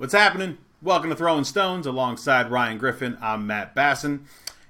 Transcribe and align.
What's 0.00 0.14
happening? 0.14 0.56
Welcome 0.80 1.10
to 1.10 1.14
Throwin' 1.14 1.44
Stones 1.44 1.86
alongside 1.86 2.50
Ryan 2.50 2.78
Griffin. 2.78 3.18
I'm 3.20 3.46
Matt 3.46 3.76
Basson. 3.76 4.20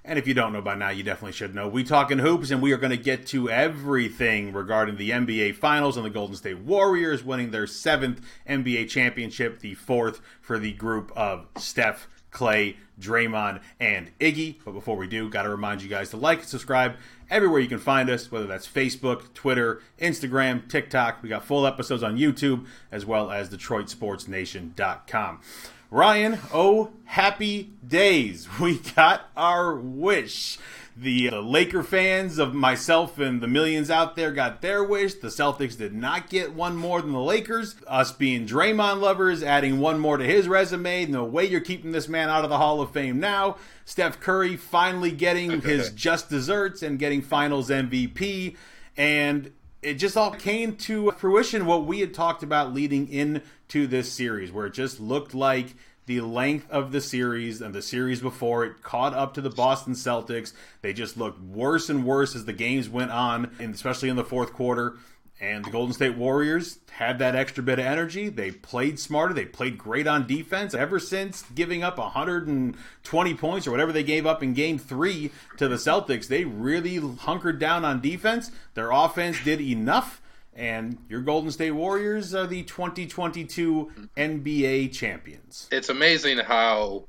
And 0.04 0.18
if 0.18 0.26
you 0.26 0.34
don't 0.34 0.52
know 0.52 0.60
by 0.60 0.74
now, 0.74 0.88
you 0.88 1.04
definitely 1.04 1.34
should 1.34 1.54
know. 1.54 1.68
We 1.68 1.84
talking 1.84 2.18
hoops, 2.18 2.50
and 2.50 2.60
we 2.60 2.72
are 2.72 2.76
going 2.76 2.90
to 2.90 2.96
get 2.96 3.28
to 3.28 3.48
everything 3.48 4.52
regarding 4.52 4.96
the 4.96 5.10
NBA 5.10 5.54
Finals 5.54 5.96
and 5.96 6.04
the 6.04 6.10
Golden 6.10 6.34
State 6.34 6.58
Warriors 6.58 7.22
winning 7.22 7.52
their 7.52 7.68
seventh 7.68 8.20
NBA 8.48 8.88
championship, 8.88 9.60
the 9.60 9.74
fourth 9.74 10.20
for 10.40 10.58
the 10.58 10.72
group 10.72 11.12
of 11.14 11.46
Steph, 11.58 12.08
Klay, 12.32 12.74
Draymond, 13.00 13.60
and 13.78 14.10
Iggy. 14.18 14.56
But 14.64 14.72
before 14.72 14.96
we 14.96 15.06
do, 15.06 15.30
got 15.30 15.44
to 15.44 15.48
remind 15.48 15.80
you 15.80 15.88
guys 15.88 16.10
to 16.10 16.16
like 16.16 16.42
subscribe 16.42 16.96
everywhere 17.30 17.60
you 17.60 17.68
can 17.68 17.78
find 17.78 18.10
us, 18.10 18.30
whether 18.30 18.46
that's 18.46 18.66
Facebook, 18.66 19.32
Twitter, 19.32 19.82
Instagram, 20.00 20.68
TikTok. 20.68 21.22
We 21.22 21.28
got 21.28 21.44
full 21.44 21.66
episodes 21.66 22.02
on 22.02 22.16
YouTube 22.18 22.66
as 22.90 23.06
well 23.06 23.30
as 23.30 23.48
DetroitSportsNation.com. 23.48 25.40
Ryan, 25.90 26.38
oh, 26.52 26.90
happy 27.04 27.72
days. 27.86 28.48
We 28.60 28.78
got 28.78 29.30
our 29.36 29.74
wish. 29.74 30.58
The 31.00 31.30
uh, 31.30 31.40
Laker 31.40 31.82
fans 31.82 32.38
of 32.38 32.52
myself 32.52 33.18
and 33.18 33.40
the 33.40 33.46
millions 33.48 33.90
out 33.90 34.16
there 34.16 34.32
got 34.32 34.60
their 34.60 34.84
wish. 34.84 35.14
The 35.14 35.28
Celtics 35.28 35.78
did 35.78 35.94
not 35.94 36.28
get 36.28 36.52
one 36.52 36.76
more 36.76 37.00
than 37.00 37.12
the 37.12 37.20
Lakers. 37.22 37.74
Us 37.86 38.12
being 38.12 38.46
Draymond 38.46 39.00
lovers, 39.00 39.42
adding 39.42 39.80
one 39.80 39.98
more 39.98 40.18
to 40.18 40.24
his 40.24 40.46
resume. 40.46 41.06
No 41.06 41.24
way 41.24 41.46
you're 41.46 41.62
keeping 41.62 41.92
this 41.92 42.06
man 42.06 42.28
out 42.28 42.44
of 42.44 42.50
the 42.50 42.58
Hall 42.58 42.82
of 42.82 42.90
Fame 42.90 43.18
now. 43.18 43.56
Steph 43.86 44.20
Curry 44.20 44.56
finally 44.56 45.10
getting 45.10 45.60
his 45.62 45.90
just 45.90 46.28
desserts 46.28 46.82
and 46.82 46.98
getting 46.98 47.22
finals 47.22 47.70
MVP. 47.70 48.56
And 48.94 49.52
it 49.80 49.94
just 49.94 50.18
all 50.18 50.32
came 50.32 50.76
to 50.76 51.12
fruition 51.12 51.64
what 51.64 51.86
we 51.86 52.00
had 52.00 52.12
talked 52.12 52.42
about 52.42 52.74
leading 52.74 53.08
into 53.08 53.86
this 53.86 54.12
series, 54.12 54.52
where 54.52 54.66
it 54.66 54.74
just 54.74 55.00
looked 55.00 55.34
like 55.34 55.76
the 56.10 56.20
length 56.22 56.68
of 56.72 56.90
the 56.90 57.00
series 57.00 57.60
and 57.60 57.72
the 57.72 57.80
series 57.80 58.20
before 58.20 58.64
it 58.64 58.82
caught 58.82 59.14
up 59.14 59.32
to 59.34 59.40
the 59.40 59.48
Boston 59.48 59.92
Celtics. 59.92 60.52
They 60.82 60.92
just 60.92 61.16
looked 61.16 61.40
worse 61.40 61.88
and 61.88 62.04
worse 62.04 62.34
as 62.34 62.46
the 62.46 62.52
games 62.52 62.88
went 62.88 63.12
on, 63.12 63.54
and 63.60 63.72
especially 63.72 64.08
in 64.08 64.16
the 64.16 64.24
fourth 64.24 64.52
quarter. 64.52 64.96
And 65.40 65.64
the 65.64 65.70
Golden 65.70 65.94
State 65.94 66.16
Warriors 66.16 66.80
had 66.90 67.20
that 67.20 67.36
extra 67.36 67.62
bit 67.62 67.78
of 67.78 67.84
energy. 67.86 68.28
They 68.28 68.50
played 68.50 68.98
smarter. 68.98 69.32
They 69.32 69.44
played 69.46 69.78
great 69.78 70.08
on 70.08 70.26
defense. 70.26 70.74
Ever 70.74 70.98
since 70.98 71.44
giving 71.54 71.84
up 71.84 71.96
120 71.96 73.34
points 73.34 73.66
or 73.68 73.70
whatever 73.70 73.92
they 73.92 74.02
gave 74.02 74.26
up 74.26 74.42
in 74.42 74.52
game 74.52 74.78
three 74.78 75.30
to 75.58 75.68
the 75.68 75.76
Celtics, 75.76 76.26
they 76.26 76.44
really 76.44 76.96
hunkered 76.96 77.60
down 77.60 77.84
on 77.84 78.00
defense. 78.00 78.50
Their 78.74 78.90
offense 78.90 79.42
did 79.44 79.60
enough. 79.60 80.20
And 80.60 80.98
your 81.08 81.22
Golden 81.22 81.50
State 81.50 81.70
Warriors 81.70 82.34
are 82.34 82.46
the 82.46 82.62
2022 82.64 83.90
NBA 84.14 84.92
champions. 84.92 85.66
It's 85.72 85.88
amazing 85.88 86.36
how 86.36 87.04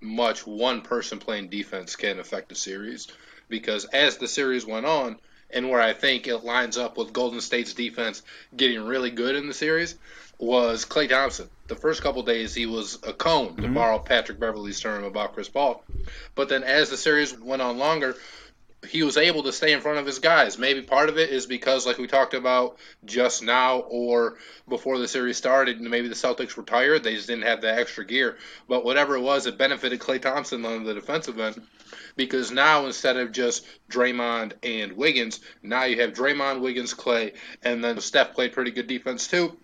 much 0.00 0.46
one 0.46 0.82
person 0.82 1.18
playing 1.18 1.48
defense 1.48 1.96
can 1.96 2.20
affect 2.20 2.52
a 2.52 2.54
series. 2.54 3.08
Because 3.48 3.86
as 3.86 4.18
the 4.18 4.28
series 4.28 4.64
went 4.64 4.86
on, 4.86 5.18
and 5.50 5.68
where 5.68 5.80
I 5.80 5.94
think 5.94 6.28
it 6.28 6.44
lines 6.44 6.78
up 6.78 6.96
with 6.96 7.12
Golden 7.12 7.40
State's 7.40 7.74
defense 7.74 8.22
getting 8.56 8.84
really 8.84 9.10
good 9.10 9.34
in 9.34 9.48
the 9.48 9.52
series 9.52 9.96
was 10.38 10.84
Klay 10.84 11.08
Thompson. 11.08 11.48
The 11.66 11.74
first 11.74 12.02
couple 12.02 12.22
days 12.22 12.54
he 12.54 12.66
was 12.66 13.00
a 13.02 13.12
cone, 13.12 13.56
to 13.56 13.62
mm-hmm. 13.62 13.74
borrow 13.74 13.98
Patrick 13.98 14.38
Beverley's 14.38 14.78
term 14.78 15.02
about 15.02 15.34
Chris 15.34 15.48
Paul. 15.48 15.82
But 16.36 16.48
then 16.48 16.62
as 16.62 16.88
the 16.88 16.96
series 16.96 17.36
went 17.36 17.62
on 17.62 17.78
longer, 17.78 18.14
he 18.88 19.02
was 19.02 19.16
able 19.16 19.44
to 19.44 19.52
stay 19.52 19.72
in 19.72 19.80
front 19.80 19.98
of 19.98 20.06
his 20.06 20.18
guys. 20.18 20.58
Maybe 20.58 20.82
part 20.82 21.08
of 21.08 21.18
it 21.18 21.30
is 21.30 21.46
because, 21.46 21.86
like 21.86 21.98
we 21.98 22.06
talked 22.06 22.34
about 22.34 22.78
just 23.04 23.42
now, 23.42 23.78
or 23.78 24.38
before 24.68 24.98
the 24.98 25.06
series 25.06 25.36
started, 25.36 25.80
maybe 25.80 26.08
the 26.08 26.14
Celtics 26.14 26.56
were 26.56 26.64
tired. 26.64 27.04
They 27.04 27.14
just 27.14 27.28
didn't 27.28 27.44
have 27.44 27.60
the 27.60 27.72
extra 27.72 28.04
gear. 28.04 28.38
But 28.68 28.84
whatever 28.84 29.16
it 29.16 29.22
was, 29.22 29.46
it 29.46 29.56
benefited 29.56 30.00
Klay 30.00 30.20
Thompson 30.20 30.64
on 30.64 30.84
the 30.84 30.94
defensive 30.94 31.38
end 31.38 31.62
because 32.16 32.50
now 32.50 32.86
instead 32.86 33.16
of 33.16 33.32
just 33.32 33.64
Draymond 33.88 34.54
and 34.62 34.92
Wiggins, 34.92 35.40
now 35.62 35.84
you 35.84 36.00
have 36.00 36.12
Draymond, 36.12 36.60
Wiggins, 36.60 36.94
Klay, 36.94 37.34
and 37.62 37.82
then 37.82 38.00
Steph 38.00 38.34
played 38.34 38.52
pretty 38.52 38.70
good 38.72 38.86
defense 38.86 39.28
too. 39.28 39.56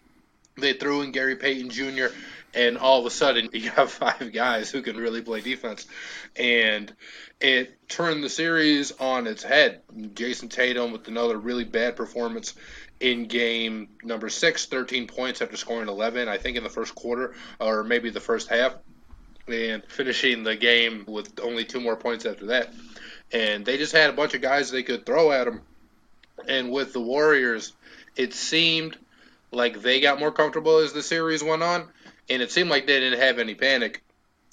They 0.61 0.73
threw 0.73 1.03
in 1.03 1.13
Gary 1.13 1.37
Payton 1.37 1.71
Jr. 1.71 2.07
and 2.55 2.79
all 2.79 3.01
of 3.01 3.07
a 3.07 3.11
sudden 3.11 3.51
you 3.53 3.71
have 3.71 3.91
five 3.91 4.33
guys 4.33 4.71
who 4.71 4.83
can 4.83 4.97
really 4.97 5.23
play 5.23 5.41
defense, 5.41 5.87
and 6.37 6.93
it 7.41 7.89
turned 7.89 8.23
the 8.23 8.29
series 8.29 8.93
on 8.93 9.27
its 9.27 9.43
head. 9.43 9.83
Jayson 10.15 10.49
Tatum 10.49 10.93
with 10.93 11.09
another 11.09 11.39
really 11.39 11.65
bad 11.65 11.97
performance 11.97 12.55
in 13.01 13.27
game 13.27 13.89
number 14.03 14.29
six, 14.29 14.67
13 14.67 15.07
points 15.07 15.41
after 15.41 15.57
scoring 15.57 15.89
11, 15.89 16.29
I 16.29 16.39
think 16.39 16.57
in 16.57 16.65
the 16.65 16.71
first 16.71 16.95
quarter 16.95 17.35
or 17.61 17.85
maybe 17.85 18.11
the 18.11 18.21
first 18.21 18.49
half 18.49 18.75
and 19.47 19.83
finishing 19.89 20.43
the 20.43 20.57
game 20.57 21.05
with 21.07 21.41
only 21.41 21.65
two 21.65 21.81
more 21.81 21.97
points 21.97 22.27
after 22.27 22.47
that. 22.47 22.73
And 23.33 23.65
they 23.65 23.77
just 23.77 23.93
had 23.93 24.11
a 24.11 24.15
bunch 24.15 24.35
of 24.35 24.43
guys 24.43 24.71
they 24.71 24.83
could 24.83 25.07
throw 25.07 25.33
at 25.33 25.45
them. 25.45 25.63
And 26.47 26.71
with 26.71 26.93
the 26.93 27.01
Warriors, 27.01 27.73
it 28.17 28.35
seemed 28.35 28.97
like 29.51 29.81
they 29.81 30.01
got 30.01 30.19
more 30.19 30.33
comfortable 30.33 30.79
as 30.79 30.93
the 30.93 31.03
series 31.03 31.43
went 31.43 31.63
on, 31.63 31.89
and 32.29 32.43
it 32.43 32.51
seemed 32.51 32.71
like 32.71 32.87
they 32.87 33.01
didn't 33.01 33.21
have 33.21 33.39
any 33.39 33.55
panic, 33.55 34.03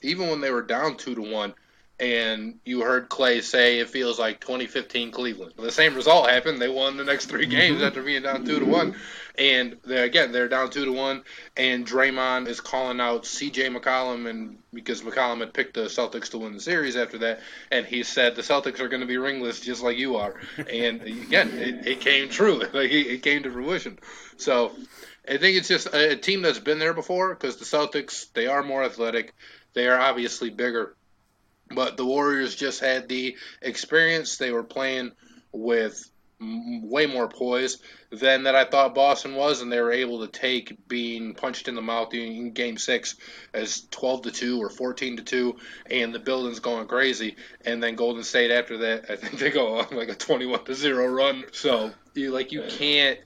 even 0.01 0.29
when 0.29 0.41
they 0.41 0.51
were 0.51 0.61
down 0.61 0.97
two 0.97 1.15
to 1.15 1.21
one 1.21 1.53
and 1.99 2.59
you 2.65 2.81
heard 2.81 3.09
Klay 3.09 3.41
say 3.41 3.79
it 3.79 3.89
feels 3.89 4.19
like 4.19 4.41
2015 4.41 5.11
Cleveland. 5.11 5.53
The 5.57 5.71
same 5.71 5.95
result 5.95 6.29
happened. 6.29 6.61
They 6.61 6.67
won 6.67 6.97
the 6.97 7.05
next 7.05 7.27
three 7.27 7.45
games 7.45 7.77
mm-hmm. 7.77 7.85
after 7.85 8.03
being 8.03 8.23
down 8.23 8.45
two 8.45 8.59
to 8.59 8.65
one, 8.65 8.95
and 9.37 9.77
they're, 9.83 10.03
again 10.03 10.31
they're 10.31 10.47
down 10.47 10.69
two 10.69 10.85
to 10.85 10.91
one. 10.91 11.23
And 11.55 11.85
Draymond 11.85 12.47
is 12.47 12.61
calling 12.61 12.99
out 12.99 13.25
C.J. 13.25 13.69
McCollum, 13.69 14.29
and 14.29 14.57
because 14.73 15.01
McCollum 15.01 15.39
had 15.39 15.53
picked 15.53 15.75
the 15.75 15.85
Celtics 15.85 16.29
to 16.31 16.39
win 16.39 16.53
the 16.53 16.59
series 16.59 16.95
after 16.95 17.19
that, 17.19 17.41
and 17.71 17.85
he 17.85 18.03
said 18.03 18.35
the 18.35 18.41
Celtics 18.41 18.79
are 18.79 18.89
going 18.89 19.01
to 19.01 19.07
be 19.07 19.17
ringless 19.17 19.59
just 19.59 19.83
like 19.83 19.97
you 19.97 20.17
are. 20.17 20.35
And 20.57 21.01
again, 21.01 21.51
it, 21.53 21.87
it 21.87 21.99
came 22.01 22.29
true. 22.29 22.61
Like 22.73 22.91
it 22.91 23.21
came 23.21 23.43
to 23.43 23.51
fruition. 23.51 23.99
So. 24.37 24.71
I 25.27 25.37
think 25.37 25.57
it's 25.57 25.67
just 25.67 25.87
a 25.91 26.15
team 26.15 26.43
that's 26.43 26.59
been 26.59 26.77
there 26.77 26.93
before 26.93 27.33
because 27.33 27.57
the 27.57 27.65
Celtics, 27.65 28.31
they 28.33 28.45
are 28.45 28.61
more 28.61 28.83
athletic. 28.83 29.33
They 29.73 29.87
are 29.87 29.99
obviously 29.99 30.51
bigger 30.51 30.95
but 31.69 31.97
the 31.97 32.05
Warriors 32.05 32.55
just 32.55 32.79
had 32.79 33.07
the 33.07 33.35
experience. 33.61 34.37
They 34.37 34.51
were 34.51 34.63
playing 34.63 35.11
with 35.51 36.09
way 36.83 37.05
more 37.05 37.27
poise 37.27 37.77
than 38.11 38.43
that 38.43 38.55
I 38.55 38.65
thought 38.65 38.95
Boston 38.95 39.35
was, 39.35 39.61
and 39.61 39.71
they 39.71 39.81
were 39.81 39.91
able 39.91 40.25
to 40.25 40.27
take 40.27 40.87
being 40.87 41.33
punched 41.33 41.67
in 41.67 41.75
the 41.75 41.81
mouth 41.81 42.13
in 42.13 42.51
Game 42.51 42.77
Six 42.77 43.15
as 43.53 43.87
12 43.91 44.23
to 44.23 44.31
two 44.31 44.61
or 44.61 44.69
14 44.69 45.17
to 45.17 45.23
two, 45.23 45.57
and 45.89 46.13
the 46.13 46.19
building's 46.19 46.59
going 46.59 46.87
crazy. 46.87 47.35
And 47.65 47.81
then 47.81 47.95
Golden 47.95 48.23
State 48.23 48.51
after 48.51 48.77
that, 48.77 49.05
I 49.09 49.15
think 49.15 49.39
they 49.39 49.51
go 49.51 49.79
on 49.79 49.95
like 49.95 50.09
a 50.09 50.15
21 50.15 50.65
to 50.65 50.73
zero 50.73 51.07
run. 51.07 51.45
So 51.51 51.91
you 52.13 52.31
like 52.31 52.51
you 52.51 52.63
can't 52.69 53.19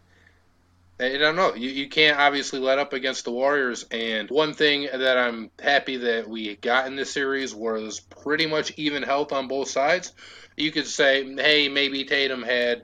I 1.01 1.17
don't 1.17 1.37
know. 1.37 1.55
You, 1.55 1.69
you 1.69 1.87
can't 1.87 2.19
obviously 2.19 2.59
let 2.59 2.77
up 2.77 2.91
against 2.91 3.23
the 3.23 3.31
Warriors. 3.31 3.85
And 3.89 4.29
one 4.29 4.53
thing 4.53 4.89
that 4.91 5.17
I'm 5.17 5.49
happy 5.57 5.95
that 5.97 6.27
we 6.27 6.57
got 6.57 6.87
in 6.87 6.97
this 6.97 7.11
series 7.11 7.55
was 7.55 8.01
pretty 8.01 8.47
much 8.47 8.73
even 8.75 9.03
health 9.03 9.31
on 9.31 9.47
both 9.47 9.69
sides. 9.69 10.11
You 10.57 10.71
could 10.71 10.87
say, 10.87 11.23
hey, 11.35 11.69
maybe 11.69 12.03
Tatum 12.03 12.43
had 12.43 12.83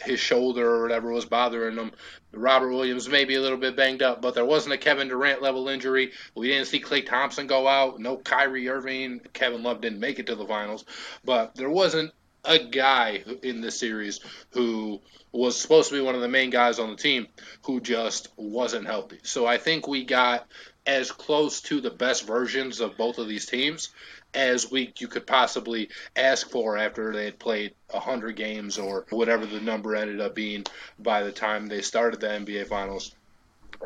his 0.00 0.20
shoulder 0.20 0.76
or 0.76 0.82
whatever 0.82 1.10
was 1.10 1.24
bothering 1.24 1.76
him. 1.76 1.90
Robert 2.32 2.68
Williams 2.68 3.08
maybe 3.08 3.34
a 3.34 3.40
little 3.40 3.58
bit 3.58 3.76
banged 3.76 4.02
up, 4.02 4.20
but 4.22 4.34
there 4.34 4.44
wasn't 4.44 4.74
a 4.74 4.78
Kevin 4.78 5.08
Durant 5.08 5.42
level 5.42 5.68
injury. 5.68 6.12
We 6.34 6.48
didn't 6.48 6.66
see 6.66 6.80
Klay 6.80 7.04
Thompson 7.04 7.46
go 7.46 7.66
out. 7.66 7.98
No 7.98 8.18
Kyrie 8.18 8.68
Irving. 8.68 9.20
Kevin 9.32 9.62
Love 9.62 9.80
didn't 9.80 10.00
make 10.00 10.18
it 10.18 10.26
to 10.26 10.36
the 10.36 10.46
finals, 10.46 10.84
but 11.24 11.54
there 11.56 11.70
wasn't 11.70 12.12
a 12.46 12.58
guy 12.58 13.22
in 13.42 13.60
this 13.60 13.78
series 13.78 14.20
who 14.50 15.00
was 15.32 15.60
supposed 15.60 15.90
to 15.90 15.96
be 15.96 16.00
one 16.00 16.14
of 16.14 16.20
the 16.20 16.28
main 16.28 16.50
guys 16.50 16.78
on 16.78 16.90
the 16.90 16.96
team 16.96 17.26
who 17.62 17.80
just 17.80 18.28
wasn't 18.36 18.86
healthy. 18.86 19.18
So 19.22 19.46
I 19.46 19.58
think 19.58 19.86
we 19.86 20.04
got 20.04 20.46
as 20.86 21.10
close 21.10 21.60
to 21.62 21.80
the 21.80 21.90
best 21.90 22.26
versions 22.26 22.80
of 22.80 22.96
both 22.96 23.18
of 23.18 23.28
these 23.28 23.46
teams 23.46 23.90
as 24.34 24.70
we 24.70 24.92
you 24.98 25.08
could 25.08 25.26
possibly 25.26 25.88
ask 26.14 26.50
for 26.50 26.76
after 26.76 27.12
they 27.12 27.24
had 27.24 27.38
played 27.38 27.74
100 27.90 28.36
games 28.36 28.78
or 28.78 29.06
whatever 29.10 29.46
the 29.46 29.60
number 29.60 29.96
ended 29.96 30.20
up 30.20 30.34
being 30.34 30.64
by 30.98 31.22
the 31.22 31.32
time 31.32 31.66
they 31.66 31.80
started 31.80 32.20
the 32.20 32.28
NBA 32.28 32.66
finals. 32.68 33.15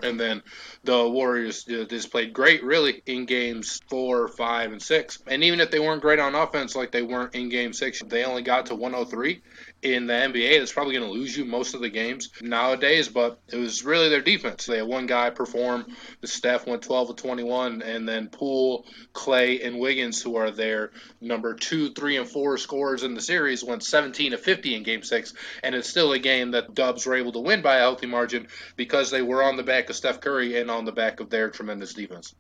And 0.03 0.19
then 0.19 0.43
the 0.85 1.09
Warriors 1.09 1.67
uh, 1.69 1.85
just 1.85 2.11
played 2.11 2.33
great, 2.33 2.63
really, 2.63 3.03
in 3.07 3.27
games 3.27 3.81
four, 3.89 4.29
five, 4.29 4.73
and 4.73 4.83
six. 4.83 5.19
And 5.27 5.43
even 5.45 5.61
if 5.61 5.71
they 5.71 5.81
weren't 5.81 6.03
great 6.03 6.19
on 6.19 6.35
offense, 6.35 6.75
like 6.75 6.93
they 6.93 7.03
weren't 7.03 7.35
in 7.35 7.49
game 7.49 7.73
six, 7.73 8.01
they 8.07 8.25
only 8.25 8.43
got 8.43 8.67
to 8.67 8.75
103 8.75 9.43
in 9.83 10.07
the 10.07 10.13
NBA 10.13 10.59
that's 10.59 10.73
probably 10.73 10.95
going 10.95 11.07
to 11.07 11.13
lose 11.13 11.37
you 11.37 11.45
most 11.45 11.75
of 11.75 11.81
the 11.81 11.89
games 11.89 12.31
nowadays. 12.43 13.09
But 13.09 13.39
it 13.49 13.57
was 13.57 13.85
really 13.85 14.09
their 14.09 14.21
defense. 14.21 14.67
They 14.67 14.79
had 14.79 14.87
one 14.87 15.07
guy 15.07 15.31
perform. 15.31 15.87
The 16.21 16.27
staff 16.27 16.67
went 16.67 16.83
12 16.83 17.09
to 17.09 17.23
21, 17.23 17.83
and 17.83 18.09
then 18.09 18.29
Poole, 18.29 18.87
Klay, 19.15 19.67
and 19.67 19.79
Wiggins, 19.79 20.21
who 20.23 20.37
are 20.37 20.51
their 20.51 20.91
number 21.21 21.55
two, 21.55 21.93
three, 21.93 22.17
and 22.17 22.29
four 22.29 22.59
scorers 22.59 23.03
in 23.03 23.15
the 23.15 23.21
series, 23.21 23.65
went 23.65 23.83
17 23.83 24.33
to 24.33 24.39
50 24.39 24.75
in 24.75 24.83
Game 24.83 25.03
Six, 25.03 25.33
and 25.63 25.75
it's 25.75 25.89
still 25.89 26.13
a 26.13 26.19
game 26.19 26.51
that 26.53 26.75
Dubs 26.75 27.07
were 27.07 27.15
able 27.15 27.33
to 27.33 27.41
win 27.41 27.63
by 27.63 27.77
a 27.77 27.81
healthy 27.81 28.07
margin 28.07 28.49
because 28.77 29.11
they 29.11 29.23
were 29.23 29.43
on 29.43 29.57
the 29.57 29.63
back 29.63 29.89
of 29.91 29.97
Steph 29.97 30.21
Curry 30.21 30.61
and 30.61 30.71
on 30.71 30.85
the 30.85 30.93
back 30.93 31.21
of 31.21 31.31
their 31.31 31.51
tremendous 31.51 31.95
defense. 31.95 32.35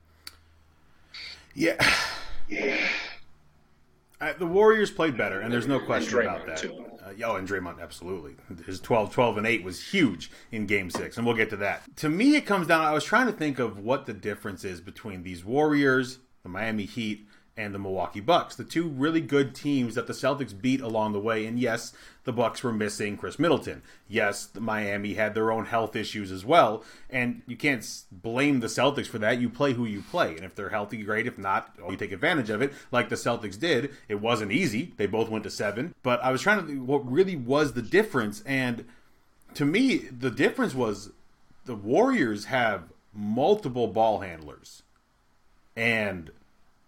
Yeah. 1.54 1.76
Yeah. 2.48 2.84
The 4.38 4.46
Warriors 4.46 4.90
played 4.90 5.16
better, 5.16 5.40
and 5.40 5.52
there's 5.52 5.68
no 5.68 5.78
question 5.78 6.18
about 6.18 6.44
that. 6.46 6.58
Too. 6.58 6.84
Uh, 7.10 7.26
oh, 7.26 7.36
and 7.36 7.48
Draymond, 7.48 7.80
absolutely. 7.80 8.36
His 8.66 8.80
12, 8.80 9.12
12, 9.12 9.38
and 9.38 9.46
8 9.46 9.64
was 9.64 9.82
huge 9.82 10.30
in 10.52 10.66
game 10.66 10.90
six, 10.90 11.16
and 11.16 11.26
we'll 11.26 11.36
get 11.36 11.50
to 11.50 11.56
that. 11.56 11.82
To 11.96 12.08
me, 12.08 12.36
it 12.36 12.46
comes 12.46 12.66
down, 12.66 12.84
I 12.84 12.92
was 12.92 13.04
trying 13.04 13.26
to 13.26 13.32
think 13.32 13.58
of 13.58 13.78
what 13.78 14.06
the 14.06 14.12
difference 14.12 14.64
is 14.64 14.80
between 14.80 15.22
these 15.22 15.44
Warriors, 15.44 16.18
the 16.42 16.48
Miami 16.48 16.84
Heat, 16.84 17.26
and 17.60 17.74
the 17.74 17.78
Milwaukee 17.78 18.20
Bucks, 18.20 18.56
the 18.56 18.64
two 18.64 18.88
really 18.88 19.20
good 19.20 19.54
teams 19.54 19.94
that 19.94 20.06
the 20.06 20.14
Celtics 20.14 20.58
beat 20.58 20.80
along 20.80 21.12
the 21.12 21.20
way. 21.20 21.44
And 21.44 21.58
yes, 21.58 21.92
the 22.24 22.32
Bucks 22.32 22.62
were 22.62 22.72
missing 22.72 23.18
Khris 23.18 23.38
Middleton. 23.38 23.82
Yes, 24.08 24.46
the 24.46 24.60
Miami 24.60 25.14
had 25.14 25.34
their 25.34 25.52
own 25.52 25.66
health 25.66 25.94
issues 25.94 26.32
as 26.32 26.44
well, 26.44 26.82
and 27.10 27.42
you 27.46 27.56
can't 27.56 27.86
blame 28.10 28.60
the 28.60 28.66
Celtics 28.66 29.06
for 29.06 29.18
that. 29.18 29.40
You 29.40 29.50
play 29.50 29.74
who 29.74 29.84
you 29.84 30.02
play, 30.02 30.36
and 30.36 30.44
if 30.44 30.54
they're 30.54 30.70
healthy, 30.70 31.02
great. 31.02 31.26
If 31.26 31.36
not, 31.36 31.74
oh, 31.82 31.90
you 31.90 31.96
take 31.98 32.12
advantage 32.12 32.48
of 32.48 32.62
it, 32.62 32.72
like 32.90 33.10
the 33.10 33.16
Celtics 33.16 33.58
did. 33.58 33.90
It 34.08 34.20
wasn't 34.20 34.52
easy. 34.52 34.94
They 34.96 35.06
both 35.06 35.28
went 35.28 35.44
to 35.44 35.50
seven, 35.50 35.94
but 36.02 36.22
I 36.24 36.32
was 36.32 36.40
trying 36.40 36.60
to 36.62 36.66
think 36.66 36.88
what 36.88 37.10
really 37.10 37.36
was 37.36 37.74
the 37.74 37.82
difference, 37.82 38.42
and 38.46 38.86
to 39.54 39.66
me, 39.66 39.98
the 39.98 40.30
difference 40.30 40.74
was 40.74 41.10
the 41.66 41.74
Warriors 41.74 42.46
have 42.46 42.84
multiple 43.12 43.86
ball 43.86 44.20
handlers, 44.20 44.82
and 45.76 46.30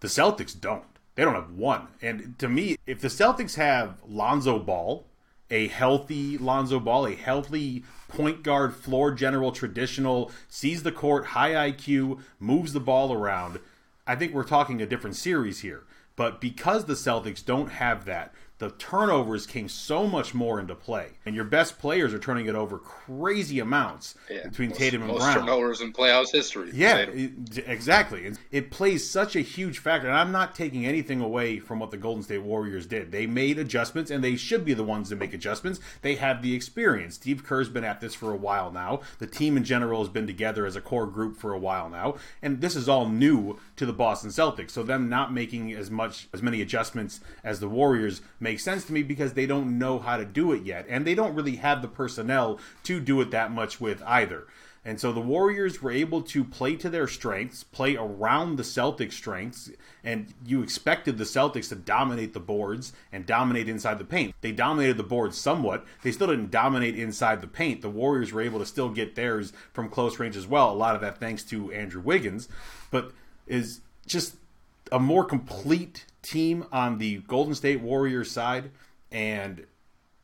the 0.03 0.09
Celtics 0.09 0.59
don't. 0.59 0.83
They 1.15 1.23
don't 1.23 1.33
have 1.33 1.51
one. 1.51 1.87
And 2.01 2.37
to 2.39 2.49
me, 2.49 2.75
if 2.85 2.99
the 2.99 3.07
Celtics 3.07 3.55
have 3.55 3.95
Lonzo 4.05 4.59
Ball, 4.59 5.05
a 5.49 5.69
healthy 5.69 6.37
Lonzo 6.37 6.77
Ball, 6.81 7.07
a 7.07 7.15
healthy 7.15 7.85
point 8.09 8.43
guard, 8.43 8.75
floor 8.75 9.13
general, 9.13 9.53
traditional, 9.53 10.29
sees 10.49 10.83
the 10.83 10.91
court, 10.91 11.27
high 11.27 11.71
IQ, 11.71 12.19
moves 12.37 12.73
the 12.73 12.81
ball 12.81 13.13
around, 13.13 13.61
I 14.05 14.17
think 14.17 14.33
we're 14.33 14.43
talking 14.43 14.81
a 14.81 14.85
different 14.85 15.15
series 15.15 15.61
here. 15.61 15.83
But 16.17 16.41
because 16.41 16.83
the 16.83 16.95
Celtics 16.95 17.43
don't 17.43 17.71
have 17.71 18.03
that, 18.03 18.33
the 18.59 18.69
turnovers 18.71 19.47
came 19.47 19.67
so 19.67 20.07
much 20.07 20.33
more 20.33 20.59
into 20.59 20.75
play, 20.75 21.09
and 21.25 21.35
your 21.35 21.43
best 21.43 21.79
players 21.79 22.13
are 22.13 22.19
turning 22.19 22.45
it 22.45 22.55
over 22.55 22.77
crazy 22.77 23.59
amounts 23.59 24.15
yeah, 24.29 24.47
between 24.47 24.69
most, 24.69 24.79
Tatum 24.79 25.01
and 25.01 25.11
most 25.11 25.21
Brown. 25.21 25.39
turnovers 25.39 25.81
in 25.81 25.91
playoffs 25.91 26.31
history. 26.31 26.69
Yeah, 26.73 26.97
it, 26.99 27.31
exactly. 27.67 28.25
It, 28.25 28.37
it 28.51 28.71
plays 28.71 29.09
such 29.09 29.35
a 29.35 29.41
huge 29.41 29.79
factor, 29.79 30.07
and 30.07 30.15
I'm 30.15 30.31
not 30.31 30.55
taking 30.55 30.85
anything 30.85 31.19
away 31.19 31.59
from 31.59 31.79
what 31.79 31.91
the 31.91 31.97
Golden 31.97 32.23
State 32.23 32.43
Warriors 32.43 32.85
did. 32.85 33.11
They 33.11 33.25
made 33.25 33.57
adjustments, 33.57 34.11
and 34.11 34.23
they 34.23 34.35
should 34.35 34.63
be 34.63 34.73
the 34.73 34.83
ones 34.83 35.09
to 35.09 35.15
make 35.15 35.33
adjustments. 35.33 35.79
They 36.01 36.15
have 36.15 36.41
the 36.41 36.53
experience. 36.53 37.15
Steve 37.15 37.43
Kerr's 37.43 37.69
been 37.69 37.83
at 37.83 38.01
this 38.01 38.13
for 38.13 38.31
a 38.31 38.37
while 38.37 38.71
now. 38.71 39.01
The 39.19 39.27
team 39.27 39.57
in 39.57 39.63
general 39.63 39.99
has 40.01 40.09
been 40.09 40.27
together 40.27 40.65
as 40.65 40.75
a 40.75 40.81
core 40.81 41.07
group 41.07 41.37
for 41.37 41.53
a 41.53 41.59
while 41.59 41.89
now, 41.89 42.15
and 42.41 42.61
this 42.61 42.75
is 42.75 42.87
all 42.87 43.09
new 43.09 43.59
to 43.77 43.85
the 43.85 43.93
Boston 43.93 44.29
Celtics. 44.29 44.71
So 44.71 44.83
them 44.83 45.09
not 45.09 45.33
making 45.33 45.73
as 45.73 45.89
much 45.89 46.27
as 46.33 46.41
many 46.41 46.61
adjustments 46.61 47.19
as 47.43 47.59
the 47.59 47.67
Warriors 47.67 48.21
makes 48.43 48.63
sense 48.63 48.85
to 48.85 48.93
me 48.93 49.01
because 49.01 49.33
they 49.33 49.47
don't 49.47 49.79
know 49.79 49.97
how 49.97 50.17
to 50.17 50.25
do 50.25 50.51
it 50.51 50.63
yet, 50.63 50.85
and 50.87 51.07
they 51.07 51.15
don't 51.15 51.33
really 51.33 51.55
have 51.55 51.81
the 51.81 51.87
personnel 51.87 52.59
to 52.83 52.99
do 52.99 53.19
it 53.21 53.31
that 53.31 53.51
much 53.51 53.81
with 53.81 54.03
either. 54.03 54.45
And 54.85 54.99
so 54.99 55.13
the 55.13 55.21
Warriors 55.21 55.81
were 55.81 55.91
able 55.91 56.21
to 56.23 56.43
play 56.43 56.75
to 56.75 56.89
their 56.89 57.07
strengths, 57.07 57.63
play 57.63 57.95
around 57.95 58.57
the 58.57 58.63
Celtics' 58.63 59.13
strengths, 59.13 59.71
and 60.03 60.33
you 60.45 60.61
expected 60.61 61.17
the 61.17 61.23
Celtics 61.23 61.69
to 61.69 61.75
dominate 61.75 62.33
the 62.33 62.41
boards 62.41 62.91
and 63.09 63.25
dominate 63.25 63.69
inside 63.69 63.97
the 63.97 64.03
paint. 64.03 64.35
They 64.41 64.51
dominated 64.51 64.97
the 64.97 65.03
boards 65.03 65.37
somewhat. 65.37 65.85
They 66.01 66.11
still 66.11 66.27
didn't 66.27 66.51
dominate 66.51 66.99
inside 66.99 67.39
the 67.39 67.47
paint. 67.47 67.81
The 67.81 67.89
Warriors 67.89 68.33
were 68.33 68.41
able 68.41 68.59
to 68.59 68.65
still 68.65 68.89
get 68.89 69.15
theirs 69.15 69.53
from 69.71 69.87
close 69.87 70.19
range 70.19 70.35
as 70.35 70.47
well. 70.47 70.71
A 70.71 70.75
lot 70.75 70.95
of 70.95 71.01
that 71.01 71.17
thanks 71.17 71.43
to 71.45 71.71
Andrew 71.71 72.01
Wiggins, 72.01 72.49
but 72.91 73.13
is 73.47 73.79
just 74.05 74.35
a 74.91 74.99
more 74.99 75.23
complete 75.23 76.05
team 76.23 76.65
on 76.71 76.97
the 76.97 77.17
Golden 77.27 77.53
State 77.53 77.81
Warriors 77.81 78.31
side. 78.31 78.71
And 79.11 79.65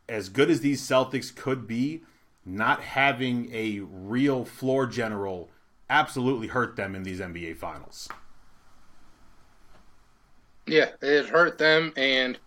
as 0.07 0.29
good 0.29 0.49
as 0.49 0.61
these 0.61 0.81
Celtics 0.81 1.33
could 1.35 1.67
be, 1.67 2.01
not 2.45 2.81
having 2.81 3.53
a 3.53 3.79
real 3.81 4.43
floor 4.45 4.87
general 4.87 5.49
absolutely 5.89 6.47
hurt 6.47 6.75
them 6.75 6.95
in 6.95 7.03
these 7.03 7.19
NBA 7.19 7.57
finals. 7.57 8.09
Yeah, 10.65 10.89
it 11.01 11.27
hurt 11.27 11.57
them 11.57 11.93
and 11.95 12.37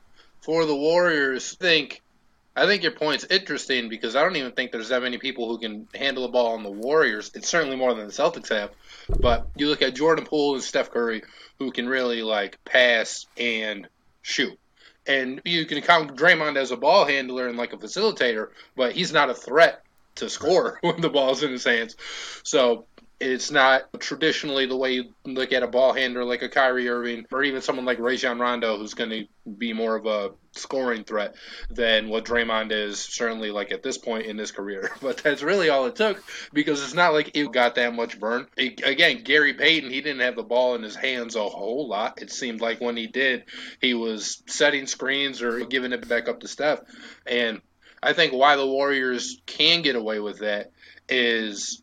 for 0.41 0.67
the 0.67 0.75
Warriors, 0.75 1.55
think 1.55 2.03
I 2.55 2.67
think 2.67 2.83
your 2.83 2.93
point's 2.93 3.25
interesting 3.25 3.89
because 3.89 4.15
I 4.15 4.23
don't 4.23 4.37
even 4.37 4.53
think 4.53 4.73
there's 4.73 4.91
that 4.91 5.03
many 5.03 5.17
people 5.17 5.49
who 5.49 5.59
can 5.59 5.89
handle 5.95 6.25
the 6.25 6.33
ball 6.33 6.53
on 6.53 6.63
the 6.63 6.71
Warriors. 6.71 7.31
It's 7.35 7.49
certainly 7.49 7.77
more 7.77 7.95
than 7.95 8.07
the 8.07 8.13
Celtics 8.13 8.51
have. 8.51 8.71
But 9.21 9.49
you 9.57 9.69
look 9.69 9.81
at 9.81 9.95
Jordan 9.95 10.27
Poole 10.27 10.55
and 10.55 10.63
Steph 10.63 10.91
Curry, 10.91 11.23
who 11.59 11.73
can 11.73 11.89
really 11.89 12.23
like 12.23 12.63
pass 12.65 13.27
and 13.39 13.89
shoot. 14.21 14.59
And 15.07 15.41
you 15.45 15.65
can 15.65 15.81
count 15.81 16.17
Draymond 16.17 16.57
as 16.57 16.71
a 16.71 16.77
ball 16.77 17.07
handler 17.07 17.49
and 17.49 17.57
like 17.57 17.73
a 17.73 17.79
facilitator, 17.79 18.49
but 18.77 18.93
he's 18.93 19.13
not 19.13 19.31
a 19.31 19.35
threat 19.35 19.83
to 20.17 20.29
score 20.29 20.79
when 20.83 21.01
the 21.01 21.09
ball's 21.09 21.43
in 21.43 21.53
his 21.53 21.65
hands. 21.65 21.97
So 22.43 22.85
it's 23.23 23.53
not 23.53 24.01
traditionally 24.01 24.67
the 24.67 24.77
way 24.77 24.95
you 24.95 25.15
look 25.25 25.53
at 25.53 25.63
a 25.63 25.69
ball 25.69 25.93
handler 25.93 26.25
like 26.25 26.43
a 26.43 26.49
Kyrie 26.49 26.89
Irving 26.89 27.25
or 27.31 27.45
even 27.45 27.63
someone 27.63 27.85
like 27.85 28.01
Rajon 28.01 28.41
Rondo, 28.41 28.77
who's 28.77 28.95
going 28.95 29.11
to 29.11 29.27
be 29.49 29.73
more 29.73 29.95
of 29.95 30.07
a 30.07 30.31
scoring 30.57 31.05
threat 31.05 31.37
than 31.71 32.09
what 32.09 32.25
Draymond 32.25 32.73
is, 32.73 32.99
certainly 32.99 33.53
like 33.53 33.71
at 33.71 33.85
this 33.85 33.97
point 33.97 34.27
in 34.27 34.39
his 34.39 34.51
career. 34.51 34.91
But 35.01 35.19
that's 35.19 35.43
really 35.43 35.69
all 35.69 35.87
it 35.87 35.97
took 35.97 36.23
because 36.53 36.83
it's 36.83 36.95
not 36.95 37.13
like 37.13 37.37
it 37.37 37.53
got 37.53 37.77
that 37.77 37.95
much 37.95 38.19
burn. 38.19 38.47
It, 38.57 38.83
again, 38.85 39.23
Gary 39.23 39.55
Payton, 39.55 39.91
he 39.91 40.01
didn't 40.01 40.23
have 40.23 40.37
the 40.37 40.43
ball 40.43 40.75
in 40.75 40.83
his 40.83 40.97
hands 40.97 41.37
a 41.37 41.49
whole 41.49 41.89
lot. 41.89 42.21
It 42.21 42.31
seemed 42.31 42.61
like 42.61 42.81
when 42.81 42.97
he 42.97 43.07
did, 43.07 43.45
he 43.81 43.95
was 43.95 44.43
setting 44.47 44.87
screens 44.87 45.43
or 45.43 45.65
giving 45.65 45.93
it 45.93 46.09
back 46.09 46.29
up 46.29 46.41
to 46.41 46.49
Steph. 46.49 46.81
And 47.27 47.61
I 48.03 48.15
think 48.15 48.33
why 48.33 48.57
the 48.57 48.67
Warriors 48.67 49.41
can 49.47 49.83
get 49.83 49.97
away 49.97 50.19
with 50.19 50.41
that 50.41 50.73
is 51.09 51.83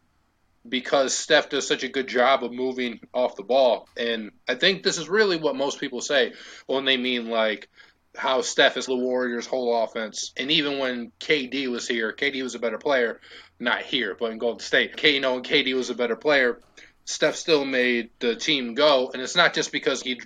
because 0.67 1.15
Steph 1.15 1.49
does 1.49 1.67
such 1.67 1.83
a 1.83 1.89
good 1.89 2.07
job 2.07 2.43
of 2.43 2.51
moving 2.51 2.99
off 3.13 3.35
the 3.35 3.43
ball. 3.43 3.87
And 3.97 4.31
I 4.47 4.55
think 4.55 4.83
this 4.83 4.97
is 4.97 5.09
really 5.09 5.37
what 5.37 5.55
most 5.55 5.79
people 5.79 6.01
say 6.01 6.33
when 6.67 6.85
they 6.85 6.97
mean 6.97 7.29
like 7.29 7.69
how 8.15 8.41
Steph 8.41 8.77
is 8.77 8.85
the 8.85 8.95
Warriors' 8.95 9.47
whole 9.47 9.83
offense. 9.83 10.33
And 10.35 10.51
even 10.51 10.79
when 10.79 11.11
KD 11.19 11.67
was 11.67 11.87
here, 11.87 12.13
KD 12.13 12.43
was 12.43 12.55
a 12.55 12.59
better 12.59 12.77
player. 12.77 13.19
Not 13.59 13.81
here, 13.81 14.15
but 14.19 14.31
in 14.31 14.37
Golden 14.37 14.59
State. 14.59 14.95
KD, 14.95 15.17
and 15.17 15.45
KD 15.45 15.75
was 15.75 15.89
a 15.89 15.95
better 15.95 16.15
player. 16.15 16.59
Steph 17.05 17.35
still 17.35 17.65
made 17.65 18.11
the 18.19 18.35
team 18.35 18.75
go, 18.75 19.09
and 19.11 19.21
it's 19.21 19.35
not 19.35 19.53
just 19.53 19.71
because 19.71 20.01
he 20.01 20.21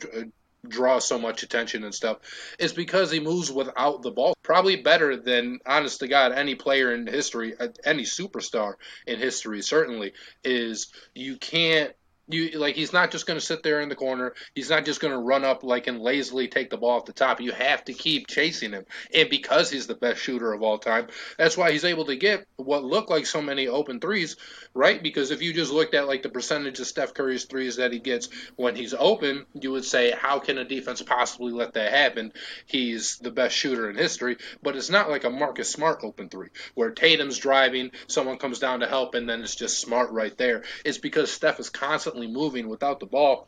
draws 0.67 1.05
so 1.05 1.19
much 1.19 1.43
attention 1.43 1.83
and 1.83 1.93
stuff 1.93 2.17
is 2.59 2.73
because 2.73 3.11
he 3.11 3.19
moves 3.19 3.51
without 3.51 4.01
the 4.01 4.11
ball. 4.11 4.33
Probably 4.43 4.77
better 4.77 5.17
than, 5.17 5.59
honest 5.65 5.99
to 5.99 6.07
God, 6.07 6.31
any 6.31 6.55
player 6.55 6.93
in 6.93 7.07
history, 7.07 7.53
uh, 7.59 7.69
any 7.85 8.03
superstar 8.03 8.75
in 9.05 9.19
history, 9.19 9.61
certainly, 9.61 10.13
is 10.43 10.87
you 11.13 11.37
can't 11.37 11.93
you 12.27 12.57
like 12.57 12.75
he's 12.75 12.93
not 12.93 13.11
just 13.11 13.25
going 13.27 13.39
to 13.39 13.45
sit 13.45 13.63
there 13.63 13.81
in 13.81 13.89
the 13.89 13.95
corner. 13.95 14.33
He's 14.55 14.69
not 14.69 14.85
just 14.85 15.01
going 15.01 15.13
to 15.13 15.19
run 15.19 15.43
up 15.43 15.63
like 15.63 15.87
and 15.87 15.99
lazily 15.99 16.47
take 16.47 16.69
the 16.69 16.77
ball 16.77 16.97
off 16.97 17.05
the 17.05 17.13
top. 17.13 17.41
You 17.41 17.51
have 17.51 17.83
to 17.85 17.93
keep 17.93 18.27
chasing 18.27 18.71
him, 18.71 18.85
and 19.13 19.29
because 19.29 19.69
he's 19.69 19.87
the 19.87 19.95
best 19.95 20.21
shooter 20.21 20.53
of 20.53 20.61
all 20.61 20.77
time, 20.77 21.07
that's 21.37 21.57
why 21.57 21.71
he's 21.71 21.85
able 21.85 22.05
to 22.05 22.15
get 22.15 22.45
what 22.55 22.83
look 22.83 23.09
like 23.09 23.25
so 23.25 23.41
many 23.41 23.67
open 23.67 23.99
threes, 23.99 24.37
right? 24.73 25.01
Because 25.01 25.31
if 25.31 25.41
you 25.41 25.53
just 25.53 25.71
looked 25.71 25.93
at 25.95 26.07
like 26.07 26.23
the 26.23 26.29
percentage 26.29 26.79
of 26.79 26.87
Steph 26.87 27.13
Curry's 27.13 27.45
threes 27.45 27.75
that 27.75 27.91
he 27.91 27.99
gets 27.99 28.29
when 28.55 28.75
he's 28.75 28.93
open, 28.93 29.45
you 29.59 29.71
would 29.71 29.85
say, 29.85 30.11
how 30.11 30.39
can 30.39 30.57
a 30.57 30.63
defense 30.65 31.01
possibly 31.01 31.51
let 31.51 31.73
that 31.73 31.91
happen? 31.91 32.31
He's 32.65 33.17
the 33.17 33.31
best 33.31 33.55
shooter 33.55 33.89
in 33.89 33.97
history, 33.97 34.37
but 34.61 34.75
it's 34.75 34.89
not 34.89 35.09
like 35.09 35.25
a 35.25 35.29
Marcus 35.29 35.71
Smart 35.71 35.99
open 36.03 36.29
three 36.29 36.49
where 36.73 36.91
Tatum's 36.91 37.37
driving, 37.37 37.91
someone 38.07 38.37
comes 38.37 38.59
down 38.59 38.79
to 38.79 38.87
help, 38.87 39.15
and 39.15 39.27
then 39.27 39.41
it's 39.41 39.55
just 39.55 39.79
Smart 39.79 40.11
right 40.11 40.37
there. 40.37 40.63
It's 40.85 40.97
because 40.97 41.31
Steph 41.31 41.59
is 41.59 41.69
constantly 41.69 42.12
constantly 42.13 42.27
moving 42.27 42.69
without 42.69 42.99
the 42.99 43.05
ball. 43.05 43.47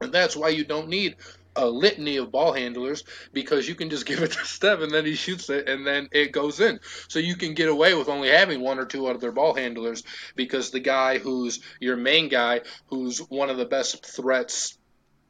And 0.00 0.12
that's 0.12 0.36
why 0.36 0.50
you 0.50 0.64
don't 0.64 0.88
need 0.88 1.16
a 1.56 1.66
litany 1.66 2.18
of 2.18 2.30
ball 2.30 2.52
handlers 2.52 3.02
because 3.32 3.68
you 3.68 3.74
can 3.74 3.90
just 3.90 4.06
give 4.10 4.22
it 4.22 4.32
to 4.32 4.44
Steph 4.44 4.80
and 4.80 4.92
then 4.92 5.04
he 5.04 5.14
shoots 5.14 5.50
it 5.50 5.68
and 5.68 5.86
then 5.86 6.08
it 6.12 6.32
goes 6.32 6.60
in. 6.60 6.80
So 7.08 7.18
you 7.18 7.36
can 7.36 7.54
get 7.54 7.68
away 7.68 7.94
with 7.94 8.08
only 8.08 8.28
having 8.28 8.60
one 8.60 8.78
or 8.78 8.84
two 8.86 9.06
other 9.06 9.32
ball 9.32 9.54
handlers 9.54 10.04
because 10.36 10.70
the 10.70 10.80
guy 10.80 11.18
who's 11.18 11.60
your 11.80 11.96
main 11.96 12.28
guy, 12.28 12.62
who's 12.86 13.18
one 13.18 13.50
of 13.50 13.56
the 13.56 13.66
best 13.66 14.06
threats, 14.06 14.78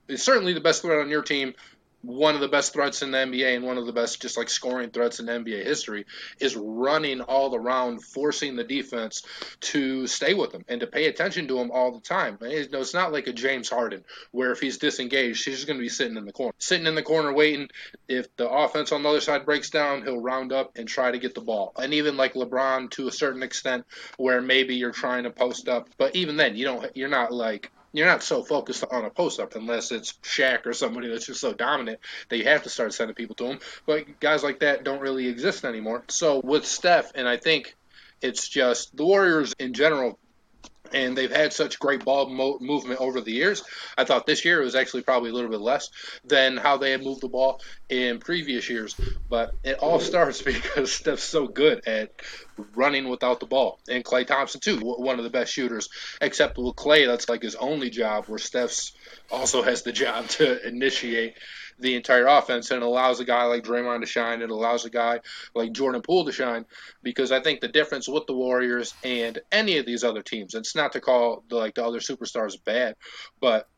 is 0.06 0.22
certainly 0.22 0.52
the 0.52 0.60
best 0.60 0.82
threat 0.82 1.00
on 1.00 1.10
your 1.10 1.22
team, 1.22 1.54
one 2.02 2.34
of 2.34 2.40
the 2.40 2.48
best 2.48 2.72
threats 2.72 3.02
in 3.02 3.10
the 3.10 3.18
NBA 3.18 3.56
and 3.56 3.64
one 3.64 3.76
of 3.76 3.86
the 3.86 3.92
best 3.92 4.22
just 4.22 4.36
like 4.36 4.48
scoring 4.48 4.90
threats 4.90 5.18
in 5.18 5.26
NBA 5.26 5.64
history 5.64 6.06
is 6.38 6.56
running 6.56 7.20
all 7.20 7.54
around, 7.54 8.04
forcing 8.04 8.56
the 8.56 8.64
defense 8.64 9.22
to 9.60 10.06
stay 10.06 10.34
with 10.34 10.52
him 10.52 10.64
and 10.68 10.80
to 10.80 10.86
pay 10.86 11.06
attention 11.06 11.48
to 11.48 11.58
him 11.58 11.70
all 11.72 11.92
the 11.92 12.00
time. 12.00 12.38
It's 12.40 12.94
not 12.94 13.12
like 13.12 13.26
a 13.26 13.32
James 13.32 13.68
Harden 13.68 14.04
where 14.30 14.52
if 14.52 14.60
he's 14.60 14.78
disengaged, 14.78 15.44
he's 15.44 15.56
just 15.56 15.66
going 15.66 15.78
to 15.78 15.82
be 15.82 15.88
sitting 15.88 16.16
in 16.16 16.24
the 16.24 16.32
corner, 16.32 16.54
sitting 16.58 16.86
in 16.86 16.94
the 16.94 17.02
corner 17.02 17.32
waiting. 17.32 17.68
If 18.06 18.34
the 18.36 18.48
offense 18.48 18.92
on 18.92 19.02
the 19.02 19.08
other 19.08 19.20
side 19.20 19.44
breaks 19.44 19.70
down, 19.70 20.02
he'll 20.02 20.20
round 20.20 20.52
up 20.52 20.76
and 20.76 20.86
try 20.86 21.10
to 21.10 21.18
get 21.18 21.34
the 21.34 21.40
ball. 21.40 21.72
And 21.76 21.94
even 21.94 22.16
like 22.16 22.34
LeBron 22.34 22.90
to 22.92 23.08
a 23.08 23.12
certain 23.12 23.42
extent, 23.42 23.84
where 24.16 24.40
maybe 24.40 24.76
you're 24.76 24.92
trying 24.92 25.24
to 25.24 25.30
post 25.30 25.68
up, 25.68 25.88
but 25.98 26.14
even 26.14 26.36
then, 26.36 26.56
you 26.56 26.64
don't, 26.64 26.96
you're 26.96 27.08
not 27.08 27.32
like 27.32 27.70
you're 27.92 28.06
not 28.06 28.22
so 28.22 28.42
focused 28.42 28.84
on 28.90 29.04
a 29.04 29.10
post 29.10 29.40
up 29.40 29.54
unless 29.54 29.92
it's 29.92 30.12
Shaq 30.22 30.66
or 30.66 30.72
somebody 30.72 31.08
that's 31.08 31.26
just 31.26 31.40
so 31.40 31.52
dominant 31.52 32.00
that 32.28 32.36
you 32.36 32.44
have 32.44 32.64
to 32.64 32.68
start 32.68 32.92
sending 32.94 33.14
people 33.14 33.36
to 33.36 33.46
him. 33.46 33.58
But 33.86 34.20
guys 34.20 34.42
like 34.42 34.60
that 34.60 34.84
don't 34.84 35.00
really 35.00 35.26
exist 35.28 35.64
anymore. 35.64 36.04
So 36.08 36.40
with 36.42 36.66
Steph, 36.66 37.12
and 37.14 37.28
I 37.28 37.36
think 37.36 37.76
it's 38.20 38.48
just 38.48 38.96
the 38.96 39.04
Warriors 39.04 39.54
in 39.58 39.74
general 39.74 40.18
and 40.92 41.16
they've 41.16 41.30
had 41.30 41.52
such 41.52 41.78
great 41.78 42.04
ball 42.04 42.28
mo- 42.28 42.58
movement 42.60 43.00
over 43.00 43.20
the 43.20 43.32
years. 43.32 43.62
I 43.96 44.04
thought 44.04 44.26
this 44.26 44.44
year 44.44 44.60
it 44.60 44.64
was 44.64 44.74
actually 44.74 45.02
probably 45.02 45.30
a 45.30 45.32
little 45.32 45.50
bit 45.50 45.60
less 45.60 45.90
than 46.24 46.56
how 46.56 46.76
they 46.76 46.92
had 46.92 47.02
moved 47.02 47.20
the 47.20 47.28
ball 47.28 47.60
in 47.88 48.18
previous 48.18 48.68
years. 48.68 48.94
But 49.28 49.54
it 49.62 49.78
all 49.78 50.00
starts 50.08 50.42
because 50.42 50.92
Steph's 50.92 51.22
so 51.22 51.46
good 51.46 51.86
at 51.86 52.10
running 52.74 53.08
without 53.08 53.40
the 53.40 53.46
ball, 53.46 53.78
and 53.88 54.04
Klay 54.04 54.26
Thompson 54.26 54.60
too, 54.60 54.78
one 54.78 55.18
of 55.18 55.24
the 55.24 55.30
best 55.30 55.52
shooters. 55.52 55.88
Except 56.20 56.58
with 56.58 56.74
Klay, 56.76 57.06
that's 57.06 57.28
like 57.28 57.42
his 57.42 57.54
only 57.54 57.90
job, 57.90 58.26
where 58.26 58.38
Steph's 58.38 58.92
also 59.30 59.62
has 59.62 59.82
the 59.82 59.92
job 59.92 60.28
to 60.28 60.66
initiate 60.66 61.34
the 61.78 61.94
entire 61.94 62.26
offense 62.26 62.70
and 62.70 62.82
allows 62.82 63.20
a 63.20 63.24
guy 63.24 63.44
like 63.44 63.64
Draymond 63.64 64.00
to 64.00 64.06
shine. 64.06 64.42
and 64.42 64.50
allows 64.50 64.84
a 64.84 64.90
guy 64.90 65.20
like 65.54 65.72
Jordan 65.72 66.02
Poole 66.02 66.24
to 66.24 66.32
shine 66.32 66.64
because 67.02 67.32
I 67.32 67.40
think 67.40 67.60
the 67.60 67.68
difference 67.68 68.08
with 68.08 68.26
the 68.26 68.34
Warriors 68.34 68.94
and 69.04 69.38
any 69.52 69.78
of 69.78 69.86
these 69.86 70.04
other 70.04 70.22
teams, 70.22 70.54
it's 70.54 70.74
not 70.74 70.92
to 70.92 71.00
call 71.00 71.44
the, 71.48 71.56
like 71.56 71.74
the 71.74 71.84
other 71.84 72.00
superstars 72.00 72.62
bad, 72.62 72.96
but 73.40 73.68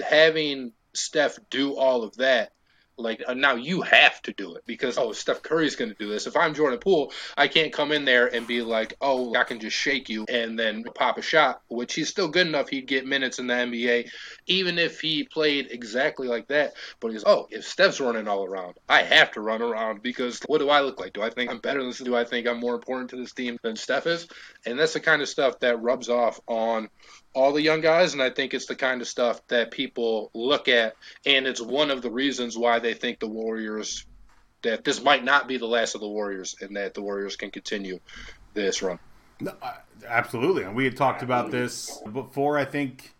having 0.00 0.72
Steph 0.94 1.38
do 1.50 1.76
all 1.76 2.04
of 2.04 2.16
that 2.16 2.52
like 3.02 3.22
uh, 3.26 3.34
now 3.34 3.54
you 3.54 3.82
have 3.82 4.20
to 4.22 4.32
do 4.32 4.54
it 4.54 4.64
because 4.66 4.98
oh 4.98 5.12
Steph 5.12 5.42
Curry's 5.42 5.76
going 5.76 5.90
to 5.90 5.96
do 5.96 6.08
this. 6.08 6.26
If 6.26 6.36
I'm 6.36 6.54
Jordan 6.54 6.78
Poole, 6.78 7.12
I 7.36 7.48
can't 7.48 7.72
come 7.72 7.92
in 7.92 8.04
there 8.04 8.32
and 8.32 8.46
be 8.46 8.62
like, 8.62 8.94
oh, 9.00 9.34
I 9.34 9.44
can 9.44 9.60
just 9.60 9.76
shake 9.76 10.08
you 10.08 10.24
and 10.28 10.58
then 10.58 10.84
pop 10.94 11.18
a 11.18 11.22
shot, 11.22 11.62
which 11.68 11.94
he's 11.94 12.08
still 12.08 12.28
good 12.28 12.46
enough. 12.46 12.68
He'd 12.68 12.86
get 12.86 13.06
minutes 13.06 13.38
in 13.38 13.46
the 13.46 13.54
NBA, 13.54 14.10
even 14.46 14.78
if 14.78 15.00
he 15.00 15.24
played 15.24 15.68
exactly 15.70 16.28
like 16.28 16.48
that. 16.48 16.74
But 17.00 17.12
he's 17.12 17.24
oh, 17.24 17.48
if 17.50 17.66
Steph's 17.66 18.00
running 18.00 18.28
all 18.28 18.44
around, 18.44 18.74
I 18.88 19.02
have 19.02 19.32
to 19.32 19.40
run 19.40 19.62
around 19.62 20.02
because 20.02 20.40
what 20.46 20.58
do 20.58 20.70
I 20.70 20.80
look 20.80 21.00
like? 21.00 21.12
Do 21.12 21.22
I 21.22 21.30
think 21.30 21.50
I'm 21.50 21.58
better 21.58 21.82
than? 21.82 21.92
Do 21.92 22.16
I 22.16 22.24
think 22.24 22.46
I'm 22.46 22.60
more 22.60 22.74
important 22.74 23.10
to 23.10 23.16
this 23.16 23.32
team 23.32 23.58
than 23.62 23.76
Steph 23.76 24.06
is? 24.06 24.28
And 24.64 24.78
that's 24.78 24.94
the 24.94 25.00
kind 25.00 25.22
of 25.22 25.28
stuff 25.28 25.60
that 25.60 25.80
rubs 25.80 26.08
off 26.08 26.40
on 26.46 26.88
all 27.34 27.52
the 27.52 27.62
young 27.62 27.80
guys, 27.80 28.12
and 28.12 28.22
I 28.22 28.30
think 28.30 28.54
it's 28.54 28.66
the 28.66 28.76
kind 28.76 29.00
of 29.00 29.08
stuff 29.08 29.40
that 29.48 29.70
people 29.70 30.30
look 30.34 30.68
at, 30.68 30.94
and 31.24 31.46
it's 31.46 31.60
one 31.60 31.90
of 31.90 32.02
the 32.02 32.10
reasons 32.10 32.56
why 32.56 32.78
they 32.78 32.94
think 32.94 33.20
the 33.20 33.28
Warriors 33.28 34.04
that 34.62 34.84
this 34.84 35.02
might 35.02 35.24
not 35.24 35.48
be 35.48 35.56
the 35.56 35.66
last 35.66 35.94
of 35.94 36.00
the 36.00 36.08
Warriors, 36.08 36.56
and 36.60 36.76
that 36.76 36.94
the 36.94 37.02
Warriors 37.02 37.36
can 37.36 37.50
continue 37.50 37.98
this 38.54 38.82
run. 38.82 38.98
No, 39.40 39.54
absolutely, 40.06 40.62
and 40.62 40.76
we 40.76 40.84
had 40.84 40.96
talked 40.96 41.22
about 41.22 41.50
this 41.50 42.00
before. 42.12 42.58
I 42.58 42.64
think 42.64 43.12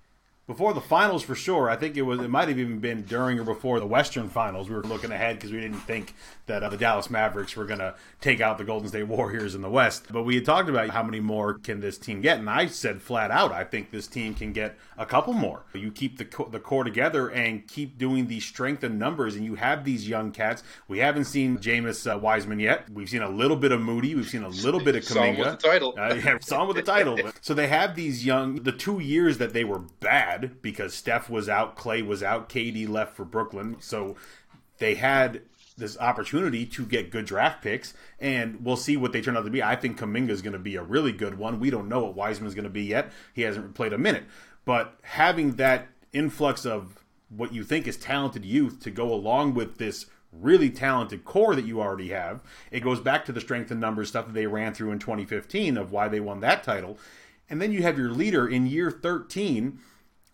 before 0.52 0.74
the 0.74 0.82
finals 0.82 1.22
for 1.22 1.34
sure. 1.34 1.70
I 1.70 1.76
think 1.76 1.96
it 1.96 2.02
was 2.02 2.20
it 2.20 2.28
might 2.28 2.48
have 2.48 2.58
even 2.58 2.78
been 2.78 3.02
during 3.04 3.38
or 3.38 3.44
before 3.44 3.80
the 3.80 3.86
Western 3.86 4.28
Finals. 4.28 4.68
We 4.68 4.76
were 4.76 4.82
looking 4.82 5.10
ahead 5.10 5.36
because 5.36 5.50
we 5.50 5.60
didn't 5.60 5.80
think 5.80 6.14
that 6.44 6.62
uh, 6.62 6.68
the 6.68 6.76
Dallas 6.76 7.08
Mavericks 7.08 7.56
were 7.56 7.64
going 7.64 7.78
to 7.78 7.94
take 8.20 8.42
out 8.42 8.58
the 8.58 8.64
Golden 8.64 8.88
State 8.88 9.04
Warriors 9.04 9.54
in 9.54 9.62
the 9.62 9.70
West. 9.70 10.06
But 10.10 10.24
we 10.24 10.34
had 10.34 10.44
talked 10.44 10.68
about 10.68 10.90
how 10.90 11.02
many 11.02 11.20
more 11.20 11.54
can 11.54 11.80
this 11.80 11.96
team 11.96 12.20
get, 12.20 12.38
and 12.38 12.50
I 12.50 12.66
said 12.66 13.00
flat 13.00 13.30
out, 13.30 13.50
I 13.50 13.64
think 13.64 13.90
this 13.90 14.06
team 14.06 14.34
can 14.34 14.52
get 14.52 14.76
a 14.98 15.06
couple 15.06 15.32
more. 15.32 15.62
You 15.72 15.90
keep 15.90 16.18
the 16.18 16.26
co- 16.26 16.48
the 16.50 16.60
core 16.60 16.84
together 16.84 17.30
and 17.30 17.66
keep 17.66 17.96
doing 17.96 18.26
the 18.26 18.40
strength 18.40 18.84
and 18.84 18.98
numbers, 18.98 19.36
and 19.36 19.44
you 19.46 19.54
have 19.54 19.84
these 19.84 20.06
young 20.06 20.32
cats. 20.32 20.62
We 20.86 20.98
haven't 20.98 21.24
seen 21.24 21.60
James 21.60 22.06
uh, 22.06 22.18
Wiseman 22.18 22.60
yet. 22.60 22.90
We've 22.90 23.08
seen 23.08 23.22
a 23.22 23.30
little 23.30 23.56
bit 23.56 23.72
of 23.72 23.80
Moody. 23.80 24.14
We've 24.14 24.28
seen 24.28 24.42
a 24.42 24.48
little 24.48 24.80
bit 24.80 24.96
of 24.96 25.02
Kuminga. 25.04 25.38
with 25.38 25.60
the 25.60 25.68
title. 25.68 25.94
Uh, 25.96 26.14
yeah, 26.14 26.38
song 26.42 26.66
with 26.66 26.76
the 26.76 26.82
title. 26.82 27.18
so 27.40 27.54
they 27.54 27.68
have 27.68 27.94
these 27.94 28.26
young. 28.26 28.56
The 28.56 28.72
two 28.72 28.98
years 29.00 29.38
that 29.38 29.52
they 29.54 29.64
were 29.64 29.78
bad 30.00 30.41
because 30.62 30.94
Steph 30.94 31.28
was 31.30 31.48
out, 31.48 31.76
Klay 31.76 32.04
was 32.04 32.22
out, 32.22 32.48
KD 32.48 32.88
left 32.88 33.16
for 33.16 33.24
Brooklyn. 33.24 33.76
So 33.80 34.16
they 34.78 34.94
had 34.94 35.42
this 35.76 35.98
opportunity 35.98 36.66
to 36.66 36.84
get 36.84 37.10
good 37.10 37.24
draft 37.24 37.62
picks, 37.62 37.94
and 38.20 38.64
we'll 38.64 38.76
see 38.76 38.96
what 38.96 39.12
they 39.12 39.20
turn 39.20 39.36
out 39.36 39.44
to 39.44 39.50
be. 39.50 39.62
I 39.62 39.76
think 39.76 39.98
Kuminga 39.98 40.30
is 40.30 40.42
going 40.42 40.52
to 40.52 40.58
be 40.58 40.76
a 40.76 40.82
really 40.82 41.12
good 41.12 41.38
one. 41.38 41.60
We 41.60 41.70
don't 41.70 41.88
know 41.88 42.04
what 42.04 42.14
Wiseman's 42.14 42.54
going 42.54 42.64
to 42.64 42.70
be 42.70 42.84
yet. 42.84 43.12
He 43.32 43.42
hasn't 43.42 43.74
played 43.74 43.92
a 43.92 43.98
minute, 43.98 44.24
but 44.64 44.98
having 45.02 45.52
that 45.56 45.88
influx 46.12 46.66
of 46.66 46.98
what 47.30 47.52
you 47.52 47.64
think 47.64 47.86
is 47.86 47.96
talented 47.96 48.44
youth 48.44 48.80
to 48.80 48.90
go 48.90 49.12
along 49.12 49.54
with 49.54 49.78
this 49.78 50.06
really 50.32 50.70
talented 50.70 51.24
core 51.24 51.54
that 51.54 51.64
you 51.64 51.80
already 51.80 52.08
have, 52.08 52.40
it 52.70 52.80
goes 52.80 53.00
back 53.00 53.24
to 53.24 53.32
the 53.32 53.40
strength 53.40 53.70
and 53.70 53.80
numbers 53.80 54.08
stuff 54.08 54.26
that 54.26 54.34
they 54.34 54.46
ran 54.46 54.74
through 54.74 54.90
in 54.90 54.98
2015 54.98 55.76
of 55.76 55.92
why 55.92 56.08
they 56.08 56.20
won 56.20 56.40
that 56.40 56.62
title. 56.62 56.98
And 57.48 57.60
then 57.60 57.72
you 57.72 57.82
have 57.82 57.98
your 57.98 58.10
leader 58.10 58.48
in 58.48 58.66
year 58.66 58.90
13 58.90 59.78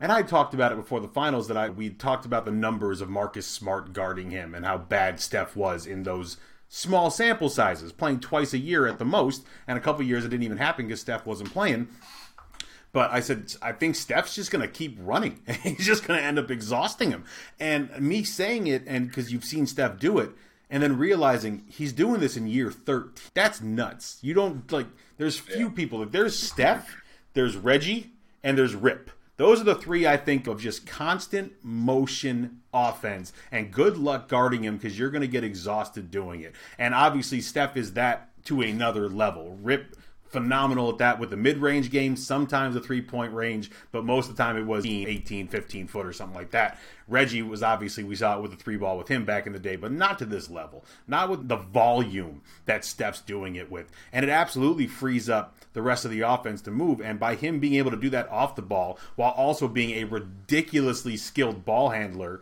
and 0.01 0.13
I 0.13 0.23
talked 0.23 0.55
about 0.55 0.73
it 0.73 0.77
before 0.77 1.01
the 1.01 1.09
finals 1.09 1.49
that 1.49 1.57
I 1.57 1.71
we 1.71 1.91
talked 1.91 2.25
about 2.25 2.45
the 2.45 2.51
numbers 2.51 3.01
of 3.01 3.09
Marcus 3.09 3.47
Smart 3.47 3.93
guarding 3.93 4.31
him 4.31 4.55
and 4.55 4.65
how 4.65 4.79
bad 4.79 5.21
Steph 5.21 5.57
was 5.57 5.87
in 5.87 6.05
those 6.05 6.37
small 6.69 7.11
sample 7.11 7.49
sizes, 7.49 7.93
playing 7.93 8.21
twice 8.21 8.53
a 8.53 8.59
year 8.59 8.87
at 8.87 8.99
the 8.99 9.05
most, 9.05 9.45
and 9.67 9.77
a 9.77 9.81
couple 9.81 10.05
years 10.05 10.25
it 10.25 10.29
didn't 10.29 10.45
even 10.45 10.59
happen 10.59 10.87
because 10.87 11.01
Steph 11.01 11.27
wasn't 11.27 11.53
playing. 11.53 11.89
But 12.93 13.11
I 13.11 13.21
said, 13.21 13.53
I 13.61 13.73
think 13.73 13.97
Steph's 13.97 14.35
just 14.35 14.51
going 14.51 14.63
to 14.63 14.69
keep 14.69 14.97
running. 14.99 15.41
He's 15.63 15.85
just 15.85 16.07
going 16.07 16.19
to 16.19 16.25
end 16.25 16.39
up 16.39 16.51
exhausting 16.51 17.11
him. 17.11 17.25
And 17.61 17.91
me 18.01 18.25
saying 18.25 18.67
it, 18.67 18.85
and 18.87 19.09
because 19.09 19.31
you've 19.31 19.45
seen 19.45 19.67
Steph 19.67 19.99
do 19.99 20.19
it, 20.19 20.31
and 20.71 20.83
then 20.83 20.99
realizing 20.99 21.65
he's 21.67 21.95
doing 21.95 22.21
this 22.21 22.37
in 22.37 22.47
year 22.47 22.71
13, 22.71 23.13
that's 23.33 23.63
nuts. 23.63 24.19
You 24.21 24.35
don't 24.35 24.71
like, 24.71 24.87
there's 25.17 25.39
few 25.39 25.71
people. 25.71 26.05
There's 26.05 26.39
Steph, 26.39 26.95
there's 27.33 27.57
Reggie, 27.57 28.13
and 28.43 28.57
there's 28.57 28.75
Rip 28.75 29.11
those 29.39 29.61
are 29.61 29.65
the 29.65 29.77
three 29.77 30.07
I 30.07 30.17
think 30.17 30.47
of 30.47 30.61
just 30.61 30.87
constant 30.87 31.53
motion 31.63 32.61
offense 32.75 33.33
and 33.51 33.73
good 33.73 33.97
luck 33.97 34.29
guarding 34.29 34.65
him 34.65 34.77
because 34.77 34.99
you're 34.99 35.11
going 35.11 35.23
to 35.23 35.29
get 35.29 35.45
exhausted 35.45 36.11
doing 36.11 36.43
it. 36.43 36.55
And 36.77 36.95
obviously, 36.95 37.41
Steph 37.41 37.77
is 37.77 37.95
that 37.95 38.31
to 38.45 38.61
another 38.61 39.09
level. 39.09 39.57
Rip 39.63 39.97
phenomenal 40.29 40.91
at 40.91 40.99
that 40.99 41.19
with 41.19 41.31
the 41.31 41.37
mid-range 41.37 41.91
game 41.91 42.15
sometimes 42.15 42.77
a 42.77 42.81
three-point 42.81 43.33
range 43.33 43.71
but 43.93 44.05
most 44.05 44.29
of 44.29 44.37
the 44.37 44.43
time 44.43 44.59
it 44.59 44.67
was 44.67 44.85
18 44.85 45.49
15 45.49 45.87
foot 45.87 46.05
or 46.05 46.13
something 46.13 46.37
like 46.37 46.51
that 46.51 46.79
reggie 47.07 47.41
was 47.41 47.63
obviously 47.63 48.05
we 48.05 48.15
saw 48.15 48.37
it 48.37 48.43
with 48.43 48.51
the 48.51 48.57
three 48.57 48.77
ball 48.77 48.99
with 48.99 49.09
him 49.09 49.25
back 49.25 49.47
in 49.47 49.55
the 49.55 49.59
day 49.59 49.75
but 49.75 49.91
not 49.91 50.19
to 50.19 50.27
this 50.27 50.51
level 50.51 50.85
not 51.07 51.31
with 51.31 51.49
the 51.49 51.57
volume 51.57 52.43
that 52.67 52.85
steph's 52.85 53.23
doing 53.23 53.57
it 53.57 53.71
with 53.71 53.91
and 54.13 54.23
it 54.23 54.29
absolutely 54.29 54.87
frees 54.87 55.31
up 55.31 55.57
the 55.73 55.83
rest 55.83 56.05
of 56.05 56.11
the 56.11 56.21
offense 56.21 56.63
to 56.63 56.71
move. 56.71 57.01
And 57.01 57.19
by 57.19 57.35
him 57.35 57.61
being 57.61 57.75
able 57.75 57.91
to 57.91 57.97
do 57.97 58.11
that 58.11 58.29
off 58.29 58.57
the 58.57 58.63
ball 58.63 58.99
while 59.17 59.33
also 59.33 59.69
being 59.69 59.91
a 59.91 60.05
ridiculously 60.05 61.17
skilled 61.17 61.65
ball 61.65 61.91
handler, 61.91 62.41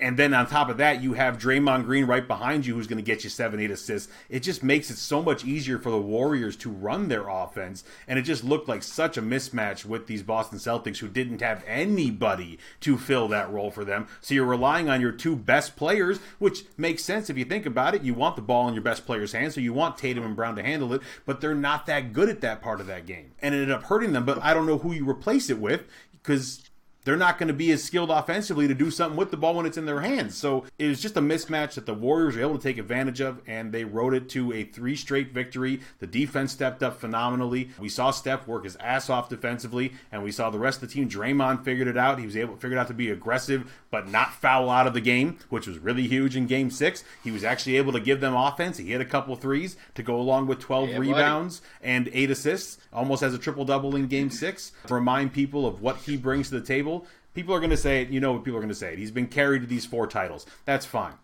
and 0.00 0.16
then 0.16 0.34
on 0.34 0.46
top 0.46 0.68
of 0.68 0.78
that, 0.78 1.02
you 1.02 1.12
have 1.12 1.38
Draymond 1.38 1.84
Green 1.84 2.06
right 2.06 2.26
behind 2.26 2.66
you 2.66 2.74
who's 2.74 2.86
going 2.86 2.98
to 2.98 3.02
get 3.02 3.24
you 3.24 3.30
seven, 3.30 3.60
eight 3.60 3.70
assists. 3.70 4.12
It 4.28 4.40
just 4.40 4.62
makes 4.62 4.90
it 4.90 4.96
so 4.96 5.22
much 5.22 5.44
easier 5.44 5.78
for 5.78 5.90
the 5.90 6.00
Warriors 6.00 6.56
to 6.56 6.70
run 6.70 7.08
their 7.08 7.28
offense. 7.28 7.84
And 8.08 8.18
it 8.18 8.22
just 8.22 8.42
looked 8.42 8.68
like 8.68 8.82
such 8.82 9.16
a 9.16 9.22
mismatch 9.22 9.84
with 9.84 10.06
these 10.06 10.22
Boston 10.22 10.58
Celtics 10.58 10.98
who 10.98 11.08
didn't 11.08 11.40
have 11.40 11.62
anybody 11.66 12.58
to 12.80 12.98
fill 12.98 13.28
that 13.28 13.50
role 13.50 13.70
for 13.70 13.84
them. 13.84 14.08
So 14.20 14.34
you're 14.34 14.44
relying 14.44 14.88
on 14.88 15.00
your 15.00 15.12
two 15.12 15.36
best 15.36 15.76
players, 15.76 16.18
which 16.38 16.64
makes 16.76 17.04
sense 17.04 17.30
if 17.30 17.36
you 17.36 17.44
think 17.44 17.66
about 17.66 17.94
it. 17.94 18.02
You 18.02 18.14
want 18.14 18.36
the 18.36 18.42
ball 18.42 18.68
in 18.68 18.74
your 18.74 18.82
best 18.82 19.06
player's 19.06 19.32
hands, 19.32 19.54
so 19.54 19.60
you 19.60 19.72
want 19.72 19.98
Tatum 19.98 20.24
and 20.24 20.36
Brown 20.36 20.56
to 20.56 20.62
handle 20.62 20.92
it, 20.94 21.02
but 21.26 21.40
they're 21.40 21.54
not 21.54 21.86
that 21.86 22.12
good 22.12 22.28
at 22.28 22.40
that 22.40 22.62
part 22.62 22.80
of 22.80 22.86
that 22.86 23.06
game. 23.06 23.32
And 23.40 23.54
it 23.54 23.58
ended 23.58 23.74
up 23.74 23.84
hurting 23.84 24.12
them, 24.12 24.24
but 24.24 24.42
I 24.42 24.54
don't 24.54 24.66
know 24.66 24.78
who 24.78 24.92
you 24.92 25.08
replace 25.08 25.50
it 25.50 25.58
with 25.58 25.82
because 26.22 26.69
they're 27.04 27.16
not 27.16 27.38
going 27.38 27.48
to 27.48 27.54
be 27.54 27.72
as 27.72 27.82
skilled 27.82 28.10
offensively 28.10 28.68
to 28.68 28.74
do 28.74 28.90
something 28.90 29.16
with 29.16 29.30
the 29.30 29.36
ball 29.36 29.54
when 29.54 29.66
it's 29.66 29.78
in 29.78 29.86
their 29.86 30.00
hands. 30.00 30.36
So 30.36 30.64
it 30.78 30.86
was 30.86 31.00
just 31.00 31.16
a 31.16 31.20
mismatch 31.20 31.74
that 31.74 31.86
the 31.86 31.94
Warriors 31.94 32.36
were 32.36 32.42
able 32.42 32.58
to 32.58 32.62
take 32.62 32.78
advantage 32.78 33.20
of, 33.20 33.40
and 33.46 33.72
they 33.72 33.84
rode 33.84 34.14
it 34.14 34.28
to 34.30 34.52
a 34.52 34.64
three 34.64 34.96
straight 34.96 35.32
victory. 35.32 35.80
The 35.98 36.06
defense 36.06 36.52
stepped 36.52 36.82
up 36.82 37.00
phenomenally. 37.00 37.70
We 37.78 37.88
saw 37.88 38.10
Steph 38.10 38.46
work 38.46 38.64
his 38.64 38.76
ass 38.76 39.08
off 39.08 39.28
defensively, 39.28 39.92
and 40.12 40.22
we 40.22 40.30
saw 40.30 40.50
the 40.50 40.58
rest 40.58 40.82
of 40.82 40.88
the 40.88 40.94
team. 40.94 41.08
Draymond 41.08 41.64
figured 41.64 41.88
it 41.88 41.96
out. 41.96 42.18
He 42.18 42.26
was 42.26 42.36
able 42.36 42.56
figured 42.56 42.78
out 42.78 42.88
to 42.88 42.94
be 42.94 43.10
aggressive, 43.10 43.72
but 43.90 44.08
not 44.08 44.34
foul 44.34 44.68
out 44.68 44.86
of 44.86 44.94
the 44.94 45.00
game, 45.00 45.38
which 45.48 45.66
was 45.66 45.78
really 45.78 46.06
huge 46.06 46.36
in 46.36 46.46
Game 46.46 46.70
Six. 46.70 47.02
He 47.24 47.30
was 47.30 47.44
actually 47.44 47.76
able 47.78 47.92
to 47.92 48.00
give 48.00 48.20
them 48.20 48.34
offense. 48.34 48.76
He 48.76 48.86
hit 48.86 49.00
a 49.00 49.06
couple 49.06 49.34
threes 49.36 49.76
to 49.94 50.02
go 50.02 50.16
along 50.16 50.48
with 50.48 50.60
12 50.60 50.90
yeah, 50.90 50.98
rebounds 50.98 51.60
buddy. 51.60 51.92
and 51.92 52.10
eight 52.12 52.30
assists, 52.30 52.78
almost 52.92 53.22
as 53.22 53.32
a 53.32 53.38
triple 53.38 53.64
double 53.64 53.96
in 53.96 54.06
Game 54.06 54.30
Six. 54.30 54.72
To 54.86 54.94
remind 54.94 55.32
people 55.32 55.66
of 55.66 55.80
what 55.80 55.96
he 55.98 56.16
brings 56.16 56.50
to 56.50 56.60
the 56.60 56.66
table 56.66 56.89
People 57.34 57.54
are 57.54 57.60
going 57.60 57.70
to 57.70 57.76
say 57.76 58.02
it. 58.02 58.08
You 58.08 58.20
know 58.20 58.32
what 58.32 58.44
people 58.44 58.58
are 58.58 58.62
going 58.62 58.68
to 58.68 58.74
say 58.74 58.92
it. 58.92 58.98
He's 58.98 59.10
been 59.10 59.28
carried 59.28 59.62
to 59.62 59.66
these 59.66 59.86
four 59.86 60.06
titles. 60.06 60.46
That's 60.64 60.86
fine. 60.86 61.14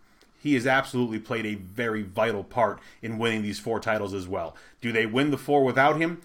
He 0.41 0.53
has 0.53 0.67
absolutely 0.67 1.19
played 1.19 1.45
a 1.45 1.55
very 1.55 2.03
vital 2.03 2.43
part 2.43 2.79
in 3.01 3.17
winning 3.17 3.41
these 3.41 3.59
four 3.59 3.79
titles 3.79 4.13
as 4.13 4.27
well. 4.27 4.55
Do 4.81 4.91
they 4.91 5.05
win 5.05 5.31
the 5.31 5.37
four 5.37 5.63
without 5.63 5.99
him? 5.99 6.21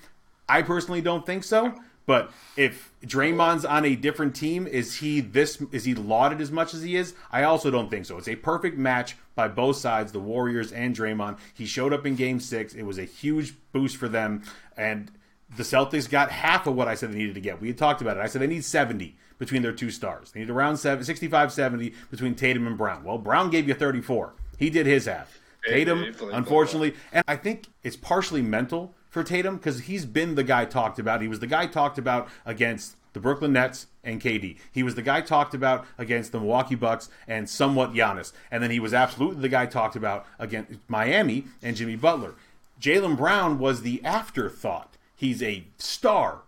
I 0.48 0.62
personally 0.62 1.00
don't 1.00 1.26
think 1.26 1.44
so. 1.44 1.74
But 2.04 2.32
if 2.56 2.92
Draymond's 3.04 3.64
on 3.64 3.84
a 3.84 3.94
different 3.94 4.34
team, 4.34 4.66
is 4.66 4.96
he 4.96 5.20
this 5.20 5.62
is 5.70 5.84
he 5.84 5.94
lauded 5.94 6.40
as 6.40 6.50
much 6.50 6.74
as 6.74 6.82
he 6.82 6.96
is? 6.96 7.14
I 7.30 7.44
also 7.44 7.70
don't 7.70 7.90
think 7.90 8.06
so. 8.06 8.18
It's 8.18 8.28
a 8.28 8.36
perfect 8.36 8.76
match 8.76 9.16
by 9.34 9.48
both 9.48 9.76
sides, 9.76 10.12
the 10.12 10.18
Warriors 10.18 10.72
and 10.72 10.94
Draymond. 10.96 11.38
He 11.54 11.64
showed 11.64 11.92
up 11.92 12.04
in 12.04 12.16
game 12.16 12.40
6. 12.40 12.74
It 12.74 12.82
was 12.82 12.98
a 12.98 13.04
huge 13.04 13.54
boost 13.72 13.96
for 13.96 14.08
them 14.08 14.42
and 14.76 15.10
the 15.56 15.62
Celtics 15.62 16.08
got 16.08 16.30
half 16.30 16.66
of 16.66 16.74
what 16.74 16.88
I 16.88 16.94
said 16.94 17.12
they 17.12 17.18
needed 17.18 17.34
to 17.34 17.40
get. 17.40 17.60
We 17.60 17.68
had 17.68 17.78
talked 17.78 18.00
about 18.00 18.16
it. 18.16 18.20
I 18.20 18.26
said 18.26 18.42
they 18.42 18.46
need 18.46 18.64
70 18.64 19.16
between 19.42 19.60
their 19.60 19.72
two 19.72 19.90
stars. 19.90 20.30
They 20.30 20.38
need 20.38 20.50
around 20.50 20.76
65 20.76 21.52
70 21.52 21.92
between 22.12 22.36
Tatum 22.36 22.64
and 22.64 22.78
Brown. 22.78 23.02
Well, 23.02 23.18
Brown 23.18 23.50
gave 23.50 23.66
you 23.66 23.74
34. 23.74 24.34
He 24.56 24.70
did 24.70 24.86
his 24.86 25.06
half. 25.06 25.36
Tatum, 25.68 26.14
unfortunately, 26.32 26.94
and 27.12 27.24
I 27.26 27.34
think 27.34 27.66
it's 27.82 27.96
partially 27.96 28.40
mental 28.40 28.94
for 29.10 29.24
Tatum 29.24 29.56
because 29.56 29.80
he's 29.80 30.06
been 30.06 30.36
the 30.36 30.44
guy 30.44 30.64
talked 30.64 31.00
about. 31.00 31.22
He 31.22 31.26
was 31.26 31.40
the 31.40 31.48
guy 31.48 31.66
talked 31.66 31.98
about 31.98 32.28
against 32.46 32.94
the 33.14 33.18
Brooklyn 33.18 33.52
Nets 33.52 33.88
and 34.04 34.20
KD. 34.20 34.58
He 34.70 34.84
was 34.84 34.94
the 34.94 35.02
guy 35.02 35.20
talked 35.22 35.54
about 35.54 35.86
against 35.98 36.30
the 36.30 36.38
Milwaukee 36.38 36.76
Bucks 36.76 37.08
and 37.26 37.50
somewhat 37.50 37.94
Giannis. 37.94 38.32
And 38.48 38.62
then 38.62 38.70
he 38.70 38.78
was 38.78 38.94
absolutely 38.94 39.42
the 39.42 39.48
guy 39.48 39.66
talked 39.66 39.96
about 39.96 40.24
against 40.38 40.78
Miami 40.86 41.46
and 41.60 41.74
Jimmy 41.74 41.96
Butler. 41.96 42.34
Jaylen 42.80 43.16
Brown 43.16 43.58
was 43.58 43.82
the 43.82 44.04
afterthought. 44.04 44.96
He's 45.16 45.42
a 45.42 45.64
star. 45.78 46.42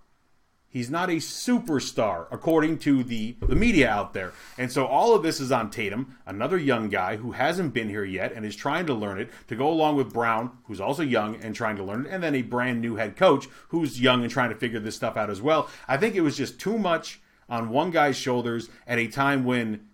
He's 0.74 0.90
not 0.90 1.08
a 1.08 1.18
superstar, 1.18 2.26
according 2.32 2.78
to 2.78 3.04
the, 3.04 3.36
the 3.38 3.54
media 3.54 3.88
out 3.88 4.12
there. 4.12 4.32
And 4.58 4.72
so 4.72 4.86
all 4.86 5.14
of 5.14 5.22
this 5.22 5.38
is 5.38 5.52
on 5.52 5.70
Tatum, 5.70 6.18
another 6.26 6.58
young 6.58 6.88
guy 6.88 7.14
who 7.14 7.30
hasn't 7.30 7.72
been 7.72 7.88
here 7.88 8.04
yet 8.04 8.32
and 8.32 8.44
is 8.44 8.56
trying 8.56 8.86
to 8.86 8.92
learn 8.92 9.20
it, 9.20 9.30
to 9.46 9.54
go 9.54 9.68
along 9.68 9.94
with 9.94 10.12
Brown, 10.12 10.50
who's 10.64 10.80
also 10.80 11.04
young 11.04 11.36
and 11.36 11.54
trying 11.54 11.76
to 11.76 11.84
learn 11.84 12.06
it, 12.06 12.10
and 12.10 12.24
then 12.24 12.34
a 12.34 12.42
brand 12.42 12.80
new 12.80 12.96
head 12.96 13.14
coach 13.14 13.46
who's 13.68 14.00
young 14.00 14.22
and 14.22 14.32
trying 14.32 14.50
to 14.50 14.56
figure 14.56 14.80
this 14.80 14.96
stuff 14.96 15.16
out 15.16 15.30
as 15.30 15.40
well. 15.40 15.70
I 15.86 15.96
think 15.96 16.16
it 16.16 16.22
was 16.22 16.36
just 16.36 16.58
too 16.58 16.76
much 16.76 17.20
on 17.48 17.68
one 17.68 17.92
guy's 17.92 18.16
shoulders 18.16 18.68
at 18.84 18.98
a 18.98 19.06
time 19.06 19.44
when 19.44 19.86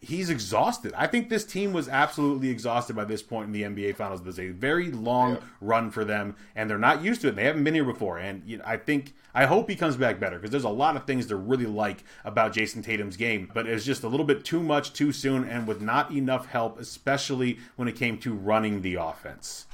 he's 0.00 0.30
exhausted. 0.30 0.92
I 0.96 1.06
think 1.06 1.28
this 1.28 1.44
team 1.44 1.72
was 1.72 1.88
absolutely 1.88 2.50
exhausted 2.50 2.94
by 2.94 3.04
this 3.04 3.22
point 3.22 3.46
in 3.46 3.52
the 3.52 3.62
NBA 3.62 3.96
Finals. 3.96 4.20
It 4.20 4.26
was 4.26 4.38
a 4.38 4.50
very 4.50 4.90
long 4.90 5.34
yeah. 5.34 5.40
run 5.60 5.90
for 5.90 6.04
them, 6.04 6.36
and 6.54 6.70
they're 6.70 6.78
not 6.78 7.02
used 7.02 7.20
to 7.22 7.28
it. 7.28 7.36
They 7.36 7.44
haven't 7.44 7.64
been 7.64 7.74
here 7.74 7.84
before, 7.84 8.18
and 8.18 8.42
you 8.46 8.58
know, 8.58 8.64
I 8.66 8.76
think 8.76 9.14
I 9.34 9.46
hope 9.46 9.68
he 9.68 9.76
comes 9.76 9.96
back 9.96 10.20
better 10.20 10.36
because 10.36 10.50
there's 10.50 10.64
a 10.64 10.68
lot 10.68 10.96
of 10.96 11.04
things 11.04 11.26
to 11.26 11.36
really 11.36 11.66
like 11.66 12.04
about 12.24 12.52
Jayson 12.52 12.82
Tatum's 12.82 13.16
game, 13.16 13.50
but 13.52 13.66
it's 13.66 13.84
just 13.84 14.04
a 14.04 14.08
little 14.08 14.26
bit 14.26 14.44
too 14.44 14.62
much 14.62 14.92
too 14.92 15.12
soon, 15.12 15.44
and 15.44 15.66
with 15.66 15.80
not 15.80 16.12
enough 16.12 16.46
help, 16.46 16.78
especially 16.78 17.58
when 17.76 17.88
it 17.88 17.96
came 17.96 18.18
to 18.18 18.34
running 18.34 18.82
the 18.82 18.94
offense. 18.94 19.66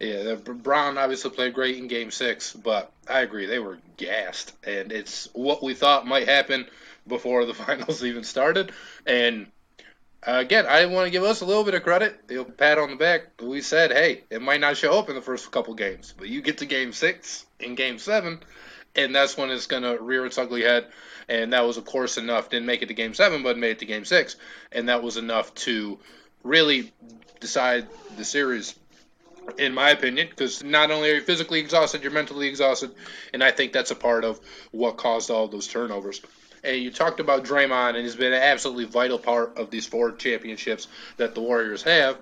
Yeah, 0.00 0.34
Brown 0.34 0.98
obviously 0.98 1.30
played 1.30 1.54
great 1.54 1.76
in 1.76 1.86
Game 1.86 2.10
Six, 2.10 2.52
but 2.52 2.90
I 3.08 3.20
agree 3.20 3.46
they 3.46 3.58
were 3.58 3.78
gassed, 3.96 4.52
and 4.66 4.90
it's 4.90 5.28
what 5.34 5.62
we 5.62 5.74
thought 5.74 6.06
might 6.06 6.28
happen 6.28 6.66
before 7.06 7.44
the 7.44 7.54
finals 7.64 8.04
even 8.04 8.24
started. 8.24 8.72
And 9.06 9.46
uh, 10.26 10.38
again, 10.38 10.66
I 10.66 10.86
want 10.86 11.06
to 11.06 11.10
give 11.10 11.22
us 11.22 11.40
a 11.40 11.44
little 11.44 11.64
bit 11.64 11.74
of 11.74 11.82
credit. 11.82 12.30
Know, 12.30 12.44
pat 12.44 12.78
on 12.78 12.90
the 12.90 12.96
back. 12.96 13.40
We 13.42 13.60
said, 13.60 13.92
hey, 13.92 14.24
it 14.30 14.40
might 14.40 14.60
not 14.60 14.76
show 14.76 14.98
up 14.98 15.08
in 15.08 15.14
the 15.14 15.22
first 15.22 15.50
couple 15.50 15.74
games, 15.74 16.14
but 16.16 16.28
you 16.28 16.40
get 16.40 16.58
to 16.58 16.66
Game 16.66 16.92
Six 16.92 17.44
in 17.60 17.74
Game 17.74 17.98
Seven, 17.98 18.40
and 18.96 19.14
that's 19.14 19.36
when 19.36 19.50
it's 19.50 19.66
going 19.66 19.82
to 19.82 20.02
rear 20.02 20.24
its 20.24 20.38
ugly 20.38 20.62
head. 20.62 20.86
And 21.28 21.52
that 21.52 21.66
was, 21.66 21.76
of 21.76 21.84
course, 21.84 22.18
enough. 22.18 22.50
Didn't 22.50 22.66
make 22.66 22.82
it 22.82 22.86
to 22.86 22.94
Game 22.94 23.14
Seven, 23.14 23.42
but 23.42 23.58
made 23.58 23.72
it 23.72 23.78
to 23.80 23.86
Game 23.86 24.04
Six, 24.04 24.36
and 24.72 24.88
that 24.88 25.02
was 25.02 25.16
enough 25.16 25.54
to 25.56 25.98
really 26.42 26.92
decide 27.40 27.86
the 28.16 28.24
series 28.24 28.74
in 29.58 29.74
my 29.74 29.90
opinion, 29.90 30.28
because 30.28 30.64
not 30.64 30.90
only 30.90 31.10
are 31.10 31.16
you 31.16 31.20
physically 31.20 31.60
exhausted, 31.60 32.02
you're 32.02 32.12
mentally 32.12 32.48
exhausted, 32.48 32.94
and 33.32 33.42
I 33.42 33.50
think 33.50 33.72
that's 33.72 33.90
a 33.90 33.94
part 33.94 34.24
of 34.24 34.40
what 34.70 34.96
caused 34.96 35.30
all 35.30 35.48
those 35.48 35.68
turnovers. 35.68 36.22
And 36.64 36.82
you 36.82 36.90
talked 36.90 37.20
about 37.20 37.44
Draymond, 37.44 37.90
and 37.90 37.98
he's 37.98 38.16
been 38.16 38.32
an 38.32 38.42
absolutely 38.42 38.86
vital 38.86 39.18
part 39.18 39.58
of 39.58 39.70
these 39.70 39.86
four 39.86 40.12
championships 40.12 40.88
that 41.18 41.34
the 41.34 41.40
Warriors 41.40 41.82
have. 41.82 42.16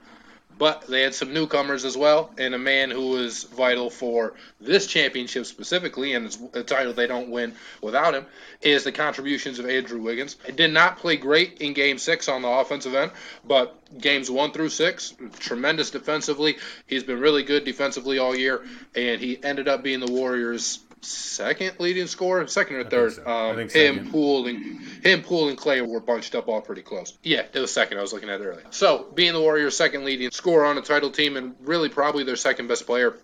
But 0.59 0.87
they 0.87 1.01
had 1.01 1.15
some 1.15 1.33
newcomers 1.33 1.85
as 1.85 1.97
well, 1.97 2.31
and 2.37 2.55
a 2.55 2.59
man 2.59 2.91
who 2.91 3.09
was 3.09 3.45
vital 3.45 3.89
for 3.89 4.35
this 4.61 4.87
championship 4.87 5.47
specifically, 5.47 6.13
and 6.13 6.27
it's 6.27 6.39
a 6.53 6.63
title 6.63 6.93
they 6.93 7.07
don't 7.07 7.31
win 7.31 7.55
without 7.81 8.15
him, 8.15 8.27
is 8.61 8.85
the 8.85 8.93
contributions 8.93 9.59
of 9.59 9.67
Andrew 9.67 10.01
Wiggins. 10.01 10.37
He 10.45 10.53
did 10.53 10.71
not 10.71 10.99
play 10.99 11.17
great 11.17 11.63
in 11.63 11.73
Game 11.73 11.97
Six 11.99 12.29
on 12.29 12.43
the 12.43 12.49
offensive 12.49 12.95
end, 12.95 13.13
but 13.45 13.77
games 13.99 14.31
one 14.31 14.53
through 14.53 14.69
six, 14.69 15.15
tremendous 15.39 15.91
defensively. 15.91 16.59
He's 16.87 17.03
been 17.03 17.19
really 17.19 17.45
good 17.45 17.65
defensively 17.65 18.19
all 18.19 18.37
year, 18.37 18.63
and 18.95 19.21
he 19.21 19.43
ended 19.43 19.69
up 19.69 19.83
being 19.83 20.01
the 20.01 20.13
Warriors' 20.13 20.81
second 21.03 21.79
leading 21.79 22.07
scorer, 22.07 22.47
second 22.47 22.77
or 22.77 22.85
third. 22.85 23.15
So. 23.15 23.27
Um, 23.27 23.59
him, 23.59 23.69
second. 23.69 24.11
Poole, 24.11 24.47
and 24.47 24.81
him, 25.05 25.23
Poole, 25.23 25.49
and 25.49 25.59
Klay 25.59 25.87
were 25.87 26.01
bunched 26.01 26.35
up 26.35 26.49
all 26.49 26.61
pretty 26.61 26.83
close. 26.83 27.17
Yeah, 27.23 27.43
it 27.53 27.59
was 27.59 27.73
second. 27.73 27.99
I 27.99 28.01
was 28.01 28.13
looking 28.13 28.31
at 28.31 28.41
it 28.41 28.45
earlier. 28.45 28.65
So 28.71 29.07
being 29.15 29.33
the 29.33 29.41
Warriors' 29.41 29.77
second 29.77 30.05
leading 30.05 30.31
scorer 30.31 30.65
on 30.65 30.79
a 30.79 30.83
title 30.83 31.11
team, 31.11 31.37
and 31.37 31.55
really 31.61 31.89
probably 31.89 32.25
their 32.25 32.37
second 32.37 32.69
best 32.69 32.87
player 32.87 33.17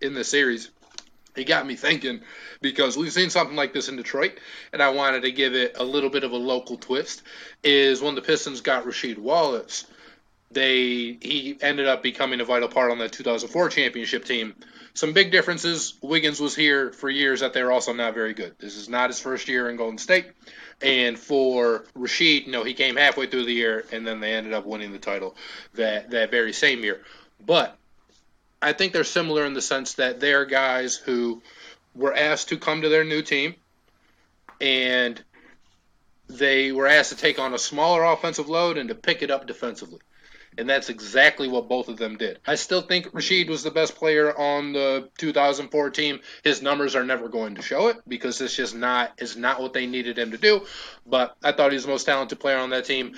in 0.00 0.14
the 0.14 0.24
series, 0.24 0.70
It 1.36 1.44
got 1.44 1.66
me 1.66 1.76
thinking 1.76 2.20
because 2.60 2.96
we've 2.96 3.12
seen 3.12 3.30
something 3.30 3.56
like 3.56 3.72
this 3.72 3.88
in 3.88 3.96
Detroit, 3.96 4.38
and 4.72 4.82
I 4.82 4.90
wanted 4.90 5.22
to 5.22 5.32
give 5.32 5.54
it 5.54 5.76
a 5.78 5.84
little 5.84 6.10
bit 6.10 6.24
of 6.24 6.32
a 6.32 6.36
local 6.36 6.76
twist. 6.76 7.22
Is 7.62 8.00
when 8.00 8.14
the 8.14 8.22
Pistons 8.22 8.60
got 8.60 8.84
Rasheed 8.84 9.18
Wallace, 9.18 9.86
they 10.50 11.18
he 11.20 11.58
ended 11.60 11.86
up 11.86 12.02
becoming 12.02 12.40
a 12.40 12.44
vital 12.44 12.68
part 12.68 12.90
on 12.90 12.98
that 12.98 13.12
2004 13.12 13.68
championship 13.68 14.24
team 14.24 14.54
some 14.98 15.12
big 15.12 15.30
differences. 15.30 15.94
Wiggins 16.02 16.40
was 16.40 16.56
here 16.56 16.90
for 16.90 17.08
years 17.08 17.38
that 17.38 17.52
they're 17.52 17.70
also 17.70 17.92
not 17.92 18.14
very 18.14 18.34
good. 18.34 18.56
This 18.58 18.74
is 18.74 18.88
not 18.88 19.10
his 19.10 19.20
first 19.20 19.46
year 19.46 19.70
in 19.70 19.76
Golden 19.76 19.96
State. 19.96 20.26
And 20.82 21.16
for 21.16 21.84
Rasheed, 21.96 22.46
you 22.46 22.50
know, 22.52 22.64
he 22.64 22.74
came 22.74 22.96
halfway 22.96 23.28
through 23.28 23.44
the 23.44 23.52
year 23.52 23.84
and 23.92 24.04
then 24.04 24.18
they 24.18 24.34
ended 24.34 24.54
up 24.54 24.66
winning 24.66 24.90
the 24.90 24.98
title 24.98 25.36
that, 25.74 26.10
that 26.10 26.32
very 26.32 26.52
same 26.52 26.82
year. 26.82 27.00
But 27.46 27.78
I 28.60 28.72
think 28.72 28.92
they're 28.92 29.04
similar 29.04 29.46
in 29.46 29.54
the 29.54 29.62
sense 29.62 29.94
that 29.94 30.18
they're 30.18 30.44
guys 30.44 30.96
who 30.96 31.42
were 31.94 32.12
asked 32.12 32.48
to 32.48 32.58
come 32.58 32.82
to 32.82 32.88
their 32.88 33.04
new 33.04 33.22
team 33.22 33.54
and 34.60 35.22
they 36.28 36.72
were 36.72 36.88
asked 36.88 37.10
to 37.10 37.16
take 37.16 37.38
on 37.38 37.54
a 37.54 37.58
smaller 37.58 38.02
offensive 38.02 38.48
load 38.48 38.76
and 38.76 38.88
to 38.88 38.96
pick 38.96 39.22
it 39.22 39.30
up 39.30 39.46
defensively 39.46 40.00
and 40.58 40.68
that's 40.68 40.88
exactly 40.88 41.48
what 41.48 41.68
both 41.68 41.88
of 41.88 41.96
them 41.96 42.16
did. 42.16 42.40
I 42.46 42.56
still 42.56 42.82
think 42.82 43.12
Rasheed 43.12 43.48
was 43.48 43.62
the 43.62 43.70
best 43.70 43.94
player 43.94 44.36
on 44.36 44.72
the 44.72 45.08
2004 45.18 45.90
team. 45.90 46.20
His 46.42 46.60
numbers 46.60 46.96
are 46.96 47.04
never 47.04 47.28
going 47.28 47.54
to 47.54 47.62
show 47.62 47.88
it 47.88 47.96
because 48.06 48.40
it's 48.40 48.56
just 48.56 48.74
not 48.74 49.12
is 49.18 49.36
not 49.36 49.62
what 49.62 49.72
they 49.72 49.86
needed 49.86 50.18
him 50.18 50.32
to 50.32 50.38
do. 50.38 50.66
But 51.06 51.36
I 51.42 51.52
thought 51.52 51.70
he 51.70 51.76
was 51.76 51.84
the 51.84 51.92
most 51.92 52.04
talented 52.04 52.40
player 52.40 52.58
on 52.58 52.70
that 52.70 52.84
team. 52.84 53.14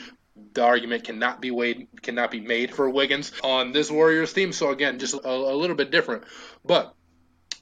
The 0.53 0.63
argument 0.63 1.05
cannot 1.05 1.41
be 1.41 1.51
weighed, 1.51 1.89
cannot 2.03 2.31
be 2.31 2.41
made 2.41 2.75
for 2.75 2.89
Wiggins 2.89 3.33
on 3.43 3.73
this 3.73 3.91
Warriors 3.91 4.33
team. 4.33 4.53
So 4.53 4.71
again, 4.71 4.99
just 4.99 5.15
a, 5.15 5.29
a 5.29 5.57
little 5.57 5.77
bit 5.77 5.91
different. 5.91 6.25
But 6.65 6.95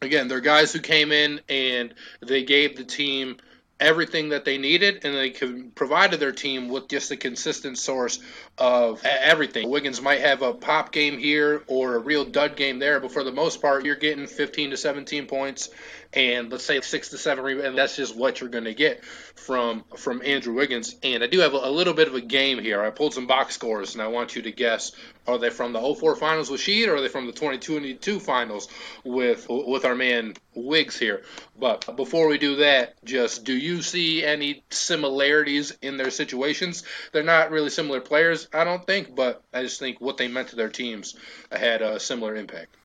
again, 0.02 0.28
they're 0.28 0.40
guys 0.40 0.72
who 0.72 0.80
came 0.80 1.12
in 1.12 1.40
and 1.48 1.94
they 2.20 2.42
gave 2.42 2.76
the 2.76 2.84
team 2.84 3.36
everything 3.80 4.30
that 4.30 4.44
they 4.44 4.58
needed, 4.58 5.04
and 5.04 5.14
they 5.14 5.30
provided 5.74 6.18
their 6.18 6.32
team 6.32 6.68
with 6.68 6.88
just 6.88 7.10
a 7.10 7.16
consistent 7.16 7.78
source 7.78 8.18
of 8.58 9.04
everything. 9.04 9.70
Wiggins 9.70 10.00
might 10.00 10.20
have 10.20 10.42
a 10.42 10.52
pop 10.52 10.92
game 10.92 11.18
here 11.18 11.62
or 11.66 11.94
a 11.94 11.98
real 11.98 12.24
dud 12.24 12.56
game 12.56 12.78
there, 12.78 13.00
but 13.00 13.12
for 13.12 13.24
the 13.24 13.32
most 13.32 13.62
part, 13.62 13.84
you're 13.84 13.96
getting 13.96 14.26
15 14.26 14.70
to 14.70 14.76
17 14.76 15.26
points 15.26 15.70
and 16.14 16.50
let's 16.50 16.64
say 16.64 16.80
six 16.80 17.10
to 17.10 17.18
seven 17.18 17.44
rebounds. 17.44 17.68
And 17.68 17.78
that's 17.78 17.96
just 17.96 18.16
what 18.16 18.40
you're 18.40 18.48
going 18.48 18.64
to 18.64 18.74
get 18.74 19.04
from 19.04 19.84
from 19.96 20.22
Andrew 20.24 20.54
Wiggins. 20.54 20.96
And 21.02 21.22
I 21.22 21.26
do 21.26 21.40
have 21.40 21.54
a, 21.54 21.58
a, 21.58 21.70
little 21.70 21.94
bit 21.94 22.08
of 22.08 22.14
a 22.14 22.20
game 22.20 22.58
here. 22.58 22.82
I 22.82 22.90
pulled 22.90 23.14
some 23.14 23.26
box 23.26 23.54
scores, 23.54 23.94
and 23.94 24.02
I 24.02 24.08
want 24.08 24.34
you 24.34 24.42
to 24.42 24.52
guess: 24.52 24.92
are 25.26 25.38
they 25.38 25.50
from 25.50 25.72
the 25.72 25.94
04 25.94 26.16
finals 26.16 26.50
with 26.50 26.60
Sheed, 26.60 26.88
or 26.88 26.96
are 26.96 27.00
they 27.00 27.08
from 27.08 27.26
the 27.26 27.32
22 27.32 28.20
finals 28.20 28.68
with 29.04 29.46
with 29.48 29.84
our 29.84 29.94
man 29.94 30.34
Wiggs 30.54 30.98
here? 30.98 31.22
But 31.58 31.96
before 31.96 32.28
we 32.28 32.38
do 32.38 32.56
that, 32.56 33.02
just 33.04 33.44
do 33.44 33.56
you 33.56 33.82
see 33.82 34.24
any 34.24 34.64
similarities 34.70 35.76
in 35.82 35.96
their 35.96 36.10
situations? 36.10 36.84
They're 37.12 37.22
not 37.22 37.50
really 37.50 37.70
similar 37.70 38.00
players, 38.00 38.47
I 38.52 38.64
don't 38.64 38.84
think, 38.86 39.14
but 39.14 39.42
I 39.52 39.62
just 39.62 39.78
think 39.78 40.00
what 40.00 40.16
they 40.16 40.28
meant 40.28 40.48
to 40.48 40.56
their 40.56 40.68
teams 40.68 41.16
had 41.50 41.82
a 41.82 42.00
similar 42.00 42.36
impact. 42.36 42.76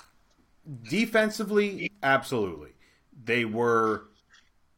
Defensively, 0.89 1.91
absolutely 2.01 2.73
they 3.25 3.45
were 3.45 4.05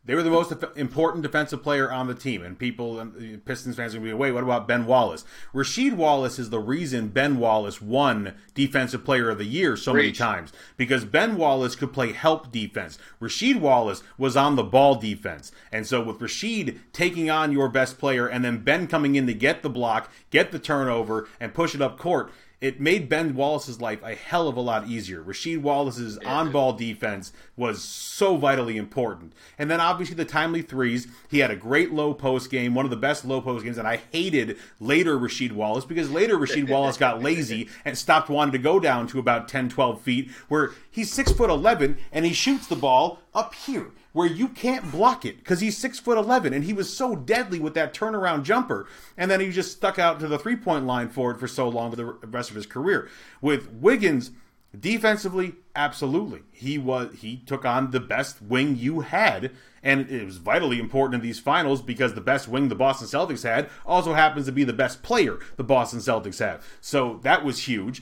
they 0.05 0.13
were 0.13 0.23
the 0.23 0.29
most 0.29 0.53
important 0.75 1.23
defensive 1.23 1.63
player 1.63 1.91
on 1.91 2.07
the 2.07 2.13
team, 2.13 2.43
and 2.43 2.59
people, 2.59 3.11
Pistons 3.45 3.75
fans, 3.75 3.95
are 3.95 3.97
going 3.97 4.09
to 4.09 4.15
be, 4.15 4.19
wait, 4.19 4.33
what 4.33 4.43
about 4.43 4.67
Ben 4.67 4.85
Wallace? 4.85 5.25
Rasheed 5.53 5.93
Wallace 5.93 6.37
is 6.37 6.51
the 6.51 6.59
reason 6.59 7.07
Ben 7.07 7.39
Wallace 7.39 7.81
won 7.81 8.35
Defensive 8.53 9.03
Player 9.03 9.29
of 9.29 9.39
the 9.39 9.45
Year 9.45 9.75
so 9.75 9.93
many 9.93 10.11
times 10.11 10.53
because 10.77 11.05
Ben 11.05 11.37
Wallace 11.37 11.75
could 11.75 11.91
play 11.91 12.11
help 12.11 12.51
defense. 12.51 12.99
Rasheed 13.19 13.59
Wallace 13.59 14.03
was 14.17 14.37
on 14.37 14.55
the 14.55 14.63
ball 14.63 14.95
defense, 14.95 15.51
and 15.71 15.87
so 15.87 16.03
with 16.03 16.19
Rasheed 16.19 16.79
taking 16.93 17.29
on 17.29 17.51
your 17.51 17.67
best 17.67 17.97
player, 17.97 18.27
and 18.27 18.45
then 18.45 18.63
Ben 18.63 18.87
coming 18.87 19.15
in 19.15 19.25
to 19.25 19.33
get 19.33 19.63
the 19.63 19.69
block, 19.69 20.11
get 20.29 20.51
the 20.51 20.59
turnover, 20.59 21.27
and 21.39 21.53
push 21.53 21.73
it 21.73 21.81
up 21.81 21.97
court 21.97 22.31
it 22.61 22.79
made 22.79 23.09
Ben 23.09 23.35
Wallace's 23.35 23.81
life 23.81 23.99
a 24.03 24.15
hell 24.15 24.47
of 24.47 24.57
a 24.57 24.61
lot 24.61 24.87
easier. 24.87 25.23
Rasheed 25.23 25.61
Wallace's 25.61 26.17
on 26.19 26.51
ball 26.51 26.73
defense 26.73 27.31
was 27.57 27.83
so 27.83 28.37
vitally 28.37 28.77
important. 28.77 29.33
And 29.57 29.69
then 29.69 29.79
obviously 29.79 30.15
the 30.15 30.25
timely 30.25 30.61
threes. 30.61 31.07
He 31.29 31.39
had 31.39 31.51
a 31.51 31.55
great 31.55 31.91
low 31.91 32.13
post 32.13 32.49
game, 32.49 32.73
one 32.73 32.85
of 32.85 32.91
the 32.91 32.97
best 32.97 33.25
low 33.25 33.41
post 33.41 33.63
games. 33.63 33.77
And 33.77 33.87
I 33.87 34.01
hated 34.11 34.57
later 34.79 35.17
Rasheed 35.17 35.51
Wallace 35.51 35.85
because 35.85 36.09
later 36.09 36.37
Rasheed 36.37 36.69
Wallace 36.69 36.97
got 36.97 37.21
lazy 37.21 37.69
and 37.85 37.97
stopped 37.97 38.29
wanting 38.29 38.53
to 38.53 38.57
go 38.57 38.79
down 38.79 39.07
to 39.07 39.19
about 39.19 39.47
10, 39.47 39.69
12 39.69 40.01
feet, 40.01 40.31
where 40.47 40.71
he's 40.89 41.11
six 41.11 41.31
foot 41.31 41.49
11 41.49 41.97
and 42.11 42.25
he 42.25 42.33
shoots 42.33 42.67
the 42.67 42.75
ball 42.75 43.19
up 43.33 43.53
here 43.53 43.91
where 44.15 44.25
you 44.25 44.47
can't 44.47 44.93
block 44.93 45.25
it 45.25 45.37
because 45.39 45.59
he's 45.59 45.77
six 45.77 45.99
foot 45.99 46.17
eleven 46.17 46.53
and 46.53 46.63
he 46.63 46.71
was 46.71 46.95
so 46.95 47.17
deadly 47.17 47.59
with 47.59 47.73
that 47.73 47.93
turnaround 47.93 48.43
jumper, 48.43 48.87
and 49.17 49.29
then 49.29 49.41
he 49.41 49.51
just 49.51 49.73
stuck 49.73 49.99
out 49.99 50.21
to 50.21 50.27
the 50.29 50.39
three 50.39 50.55
point 50.55 50.85
line 50.85 51.09
for 51.09 51.31
it 51.31 51.37
for 51.37 51.49
so 51.49 51.67
long 51.67 51.89
for 51.89 51.97
the 51.97 52.05
rest 52.05 52.49
of 52.49 52.55
his 52.55 52.65
career. 52.65 53.09
With 53.41 53.69
Wiggins, 53.73 54.31
defensively, 54.79 55.55
absolutely, 55.75 56.43
he 56.53 56.77
was 56.77 57.13
he 57.19 57.43
took 57.45 57.65
on 57.65 57.91
the 57.91 57.99
best 57.99 58.41
wing 58.41 58.77
you 58.77 59.01
had. 59.01 59.51
And 59.83 60.09
it 60.09 60.25
was 60.25 60.37
vitally 60.37 60.79
important 60.79 61.21
in 61.21 61.27
these 61.27 61.37
finals 61.37 61.79
because 61.79 62.15
the 62.15 62.21
best 62.21 62.47
wing 62.47 62.69
the 62.69 62.75
Boston 62.75 63.07
Celtics 63.07 63.43
had 63.43 63.69
also 63.85 64.15
happens 64.15 64.47
to 64.47 64.51
be 64.51 64.63
the 64.63 64.73
best 64.73 65.03
player 65.03 65.37
the 65.57 65.63
Boston 65.63 65.99
Celtics 65.99 66.39
have. 66.39 66.65
So 66.81 67.19
that 67.21 67.45
was 67.45 67.67
huge 67.67 68.01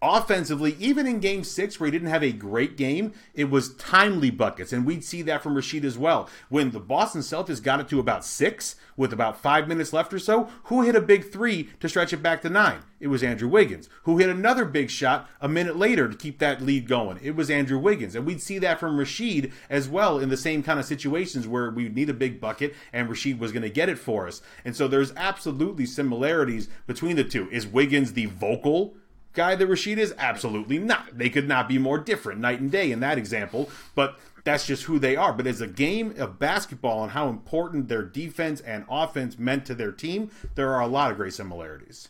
offensively, 0.00 0.76
even 0.78 1.06
in 1.06 1.20
game 1.20 1.44
six, 1.44 1.78
where 1.78 1.86
he 1.86 1.90
didn't 1.90 2.08
have 2.08 2.22
a 2.22 2.32
great 2.32 2.76
game, 2.76 3.12
it 3.34 3.50
was 3.50 3.74
timely 3.74 4.30
buckets. 4.30 4.72
And 4.72 4.86
we'd 4.86 5.04
see 5.04 5.22
that 5.22 5.42
from 5.42 5.54
Rasheed 5.54 5.84
as 5.84 5.98
well. 5.98 6.28
When 6.48 6.70
the 6.70 6.80
Boston 6.80 7.22
Celtics 7.22 7.62
got 7.62 7.80
it 7.80 7.88
to 7.88 8.00
about 8.00 8.24
six, 8.24 8.76
with 8.96 9.12
about 9.12 9.40
five 9.40 9.68
minutes 9.68 9.92
left 9.92 10.12
or 10.12 10.18
so, 10.18 10.48
who 10.64 10.82
hit 10.82 10.96
a 10.96 11.00
big 11.00 11.30
three 11.32 11.70
to 11.80 11.88
stretch 11.88 12.12
it 12.12 12.22
back 12.22 12.42
to 12.42 12.50
nine? 12.50 12.80
It 13.00 13.06
was 13.06 13.22
Andrew 13.22 13.48
Wiggins. 13.48 13.88
Who 14.02 14.18
hit 14.18 14.28
another 14.28 14.64
big 14.64 14.90
shot 14.90 15.28
a 15.40 15.48
minute 15.48 15.76
later 15.76 16.08
to 16.08 16.16
keep 16.16 16.40
that 16.40 16.60
lead 16.60 16.88
going? 16.88 17.20
It 17.22 17.36
was 17.36 17.48
Andrew 17.48 17.78
Wiggins. 17.78 18.16
And 18.16 18.26
we'd 18.26 18.42
see 18.42 18.58
that 18.58 18.80
from 18.80 18.98
Rasheed 18.98 19.52
as 19.70 19.88
well 19.88 20.18
in 20.18 20.28
the 20.28 20.36
same 20.36 20.64
kind 20.64 20.80
of 20.80 20.84
situations 20.84 21.46
where 21.46 21.70
we 21.70 21.88
need 21.88 22.10
a 22.10 22.14
big 22.14 22.40
bucket 22.40 22.74
and 22.92 23.08
Rasheed 23.08 23.38
was 23.38 23.52
going 23.52 23.62
to 23.62 23.70
get 23.70 23.88
it 23.88 23.98
for 23.98 24.26
us. 24.26 24.42
And 24.64 24.74
so 24.74 24.88
there's 24.88 25.12
absolutely 25.16 25.86
similarities 25.86 26.68
between 26.88 27.14
the 27.14 27.24
two. 27.24 27.48
Is 27.50 27.66
Wiggins 27.66 28.14
the 28.14 28.26
vocal? 28.26 28.96
Guy 29.38 29.54
that 29.54 29.68
Rasheed 29.68 29.98
is? 29.98 30.12
Absolutely 30.18 30.80
not. 30.80 31.16
They 31.16 31.30
could 31.30 31.46
not 31.46 31.68
be 31.68 31.78
more 31.78 31.96
different 31.96 32.40
night 32.40 32.58
and 32.58 32.72
day 32.72 32.90
in 32.90 32.98
that 32.98 33.18
example, 33.18 33.70
but 33.94 34.18
that's 34.42 34.66
just 34.66 34.82
who 34.82 34.98
they 34.98 35.14
are. 35.14 35.32
But 35.32 35.46
as 35.46 35.60
a 35.60 35.68
game 35.68 36.12
of 36.18 36.40
basketball 36.40 37.04
and 37.04 37.12
how 37.12 37.28
important 37.28 37.86
their 37.86 38.02
defense 38.02 38.60
and 38.60 38.84
offense 38.90 39.38
meant 39.38 39.64
to 39.66 39.76
their 39.76 39.92
team, 39.92 40.32
there 40.56 40.74
are 40.74 40.80
a 40.80 40.88
lot 40.88 41.12
of 41.12 41.18
great 41.18 41.34
similarities. 41.34 42.08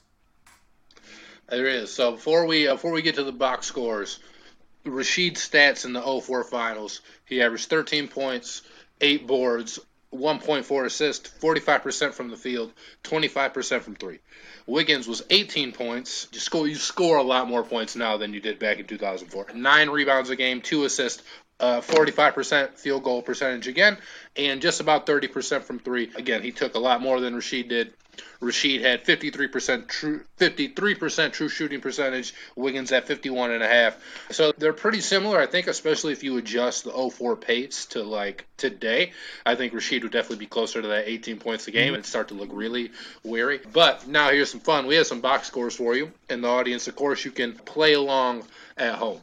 There 1.50 1.66
is. 1.66 1.92
So 1.92 2.12
before 2.12 2.46
we 2.46 2.66
uh, 2.66 2.76
before 2.76 2.92
we 2.92 3.02
get 3.02 3.16
to 3.16 3.24
the 3.24 3.30
box 3.30 3.66
scores, 3.66 4.20
Rasheed's 4.86 5.46
stats 5.46 5.84
in 5.84 5.92
the 5.92 6.00
04 6.00 6.44
finals, 6.44 7.02
he 7.26 7.42
averaged 7.42 7.68
13 7.68 8.08
points, 8.08 8.62
8 9.02 9.26
boards, 9.26 9.78
1.4 10.14 10.84
assists, 10.86 11.30
45% 11.40 12.14
from 12.14 12.30
the 12.30 12.36
field, 12.36 12.72
25% 13.04 13.82
from 13.82 13.94
3. 13.94 14.18
Wiggins 14.66 15.06
was 15.06 15.22
18 15.30 15.72
points. 15.72 16.28
You 16.32 16.40
score, 16.40 16.66
you 16.66 16.76
score 16.76 17.18
a 17.18 17.22
lot 17.22 17.48
more 17.48 17.62
points 17.62 17.96
now 17.96 18.16
than 18.16 18.32
you 18.32 18.40
did 18.40 18.58
back 18.58 18.78
in 18.78 18.86
2004. 18.86 19.54
Nine 19.54 19.90
rebounds 19.90 20.30
a 20.30 20.36
game, 20.36 20.60
two 20.60 20.84
assists, 20.84 21.22
uh, 21.60 21.80
45% 21.80 22.78
field 22.78 23.02
goal 23.02 23.22
percentage 23.22 23.66
again, 23.66 23.98
and 24.36 24.60
just 24.60 24.80
about 24.80 25.06
30% 25.06 25.62
from 25.62 25.78
three. 25.78 26.10
Again, 26.16 26.42
he 26.42 26.52
took 26.52 26.74
a 26.74 26.78
lot 26.78 27.00
more 27.00 27.20
than 27.20 27.34
Rasheed 27.34 27.68
did. 27.68 27.92
Rasheed 28.40 28.80
had 28.80 29.04
53% 29.04 29.88
true 29.88 30.20
53% 30.38 31.32
true 31.32 31.48
shooting 31.48 31.80
percentage. 31.80 32.34
Wiggins 32.56 32.92
at 32.92 33.06
51 33.06 33.50
and 33.50 33.62
a 33.62 33.68
half. 33.68 33.96
So 34.30 34.52
they're 34.56 34.72
pretty 34.72 35.00
similar, 35.00 35.40
I 35.40 35.46
think, 35.46 35.66
especially 35.66 36.12
if 36.12 36.22
you 36.22 36.36
adjust 36.36 36.84
the 36.84 36.92
04 36.92 37.36
pace 37.36 37.86
to 37.86 38.02
like 38.02 38.46
today. 38.56 39.12
I 39.44 39.56
think 39.56 39.72
Rasheed 39.72 40.02
would 40.02 40.12
definitely 40.12 40.44
be 40.44 40.46
closer 40.46 40.80
to 40.80 40.88
that 40.88 41.08
18 41.08 41.38
points 41.38 41.66
a 41.66 41.72
game 41.72 41.94
and 41.94 42.06
start 42.06 42.28
to 42.28 42.34
look 42.34 42.50
really 42.52 42.92
weary. 43.24 43.60
But 43.72 44.06
now 44.06 44.30
here's 44.30 44.50
some 44.50 44.60
fun. 44.60 44.86
We 44.86 44.96
have 44.96 45.06
some 45.06 45.20
box 45.20 45.48
scores 45.48 45.74
for 45.74 45.96
you 45.96 46.12
in 46.30 46.40
the 46.40 46.48
audience. 46.48 46.86
Of 46.86 46.96
course, 46.96 47.24
you 47.24 47.32
can 47.32 47.54
play 47.54 47.94
along 47.94 48.44
at 48.76 48.94
home. 48.94 49.20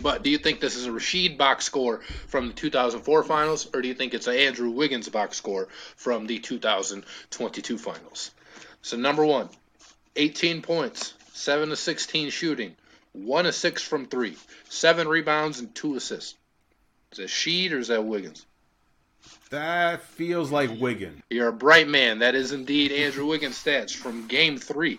But 0.00 0.22
do 0.22 0.30
you 0.30 0.38
think 0.38 0.60
this 0.60 0.76
is 0.76 0.86
a 0.86 0.90
Rasheed 0.90 1.38
box 1.38 1.64
score 1.64 2.00
from 2.26 2.48
the 2.48 2.52
2004 2.52 3.22
finals, 3.22 3.68
or 3.72 3.80
do 3.80 3.88
you 3.88 3.94
think 3.94 4.12
it's 4.12 4.26
an 4.26 4.36
Andrew 4.36 4.70
Wiggins 4.70 5.08
box 5.08 5.36
score 5.36 5.68
from 5.96 6.26
the 6.26 6.38
2022 6.38 7.78
finals? 7.78 8.30
So, 8.82 8.96
number 8.96 9.24
one, 9.24 9.48
18 10.16 10.62
points, 10.62 11.14
7 11.32 11.68
to 11.68 11.76
16 11.76 12.30
shooting, 12.30 12.76
1 13.12 13.44
to 13.44 13.52
6 13.52 13.82
from 13.82 14.06
3, 14.06 14.36
7 14.68 15.08
rebounds, 15.08 15.60
and 15.60 15.74
2 15.74 15.96
assists. 15.96 16.34
Is 17.12 17.18
that 17.18 17.28
Sheed 17.28 17.72
or 17.72 17.78
is 17.78 17.88
that 17.88 18.04
Wiggins? 18.04 18.44
That 19.50 20.02
feels 20.02 20.50
like 20.50 20.80
Wiggins. 20.80 21.22
You're 21.30 21.48
a 21.48 21.52
bright 21.52 21.88
man. 21.88 22.18
That 22.18 22.34
is 22.34 22.52
indeed 22.52 22.90
Andrew 22.90 23.26
Wiggins' 23.26 23.62
stats 23.62 23.94
from 23.94 24.26
game 24.26 24.58
three. 24.58 24.98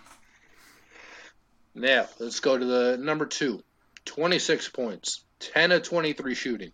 Now, 1.74 2.08
let's 2.18 2.40
go 2.40 2.56
to 2.56 2.64
the 2.64 2.96
number 2.96 3.26
two. 3.26 3.62
26 4.06 4.70
points, 4.70 5.24
10 5.40 5.72
of 5.72 5.82
23 5.82 6.34
shooting, 6.34 6.72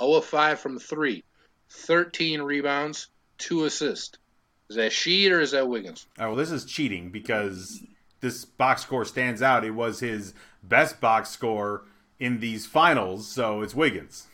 0 0.00 0.14
of 0.14 0.24
5 0.24 0.58
from 0.58 0.78
3, 0.78 1.22
13 1.70 2.42
rebounds, 2.42 3.08
2 3.38 3.64
assists. 3.64 4.18
Is 4.68 4.76
that 4.76 4.92
Sheed 4.92 5.30
or 5.30 5.40
is 5.40 5.52
that 5.52 5.68
Wiggins? 5.68 6.06
Oh, 6.18 6.28
well, 6.28 6.36
this 6.36 6.50
is 6.50 6.64
cheating 6.64 7.10
because 7.10 7.82
this 8.20 8.44
box 8.44 8.82
score 8.82 9.04
stands 9.04 9.42
out. 9.42 9.64
It 9.64 9.72
was 9.72 10.00
his 10.00 10.34
best 10.62 11.00
box 11.00 11.30
score 11.30 11.84
in 12.18 12.40
these 12.40 12.66
finals, 12.66 13.26
so 13.26 13.62
it's 13.62 13.74
Wiggins. 13.74 14.26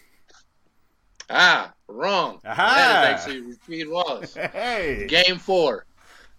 Ah, 1.31 1.73
wrong. 1.89 2.41
Aha. 2.45 2.75
That 2.75 3.15
is 3.15 3.21
actually 3.21 3.55
Rasheed 3.55 3.91
Wallace. 3.91 4.37
Hey. 4.53 5.07
Game 5.09 5.39
four. 5.39 5.87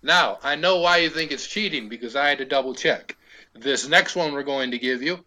Now, 0.04 0.38
I 0.44 0.56
know 0.56 0.78
why 0.78 0.98
you 0.98 1.10
think 1.10 1.32
it's 1.32 1.48
cheating 1.48 1.90
because 1.90 2.16
I 2.16 2.30
had 2.30 2.38
to 2.38 2.46
double 2.46 2.76
check. 2.76 3.18
This 3.56 3.88
next 3.88 4.16
one 4.16 4.34
we're 4.34 4.44
going 4.44 4.72
to 4.72 4.80
give 4.80 5.02
you 5.02 5.26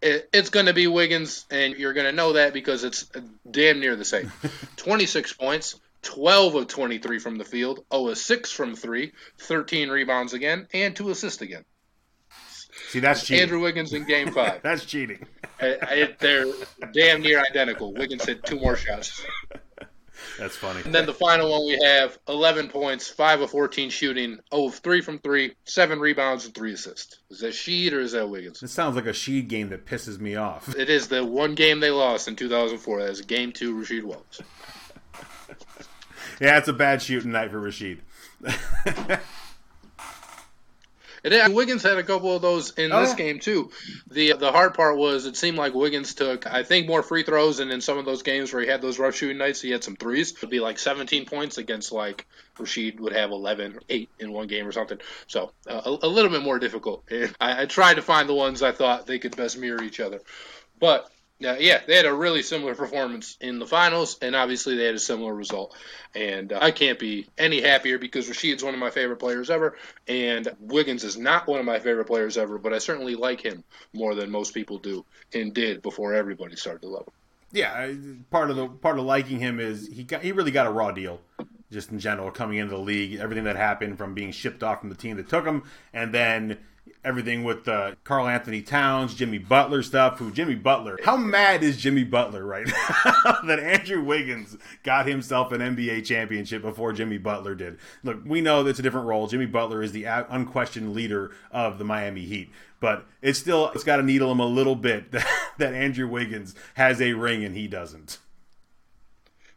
it, 0.00 0.28
it's 0.32 0.50
going 0.50 0.66
to 0.66 0.74
be 0.74 0.86
Wiggins, 0.86 1.44
and 1.50 1.74
you're 1.74 1.92
going 1.92 2.06
to 2.06 2.12
know 2.12 2.34
that 2.34 2.52
because 2.52 2.84
it's 2.84 3.06
damn 3.50 3.80
near 3.80 3.96
the 3.96 4.04
same. 4.04 4.32
26 4.76 5.32
points, 5.34 5.80
12 6.02 6.54
of 6.54 6.68
23 6.68 7.18
from 7.18 7.38
the 7.38 7.44
field, 7.44 7.84
0 7.92 8.08
of 8.08 8.18
6 8.18 8.52
from 8.52 8.76
3, 8.76 9.12
13 9.38 9.88
rebounds 9.88 10.32
again, 10.32 10.68
and 10.72 10.94
2 10.94 11.10
assists 11.10 11.42
again. 11.42 11.64
See, 12.88 13.00
that's 13.00 13.26
cheating. 13.26 13.42
Andrew 13.42 13.60
Wiggins 13.60 13.92
in 13.92 14.06
game 14.06 14.32
five. 14.32 14.60
that's 14.62 14.84
cheating. 14.84 15.26
I, 15.60 15.76
I, 15.82 16.16
they're 16.20 16.46
damn 16.92 17.22
near 17.22 17.40
identical. 17.40 17.92
Wiggins 17.92 18.24
hit 18.24 18.44
two 18.44 18.60
more 18.60 18.76
shots. 18.76 19.24
That's 20.38 20.56
funny. 20.56 20.82
And 20.84 20.94
then 20.94 21.06
the 21.06 21.14
final 21.14 21.50
one 21.50 21.66
we 21.66 21.78
have 21.82 22.18
11 22.28 22.68
points, 22.68 23.08
5 23.08 23.42
of 23.42 23.50
14 23.50 23.90
shooting, 23.90 24.38
0 24.54 24.68
of 24.68 24.74
3 24.76 25.00
from 25.00 25.18
3, 25.18 25.52
7 25.64 25.98
rebounds, 25.98 26.46
and 26.46 26.54
3 26.54 26.72
assists. 26.72 27.18
Is 27.30 27.40
that 27.40 27.52
Sheed 27.52 27.92
or 27.92 28.00
is 28.00 28.12
that 28.12 28.28
Wiggins? 28.28 28.62
It 28.62 28.68
sounds 28.68 28.94
like 28.94 29.06
a 29.06 29.10
Sheed 29.10 29.48
game 29.48 29.70
that 29.70 29.84
pisses 29.84 30.18
me 30.18 30.36
off. 30.36 30.68
It 30.78 30.90
is 30.90 31.08
the 31.08 31.24
one 31.24 31.56
game 31.56 31.80
they 31.80 31.90
lost 31.90 32.28
in 32.28 32.36
2004. 32.36 33.02
That 33.02 33.10
is 33.10 33.20
game 33.22 33.50
two, 33.50 33.74
Rasheed 33.74 34.04
Wallace. 34.04 34.40
yeah, 36.40 36.56
it's 36.56 36.68
a 36.68 36.72
bad 36.72 37.02
shooting 37.02 37.32
night 37.32 37.50
for 37.50 37.60
Rasheed. 37.60 37.98
And 41.32 41.54
Wiggins 41.54 41.82
had 41.82 41.98
a 41.98 42.02
couple 42.02 42.34
of 42.34 42.42
those 42.42 42.70
in 42.72 42.92
oh, 42.92 43.00
this 43.00 43.10
yeah. 43.10 43.16
game 43.16 43.38
too. 43.40 43.70
The 44.10 44.34
the 44.34 44.52
hard 44.52 44.74
part 44.74 44.96
was 44.96 45.26
it 45.26 45.36
seemed 45.36 45.58
like 45.58 45.74
Wiggins 45.74 46.14
took 46.14 46.46
I 46.46 46.62
think 46.62 46.86
more 46.86 47.02
free 47.02 47.22
throws, 47.22 47.60
and 47.60 47.70
in 47.70 47.80
some 47.80 47.98
of 47.98 48.04
those 48.04 48.22
games 48.22 48.52
where 48.52 48.62
he 48.62 48.68
had 48.68 48.82
those 48.82 48.98
rough 48.98 49.14
shooting 49.14 49.38
nights, 49.38 49.60
he 49.60 49.70
had 49.70 49.84
some 49.84 49.96
threes. 49.96 50.32
It'd 50.32 50.50
be 50.50 50.60
like 50.60 50.78
17 50.78 51.26
points 51.26 51.58
against 51.58 51.92
like 51.92 52.26
Rasheed 52.58 53.00
would 53.00 53.12
have 53.12 53.30
11 53.30 53.76
or 53.76 53.82
8 53.88 54.08
in 54.18 54.32
one 54.32 54.48
game 54.48 54.66
or 54.66 54.72
something. 54.72 54.98
So 55.26 55.52
uh, 55.66 55.80
a, 55.84 56.06
a, 56.06 56.08
little 56.08 56.30
bit 56.30 56.42
more 56.42 56.58
difficult. 56.58 57.04
I, 57.40 57.62
I 57.62 57.66
tried 57.66 57.94
to 57.94 58.02
find 58.02 58.28
the 58.28 58.34
ones 58.34 58.62
I 58.62 58.72
thought 58.72 59.06
they 59.06 59.18
could 59.18 59.36
best 59.36 59.58
mirror 59.58 59.82
each 59.82 60.00
other, 60.00 60.20
but 60.80 61.10
yeah, 61.40 61.56
yeah, 61.58 61.80
they 61.86 61.96
had 61.96 62.06
a 62.06 62.12
really 62.12 62.42
similar 62.42 62.74
performance 62.74 63.36
in 63.40 63.60
the 63.60 63.66
finals, 63.66 64.18
and 64.20 64.34
obviously 64.34 64.76
they 64.76 64.84
had 64.84 64.96
a 64.96 65.00
similar 65.00 65.32
result. 65.32 65.76
And 66.14 66.52
uh, 66.52 66.58
I 66.60 66.72
can't 66.72 66.98
be 66.98 67.28
any 67.38 67.60
happier 67.60 67.98
because 67.98 68.28
Rasheed's 68.28 68.64
one 68.64 68.74
of 68.74 68.80
my 68.80 68.90
favorite 68.90 69.18
players 69.18 69.48
ever, 69.48 69.76
and 70.08 70.48
Wiggins 70.58 71.04
is 71.04 71.16
not 71.16 71.46
one 71.46 71.60
of 71.60 71.66
my 71.66 71.78
favorite 71.78 72.06
players 72.06 72.36
ever, 72.36 72.58
but 72.58 72.72
I 72.72 72.78
certainly 72.78 73.14
like 73.14 73.40
him 73.40 73.62
more 73.92 74.16
than 74.16 74.30
most 74.30 74.52
people 74.52 74.78
do 74.78 75.04
and 75.32 75.54
did 75.54 75.80
before 75.80 76.14
everybody 76.14 76.56
started 76.56 76.82
to 76.82 76.88
love 76.88 77.06
him. 77.06 77.14
Yeah, 77.52 77.92
part 78.30 78.50
of 78.50 78.56
the 78.56 78.68
part 78.68 78.98
of 78.98 79.04
liking 79.04 79.38
him 79.38 79.58
is 79.60 79.86
he 79.86 80.02
got 80.02 80.22
he 80.22 80.32
really 80.32 80.50
got 80.50 80.66
a 80.66 80.70
raw 80.70 80.90
deal. 80.90 81.20
just 81.70 81.90
in 81.90 81.98
general 81.98 82.30
coming 82.30 82.58
into 82.58 82.74
the 82.74 82.80
league, 82.80 83.18
everything 83.20 83.44
that 83.44 83.56
happened 83.56 83.98
from 83.98 84.14
being 84.14 84.32
shipped 84.32 84.62
off 84.62 84.80
from 84.80 84.88
the 84.88 84.94
team 84.94 85.16
that 85.16 85.28
took 85.28 85.44
him, 85.44 85.62
and 85.92 86.12
then 86.12 86.58
everything 87.04 87.44
with 87.44 87.66
uh, 87.68 87.94
Karl-Anthony 88.04 88.62
Towns, 88.62 89.14
Jimmy 89.14 89.38
Butler 89.38 89.82
stuff. 89.82 90.18
Who 90.18 90.30
Jimmy 90.30 90.54
Butler? 90.54 90.98
How 91.04 91.16
mad 91.16 91.62
is 91.62 91.76
Jimmy 91.76 92.04
Butler 92.04 92.44
right 92.44 92.66
now 93.04 93.38
that 93.46 93.60
Andrew 93.60 94.02
Wiggins 94.02 94.56
got 94.82 95.06
himself 95.06 95.52
an 95.52 95.60
NBA 95.60 96.04
championship 96.04 96.62
before 96.62 96.92
Jimmy 96.92 97.18
Butler 97.18 97.54
did? 97.54 97.78
Look, 98.02 98.20
we 98.24 98.40
know 98.40 98.62
that's 98.62 98.78
a 98.78 98.82
different 98.82 99.06
role. 99.06 99.26
Jimmy 99.26 99.46
Butler 99.46 99.82
is 99.82 99.92
the 99.92 100.04
unquestioned 100.04 100.92
leader 100.94 101.32
of 101.50 101.78
the 101.78 101.84
Miami 101.84 102.22
Heat, 102.22 102.50
but 102.80 103.06
it's 103.22 103.38
still 103.38 103.70
it's 103.70 103.84
got 103.84 103.96
to 103.96 104.02
needle 104.02 104.30
him 104.32 104.40
a 104.40 104.46
little 104.46 104.76
bit 104.76 105.12
that, 105.12 105.26
that 105.58 105.74
Andrew 105.74 106.08
Wiggins 106.08 106.54
has 106.74 107.00
a 107.00 107.12
ring 107.12 107.44
and 107.44 107.54
he 107.54 107.66
doesn't. 107.66 108.18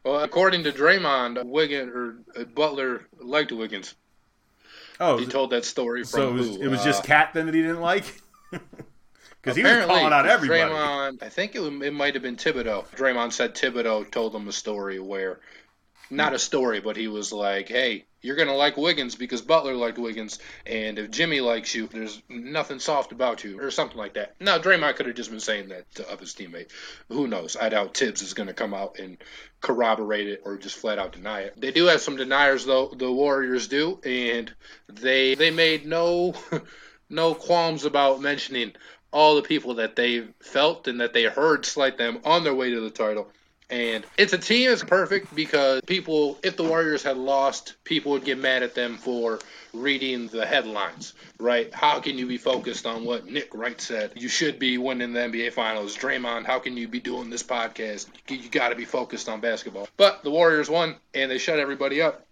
Well, 0.04 0.24
according 0.24 0.64
to 0.64 0.72
Draymond, 0.72 1.44
Wiggins 1.46 1.92
or 1.94 2.18
uh, 2.36 2.46
Butler 2.46 3.08
liked 3.20 3.52
Wiggins. 3.52 3.96
Oh, 5.02 5.18
he 5.18 5.26
told 5.26 5.50
that 5.50 5.66
story. 5.66 6.06
so 6.06 6.30
it 6.30 6.34
was, 6.34 6.56
it 6.58 6.68
was, 6.68 6.84
just 6.84 7.04
KAT 7.04 7.30
uh, 7.30 7.32
then 7.34 7.46
that 7.48 7.56
he 7.56 7.62
didn't 7.62 7.82
like. 7.82 8.22
Because 9.42 9.58
he 9.58 9.64
was 9.64 9.86
calling 9.88 10.14
out 10.14 10.28
everybody. 10.28 10.62
Draymond, 10.62 11.24
I 11.24 11.30
think 11.30 11.56
it, 11.56 11.62
it 11.62 11.94
might 11.94 12.14
have 12.14 12.22
been 12.22 12.36
Thibodeau. 12.36 12.86
Draymond 12.96 13.34
said 13.34 13.56
Thibodeau 13.56 14.12
told 14.12 14.36
him 14.36 14.48
a 14.48 14.52
story 14.52 15.00
where, 15.00 15.40
not 16.12 16.34
a 16.34 16.40
story, 16.40 16.82
but 16.82 16.98
he 16.98 17.08
was 17.08 17.32
like, 17.32 17.70
"Hey, 17.70 18.06
you're 18.22 18.36
gonna 18.36 18.56
like 18.56 18.76
Wiggins 18.76 19.16
because 19.16 19.42
Butler 19.42 19.74
liked 19.74 19.98
Wiggins, 19.98 20.40
and 20.66 21.00
if 21.00 21.10
Jimmy 21.10 21.40
likes 21.40 21.74
you, 21.74 21.88
there's 21.88 22.22
nothing 22.28 22.80
soft 22.80 23.12
about 23.12 23.44
you, 23.44 23.60
or 23.62 23.72
something 23.72 23.98
like 23.98 24.14
that." 24.16 24.36
Now 24.40 24.60
Draymond 24.60 24.96
could 24.98 25.06
have 25.06 25.16
just 25.16 25.32
been 25.32 25.40
saying 25.40 25.70
that 25.70 25.90
to 25.96 26.08
of 26.10 26.20
his 26.20 26.34
teammate. 26.34 26.70
Who 27.08 27.28
knows? 27.28 27.56
I 27.56 27.70
doubt 27.70 27.96
Thibs 27.96 28.22
is 28.22 28.34
gonna 28.34 28.54
come 28.54 28.74
out 28.74 29.00
and 29.00 29.18
corroborate 29.62 30.28
it 30.28 30.42
or 30.44 30.58
just 30.58 30.78
flat 30.78 31.00
out 31.00 31.14
deny 31.14 31.42
it. 31.42 31.60
They 31.60 31.72
do 31.72 31.86
have 31.86 32.02
some 32.02 32.18
deniers 32.18 32.66
though. 32.66 32.94
The 32.96 33.12
Warriors 33.12 33.68
do, 33.68 34.00
and 34.04 34.54
they 34.90 35.36
they 35.36 35.52
made 35.52 35.86
no 35.86 36.36
no 37.10 37.34
qualms 37.34 37.86
about 37.86 38.22
mentioning 38.22 38.74
all 39.14 39.36
the 39.36 39.42
people 39.42 39.76
that 39.76 39.96
they 39.96 40.26
felt 40.42 40.88
and 40.88 41.02
that 41.02 41.14
they 41.14 41.24
heard 41.24 41.66
slight 41.66 41.98
them 41.98 42.20
on 42.24 42.44
their 42.44 42.56
way 42.56 42.70
to 42.72 42.80
the 42.82 42.90
title 42.90 43.32
and 43.72 44.06
it's 44.18 44.34
a 44.34 44.38
team 44.38 44.70
that's 44.70 44.84
perfect 44.84 45.34
because 45.34 45.82
people, 45.82 46.38
if 46.44 46.58
the 46.58 46.64
Warriors 46.64 47.02
had 47.04 47.18
lost, 47.18 47.76
people 47.86 48.12
would 48.12 48.26
get 48.26 48.38
mad 48.38 48.64
at 48.64 48.76
them 48.76 48.98
for 48.98 49.40
reading 49.74 50.28
the 50.28 50.46
headlines, 50.46 51.14
right? 51.40 51.74
How 51.74 52.02
can 52.02 52.18
you 52.18 52.28
be 52.28 52.38
focused 52.38 52.86
on 52.86 53.06
what 53.06 53.26
Nick 53.28 53.56
Wright 53.56 53.80
said? 53.80 54.12
You 54.16 54.28
should 54.28 54.60
be 54.60 54.78
winning 54.78 55.14
the 55.14 55.22
NBA 55.22 55.54
Finals. 55.54 55.96
Draymond, 55.96 56.46
how 56.46 56.60
can 56.60 56.76
you 56.76 56.90
be 56.90 57.00
doing 57.00 57.30
this 57.30 57.44
podcast? 57.44 58.08
You 58.28 58.50
got 58.50 58.70
to 58.70 58.76
be 58.76 58.86
focused 58.86 59.30
on 59.30 59.40
basketball. 59.40 59.88
But 59.96 60.24
the 60.24 60.32
Warriors 60.32 60.70
won, 60.70 60.98
and 61.14 61.32
they 61.32 61.38
shut 61.38 61.58
everybody 61.58 62.02
up 62.02 62.28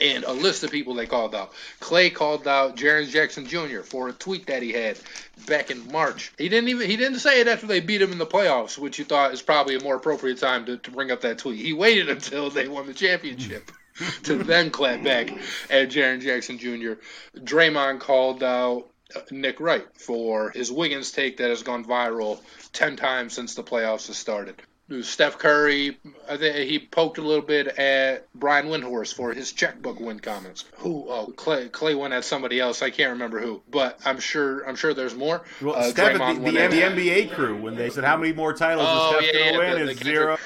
and 0.00 0.24
a 0.24 0.32
list 0.32 0.64
of 0.64 0.70
people 0.70 0.94
they 0.94 1.06
called 1.06 1.34
out. 1.34 1.52
Clay 1.80 2.10
called 2.10 2.46
out 2.46 2.76
Jaren 2.76 3.08
Jackson 3.08 3.46
Jr. 3.46 3.80
for 3.80 4.08
a 4.08 4.12
tweet 4.12 4.46
that 4.46 4.62
he 4.62 4.72
had 4.72 4.98
back 5.46 5.70
in 5.70 5.90
March. 5.90 6.32
He 6.38 6.48
didn't 6.48 6.68
even 6.68 6.88
he 6.88 6.96
didn't 6.96 7.18
say 7.18 7.40
it 7.40 7.48
after 7.48 7.66
they 7.66 7.80
beat 7.80 8.02
him 8.02 8.12
in 8.12 8.18
the 8.18 8.26
playoffs, 8.26 8.78
which 8.78 8.98
you 8.98 9.04
thought 9.04 9.32
is 9.32 9.42
probably 9.42 9.76
a 9.76 9.82
more 9.82 9.96
appropriate 9.96 10.38
time 10.38 10.66
to, 10.66 10.76
to 10.78 10.90
bring 10.90 11.10
up 11.10 11.22
that 11.22 11.38
tweet. 11.38 11.64
He 11.64 11.72
waited 11.72 12.08
until 12.10 12.50
they 12.50 12.68
won 12.68 12.86
the 12.86 12.94
championship. 12.94 13.70
to 14.22 14.36
then 14.36 14.70
clap 14.70 15.02
back 15.02 15.30
at 15.68 15.90
Jaren 15.90 16.22
Jackson 16.22 16.58
Jr. 16.58 16.94
Draymond 17.36 18.00
called 18.00 18.42
out 18.42 18.88
uh, 19.14 19.20
Nick 19.30 19.60
Wright 19.60 19.86
for 19.94 20.50
his 20.50 20.70
Wiggins 20.70 21.12
take 21.12 21.38
that 21.38 21.50
has 21.50 21.62
gone 21.62 21.84
viral 21.84 22.40
10 22.72 22.96
times 22.96 23.34
since 23.34 23.54
the 23.54 23.62
playoffs 23.62 24.06
have 24.06 24.16
started. 24.16 24.62
Steph 25.02 25.38
Curry, 25.38 25.98
he 26.38 26.78
poked 26.78 27.18
a 27.18 27.22
little 27.22 27.44
bit 27.44 27.68
at 27.78 28.26
Brian 28.34 28.66
Windhorst 28.66 29.14
for 29.14 29.32
his 29.32 29.52
checkbook 29.52 30.00
win 30.00 30.18
comments. 30.18 30.64
Who? 30.78 31.06
Oh, 31.08 31.32
Klay. 31.36 31.70
Klay 31.70 31.96
went 31.96 32.12
at 32.12 32.24
somebody 32.24 32.58
else. 32.58 32.82
I 32.82 32.90
can't 32.90 33.12
remember 33.12 33.40
who, 33.40 33.62
but 33.70 34.00
I'm 34.04 34.18
sure. 34.18 34.68
I'm 34.68 34.76
sure 34.76 34.92
there's 34.92 35.14
more. 35.14 35.42
Well, 35.62 35.76
uh, 35.76 35.90
Steph, 35.90 36.18
the, 36.18 36.40
the, 36.40 36.50
the 36.50 36.80
NBA 36.80 37.32
crew 37.32 37.56
when 37.60 37.76
they 37.76 37.90
said 37.90 38.04
how 38.04 38.16
many 38.16 38.32
more 38.32 38.52
titles 38.52 38.86
oh, 38.88 39.18
is 39.18 39.24
Steph 39.24 39.34
yeah, 39.34 39.40
going 39.40 39.60
to 39.60 39.66
yeah, 39.66 39.74
win? 39.74 39.88
Is 39.88 39.98
zero. 39.98 40.36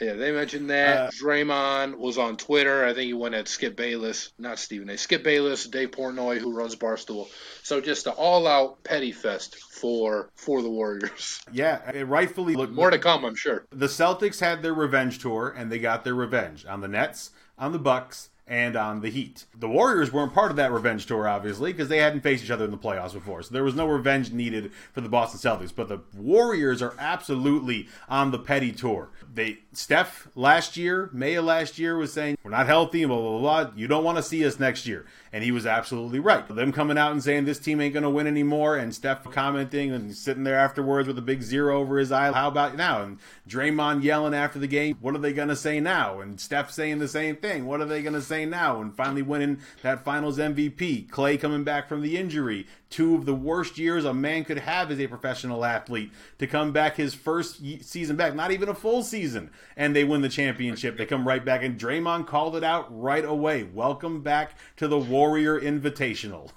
Yeah, 0.00 0.14
they 0.14 0.30
mentioned 0.32 0.70
that. 0.70 0.96
Uh, 0.96 1.10
Draymond 1.10 1.96
was 1.96 2.18
on 2.18 2.36
Twitter. 2.36 2.84
I 2.84 2.92
think 2.92 3.06
he 3.06 3.14
went 3.14 3.34
at 3.34 3.48
Skip 3.48 3.76
Bayless, 3.76 4.32
not 4.38 4.58
Stephen 4.58 4.90
A. 4.90 4.98
Skip 4.98 5.24
Bayless, 5.24 5.66
Dave 5.66 5.90
Portnoy, 5.90 6.38
who 6.38 6.52
runs 6.52 6.76
Barstool. 6.76 7.28
So 7.62 7.80
just 7.80 8.06
an 8.06 8.12
all-out 8.16 8.84
petty 8.84 9.12
fest 9.12 9.56
for 9.56 10.30
for 10.34 10.62
the 10.62 10.70
Warriors. 10.70 11.40
Yeah, 11.52 11.90
it 11.90 12.06
rightfully. 12.06 12.54
Look, 12.54 12.70
more 12.70 12.90
to 12.90 12.98
come, 12.98 13.24
I'm 13.24 13.34
sure. 13.34 13.66
The 13.70 13.86
Celtics 13.86 14.40
had 14.40 14.62
their 14.62 14.74
revenge 14.74 15.18
tour, 15.18 15.54
and 15.56 15.72
they 15.72 15.78
got 15.78 16.04
their 16.04 16.14
revenge 16.14 16.66
on 16.66 16.80
the 16.80 16.88
Nets, 16.88 17.30
on 17.58 17.72
the 17.72 17.78
Bucks, 17.78 18.28
and 18.48 18.76
on 18.76 19.00
the 19.00 19.10
Heat. 19.10 19.44
The 19.58 19.68
Warriors 19.68 20.12
weren't 20.12 20.32
part 20.32 20.50
of 20.50 20.56
that 20.56 20.70
revenge 20.70 21.06
tour, 21.06 21.26
obviously, 21.26 21.72
because 21.72 21.88
they 21.88 21.98
hadn't 21.98 22.20
faced 22.20 22.44
each 22.44 22.50
other 22.50 22.64
in 22.64 22.70
the 22.70 22.78
playoffs 22.78 23.12
before. 23.12 23.42
So 23.42 23.52
there 23.52 23.64
was 23.64 23.74
no 23.74 23.88
revenge 23.88 24.30
needed 24.30 24.70
for 24.92 25.00
the 25.00 25.08
Boston 25.08 25.40
Celtics. 25.40 25.72
But 25.74 25.88
the 25.88 26.00
Warriors 26.14 26.80
are 26.80 26.94
absolutely 26.98 27.88
on 28.08 28.30
the 28.30 28.38
petty 28.38 28.70
tour. 28.70 29.08
They 29.36 29.58
Steph 29.74 30.28
last 30.34 30.78
year, 30.78 31.10
May 31.12 31.34
of 31.34 31.44
last 31.44 31.78
year, 31.78 31.98
was 31.98 32.10
saying 32.10 32.38
we're 32.42 32.50
not 32.50 32.66
healthy, 32.66 33.04
blah 33.04 33.20
blah 33.20 33.38
blah. 33.38 33.70
You 33.76 33.86
don't 33.86 34.02
want 34.02 34.16
to 34.16 34.22
see 34.22 34.44
us 34.46 34.58
next 34.58 34.86
year, 34.86 35.04
and 35.30 35.44
he 35.44 35.52
was 35.52 35.66
absolutely 35.66 36.20
right. 36.20 36.48
Them 36.48 36.72
coming 36.72 36.96
out 36.96 37.12
and 37.12 37.22
saying 37.22 37.44
this 37.44 37.58
team 37.58 37.82
ain't 37.82 37.92
going 37.92 38.02
to 38.02 38.08
win 38.08 38.26
anymore, 38.26 38.76
and 38.76 38.94
Steph 38.94 39.24
commenting 39.24 39.92
and 39.92 40.16
sitting 40.16 40.44
there 40.44 40.58
afterwards 40.58 41.06
with 41.06 41.18
a 41.18 41.22
big 41.22 41.42
zero 41.42 41.78
over 41.78 41.98
his 41.98 42.10
eye. 42.10 42.32
How 42.32 42.48
about 42.48 42.76
now? 42.76 43.02
And 43.02 43.18
Draymond 43.46 44.02
yelling 44.02 44.32
after 44.32 44.58
the 44.58 44.66
game. 44.66 44.96
What 45.02 45.14
are 45.14 45.18
they 45.18 45.34
going 45.34 45.48
to 45.48 45.56
say 45.56 45.80
now? 45.80 46.20
And 46.20 46.40
Steph 46.40 46.70
saying 46.70 46.98
the 46.98 47.06
same 47.06 47.36
thing. 47.36 47.66
What 47.66 47.82
are 47.82 47.86
they 47.86 48.00
going 48.00 48.14
to 48.14 48.22
say 48.22 48.46
now? 48.46 48.80
And 48.80 48.96
finally 48.96 49.20
winning 49.20 49.58
that 49.82 50.02
Finals 50.02 50.38
MVP. 50.38 51.10
Clay 51.10 51.36
coming 51.36 51.62
back 51.62 51.90
from 51.90 52.00
the 52.00 52.16
injury 52.16 52.66
two 52.90 53.14
of 53.14 53.24
the 53.26 53.34
worst 53.34 53.78
years 53.78 54.04
a 54.04 54.14
man 54.14 54.44
could 54.44 54.58
have 54.58 54.90
as 54.90 55.00
a 55.00 55.06
professional 55.06 55.64
athlete 55.64 56.10
to 56.38 56.46
come 56.46 56.72
back 56.72 56.96
his 56.96 57.14
first 57.14 57.60
season 57.82 58.16
back, 58.16 58.34
not 58.34 58.50
even 58.50 58.68
a 58.68 58.74
full 58.74 59.02
season, 59.02 59.50
and 59.76 59.94
they 59.94 60.04
win 60.04 60.22
the 60.22 60.28
championship. 60.28 60.96
They 60.96 61.06
come 61.06 61.26
right 61.26 61.44
back, 61.44 61.62
and 61.62 61.78
Draymond 61.78 62.26
called 62.26 62.56
it 62.56 62.64
out 62.64 62.86
right 62.90 63.24
away. 63.24 63.64
Welcome 63.64 64.22
back 64.22 64.56
to 64.76 64.88
the 64.88 64.98
Warrior 64.98 65.60
Invitational. 65.60 66.50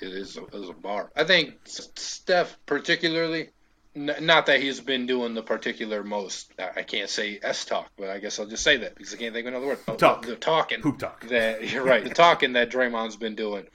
It 0.00 0.12
is 0.12 0.36
a, 0.36 0.44
it 0.44 0.54
is 0.54 0.68
a 0.68 0.74
bar. 0.74 1.10
I 1.14 1.24
think 1.24 1.54
Steph, 1.64 2.56
particularly, 2.64 3.50
not 3.94 4.46
that 4.46 4.60
he's 4.62 4.80
been 4.80 5.06
doing 5.06 5.34
the 5.34 5.42
particular 5.42 6.02
most. 6.02 6.52
I 6.58 6.82
can't 6.82 7.10
say 7.10 7.38
S 7.42 7.64
talk, 7.64 7.90
but 7.98 8.08
I 8.08 8.18
guess 8.18 8.38
I'll 8.38 8.46
just 8.46 8.62
say 8.62 8.78
that 8.78 8.94
because 8.94 9.12
I 9.12 9.16
can't 9.16 9.34
think 9.34 9.46
of 9.46 9.54
another 9.54 9.66
word. 9.66 9.98
Talk. 9.98 10.22
The, 10.22 10.30
the 10.30 10.36
talking. 10.36 10.80
Poop 10.80 10.98
talk. 10.98 11.26
That 11.28 11.68
you're 11.70 11.84
right. 11.84 12.04
The 12.04 12.10
talking 12.10 12.52
that 12.54 12.70
Draymond's 12.70 13.16
been 13.16 13.34
doing, 13.34 13.66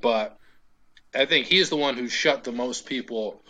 but 0.00 0.38
I 1.14 1.26
think 1.26 1.46
he's 1.46 1.70
the 1.70 1.76
one 1.76 1.96
who 1.96 2.08
shut 2.08 2.44
the 2.44 2.52
most 2.52 2.86
people 2.86 3.42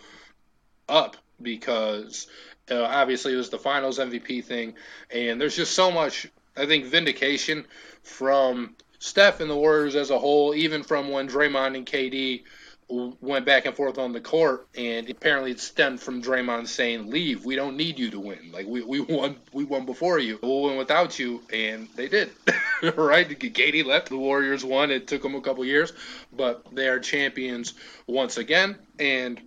up 0.89 1.17
because 1.41 2.27
uh, 2.71 2.83
obviously 2.83 3.33
it 3.33 3.37
was 3.37 3.51
the 3.51 3.59
finals 3.59 3.99
MVP 3.99 4.45
thing, 4.45 4.75
and 5.11 5.41
there's 5.41 5.57
just 5.57 5.73
so 5.73 5.91
much 5.91 6.27
I 6.57 6.67
think 6.67 6.87
vindication 6.87 7.67
from 8.03 8.77
Steph 8.99 9.41
and 9.41 9.51
the 9.51 9.57
Warriors 9.57 9.97
as 9.97 10.11
a 10.11 10.19
whole, 10.19 10.55
even 10.55 10.83
from 10.83 11.11
when 11.11 11.29
Draymond 11.29 11.77
and 11.77 11.87
KD 11.87 12.45
went 12.89 13.47
back 13.47 13.67
and 13.67 13.75
forth 13.75 13.99
on 13.99 14.13
the 14.13 14.21
court, 14.21 14.67
and 14.77 15.09
apparently 15.09 15.51
it 15.51 15.61
stemmed 15.61 16.01
from 16.01 16.23
Draymond 16.23 16.69
saying, 16.69 17.11
"Leave. 17.11 17.45
We 17.45 17.57
don't 17.57 17.77
need 17.77 17.99
you 17.99 18.11
to 18.11 18.21
win. 18.21 18.51
Like 18.53 18.67
we, 18.67 18.83
we 18.83 19.01
won 19.01 19.37
we 19.53 19.65
won 19.65 19.87
before 19.87 20.19
you. 20.19 20.39
We'll 20.43 20.63
win 20.63 20.77
without 20.77 21.19
you." 21.19 21.43
And 21.53 21.89
they 21.97 22.09
did. 22.09 22.31
right? 22.97 23.29
KD 23.29 23.85
left. 23.85 24.09
The 24.09 24.19
Warriors 24.19 24.65
won. 24.65 24.91
It 24.91 25.07
took 25.07 25.23
them 25.23 25.35
a 25.35 25.41
couple 25.41 25.65
years, 25.65 25.93
but 26.33 26.65
they 26.73 26.89
are 26.89 26.99
champions 26.99 27.75
once 28.07 28.37
again. 28.37 28.79
And 28.99 29.41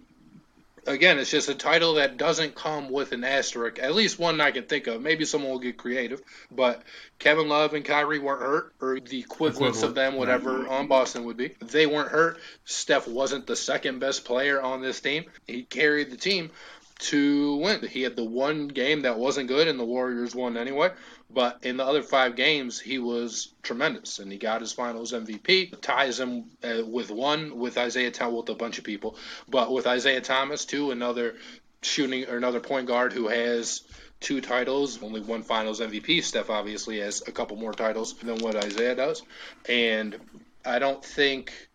again, 0.87 1.19
it's 1.19 1.29
just 1.29 1.49
a 1.49 1.55
title 1.55 1.95
that 1.95 2.17
doesn't 2.17 2.55
come 2.55 2.89
with 2.89 3.11
an 3.11 3.23
asterisk. 3.23 3.79
At 3.79 3.93
least 3.95 4.17
one 4.17 4.41
I 4.41 4.51
can 4.51 4.63
think 4.63 4.87
of. 4.87 5.01
Maybe 5.01 5.25
someone 5.25 5.51
will 5.51 5.59
get 5.59 5.77
creative, 5.77 6.21
but 6.51 6.81
Kevin 7.19 7.49
Love 7.49 7.73
and 7.73 7.85
Kyrie 7.85 8.19
weren't 8.19 8.41
hurt, 8.41 8.73
or 8.81 8.99
the 8.99 9.19
equivalents 9.19 9.83
of 9.83 9.95
them, 9.95 10.15
whatever 10.15 10.67
on 10.67 10.87
Boston 10.87 11.25
would 11.25 11.37
be. 11.37 11.55
They 11.61 11.85
weren't 11.85 12.11
hurt. 12.11 12.39
Steph 12.65 13.07
wasn't 13.07 13.47
the 13.47 13.55
second 13.55 13.99
best 13.99 14.25
player 14.25 14.61
on 14.61 14.81
this 14.81 15.01
team. 15.01 15.25
He 15.45 15.63
carried 15.63 16.09
the 16.09 16.17
team 16.17 16.51
to 16.99 17.57
win. 17.57 17.85
He 17.87 18.01
had 18.01 18.15
the 18.15 18.23
one 18.23 18.67
game 18.67 19.01
that 19.01 19.19
wasn't 19.19 19.47
good, 19.47 19.67
and 19.67 19.79
the 19.79 19.85
Warriors 19.85 20.33
won 20.33 20.57
anyway. 20.57 20.89
But 21.29 21.59
in 21.63 21.77
the 21.77 21.85
other 21.85 22.01
five 22.01 22.35
games, 22.35 22.79
he 22.79 22.99
was 22.99 23.53
tremendous, 23.61 24.19
and 24.19 24.31
he 24.31 24.37
got 24.37 24.61
his 24.61 24.71
Finals 24.71 25.11
MVP. 25.11 25.79
Ties 25.81 26.19
him 26.19 26.45
uh, 26.63 26.85
with 26.85 27.11
one 27.11 27.59
with 27.59 27.77
Isiah 27.77 28.11
Thomas, 28.11 28.37
with 28.37 28.49
a 28.49 28.55
bunch 28.55 28.77
of 28.77 28.85
people, 28.85 29.17
but 29.47 29.71
with 29.71 29.87
Isiah 29.87 30.21
Thomas 30.21 30.65
too, 30.65 30.91
another 30.91 31.35
shooting 31.81 32.27
or 32.27 32.37
another 32.37 32.59
point 32.59 32.87
guard 32.87 33.13
who 33.13 33.27
has 33.27 33.81
two 34.19 34.41
titles, 34.41 35.03
only 35.03 35.21
one 35.21 35.43
Finals 35.43 35.81
MVP. 35.81 36.23
Steph 36.23 36.49
obviously 36.49 36.99
has 36.99 37.21
a 37.27 37.31
couple 37.31 37.57
more 37.57 37.73
titles 37.73 38.13
than 38.13 38.37
what 38.39 38.63
Isiah 38.63 38.95
does, 38.95 39.21
and 39.67 40.17
I 40.65 40.79
don't 40.79 41.03
think 41.03 41.66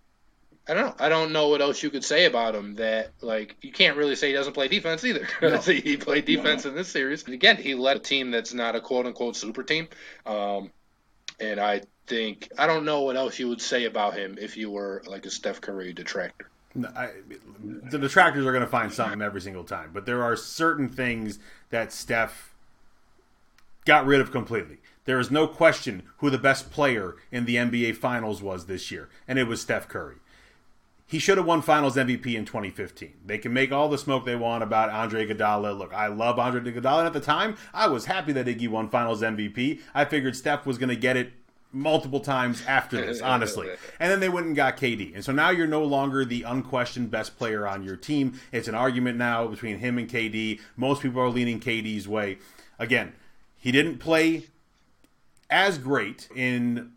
I 0.72 0.74
don't 0.74 0.86
know. 0.86 1.04
I 1.04 1.08
don't 1.10 1.32
know 1.32 1.48
what 1.48 1.60
else 1.60 1.82
you 1.82 1.90
could 1.90 2.02
say 2.02 2.24
about 2.24 2.54
him 2.54 2.76
that 2.76 3.12
like 3.20 3.56
you 3.60 3.70
can't 3.70 3.94
really 3.94 4.16
say 4.16 4.28
he 4.28 4.32
doesn't 4.32 4.54
play 4.54 4.68
defense 4.68 5.04
either. 5.04 5.28
No. 5.42 5.58
he 5.58 5.98
played 5.98 6.24
defense 6.24 6.64
no. 6.64 6.70
in 6.70 6.76
this 6.76 6.88
series. 6.88 7.24
And 7.24 7.34
again, 7.34 7.58
he 7.58 7.74
led 7.74 7.98
a 7.98 8.00
team 8.00 8.30
that's 8.30 8.54
not 8.54 8.74
a 8.74 8.80
quote 8.80 9.04
unquote 9.04 9.36
super 9.36 9.62
team. 9.62 9.86
Um, 10.24 10.70
and 11.38 11.60
I 11.60 11.82
think 12.06 12.50
I 12.56 12.66
don't 12.66 12.86
know 12.86 13.02
what 13.02 13.18
else 13.18 13.38
you 13.38 13.48
would 13.48 13.60
say 13.60 13.84
about 13.84 14.14
him 14.14 14.38
if 14.40 14.56
you 14.56 14.70
were 14.70 15.02
like 15.06 15.26
a 15.26 15.30
Steph 15.30 15.60
Curry 15.60 15.92
detractor. 15.92 16.48
No, 16.74 16.88
I, 16.96 17.10
the 17.62 17.98
detractors 17.98 18.46
are 18.46 18.52
going 18.52 18.64
to 18.64 18.70
find 18.70 18.90
something 18.90 19.20
every 19.20 19.42
single 19.42 19.64
time, 19.64 19.90
but 19.92 20.06
there 20.06 20.22
are 20.22 20.36
certain 20.36 20.88
things 20.88 21.38
that 21.68 21.92
Steph 21.92 22.54
got 23.84 24.06
rid 24.06 24.22
of 24.22 24.32
completely. 24.32 24.78
There 25.04 25.20
is 25.20 25.30
no 25.30 25.46
question 25.46 26.04
who 26.18 26.30
the 26.30 26.38
best 26.38 26.70
player 26.70 27.16
in 27.30 27.44
the 27.44 27.56
NBA 27.56 27.96
Finals 27.96 28.40
was 28.40 28.64
this 28.64 28.90
year, 28.90 29.10
and 29.28 29.38
it 29.38 29.46
was 29.46 29.60
Steph 29.60 29.86
Curry 29.86 30.16
he 31.12 31.18
should 31.18 31.36
have 31.36 31.46
won 31.46 31.60
Finals 31.60 31.96
MVP 31.96 32.34
in 32.34 32.46
2015. 32.46 33.12
They 33.26 33.36
can 33.36 33.52
make 33.52 33.70
all 33.70 33.90
the 33.90 33.98
smoke 33.98 34.24
they 34.24 34.34
want 34.34 34.62
about 34.62 34.88
Andre 34.88 35.26
Iguodala. 35.26 35.76
Look, 35.76 35.92
I 35.92 36.06
love 36.06 36.38
Andre 36.38 36.62
Iguodala. 36.62 37.00
And 37.00 37.06
at 37.06 37.12
the 37.12 37.20
time, 37.20 37.58
I 37.74 37.86
was 37.88 38.06
happy 38.06 38.32
that 38.32 38.46
Iggy 38.46 38.66
won 38.66 38.88
Finals 38.88 39.20
MVP. 39.20 39.82
I 39.94 40.06
figured 40.06 40.34
Steph 40.36 40.64
was 40.64 40.78
going 40.78 40.88
to 40.88 40.96
get 40.96 41.18
it 41.18 41.34
multiple 41.70 42.20
times 42.20 42.64
after 42.66 42.96
this, 42.96 43.20
honestly. 43.22 43.68
and 44.00 44.10
then 44.10 44.20
they 44.20 44.30
went 44.30 44.46
and 44.46 44.56
got 44.56 44.78
KD. 44.78 45.14
And 45.14 45.22
so 45.22 45.32
now 45.32 45.50
you're 45.50 45.66
no 45.66 45.84
longer 45.84 46.24
the 46.24 46.44
unquestioned 46.44 47.10
best 47.10 47.36
player 47.36 47.66
on 47.66 47.82
your 47.82 47.96
team. 47.96 48.40
It's 48.50 48.66
an 48.66 48.74
argument 48.74 49.18
now 49.18 49.46
between 49.46 49.80
him 49.80 49.98
and 49.98 50.08
KD. 50.08 50.62
Most 50.78 51.02
people 51.02 51.20
are 51.20 51.28
leaning 51.28 51.60
KD's 51.60 52.08
way. 52.08 52.38
Again, 52.78 53.12
he 53.58 53.70
didn't 53.70 53.98
play 53.98 54.46
as 55.50 55.76
great 55.76 56.30
in, 56.34 56.92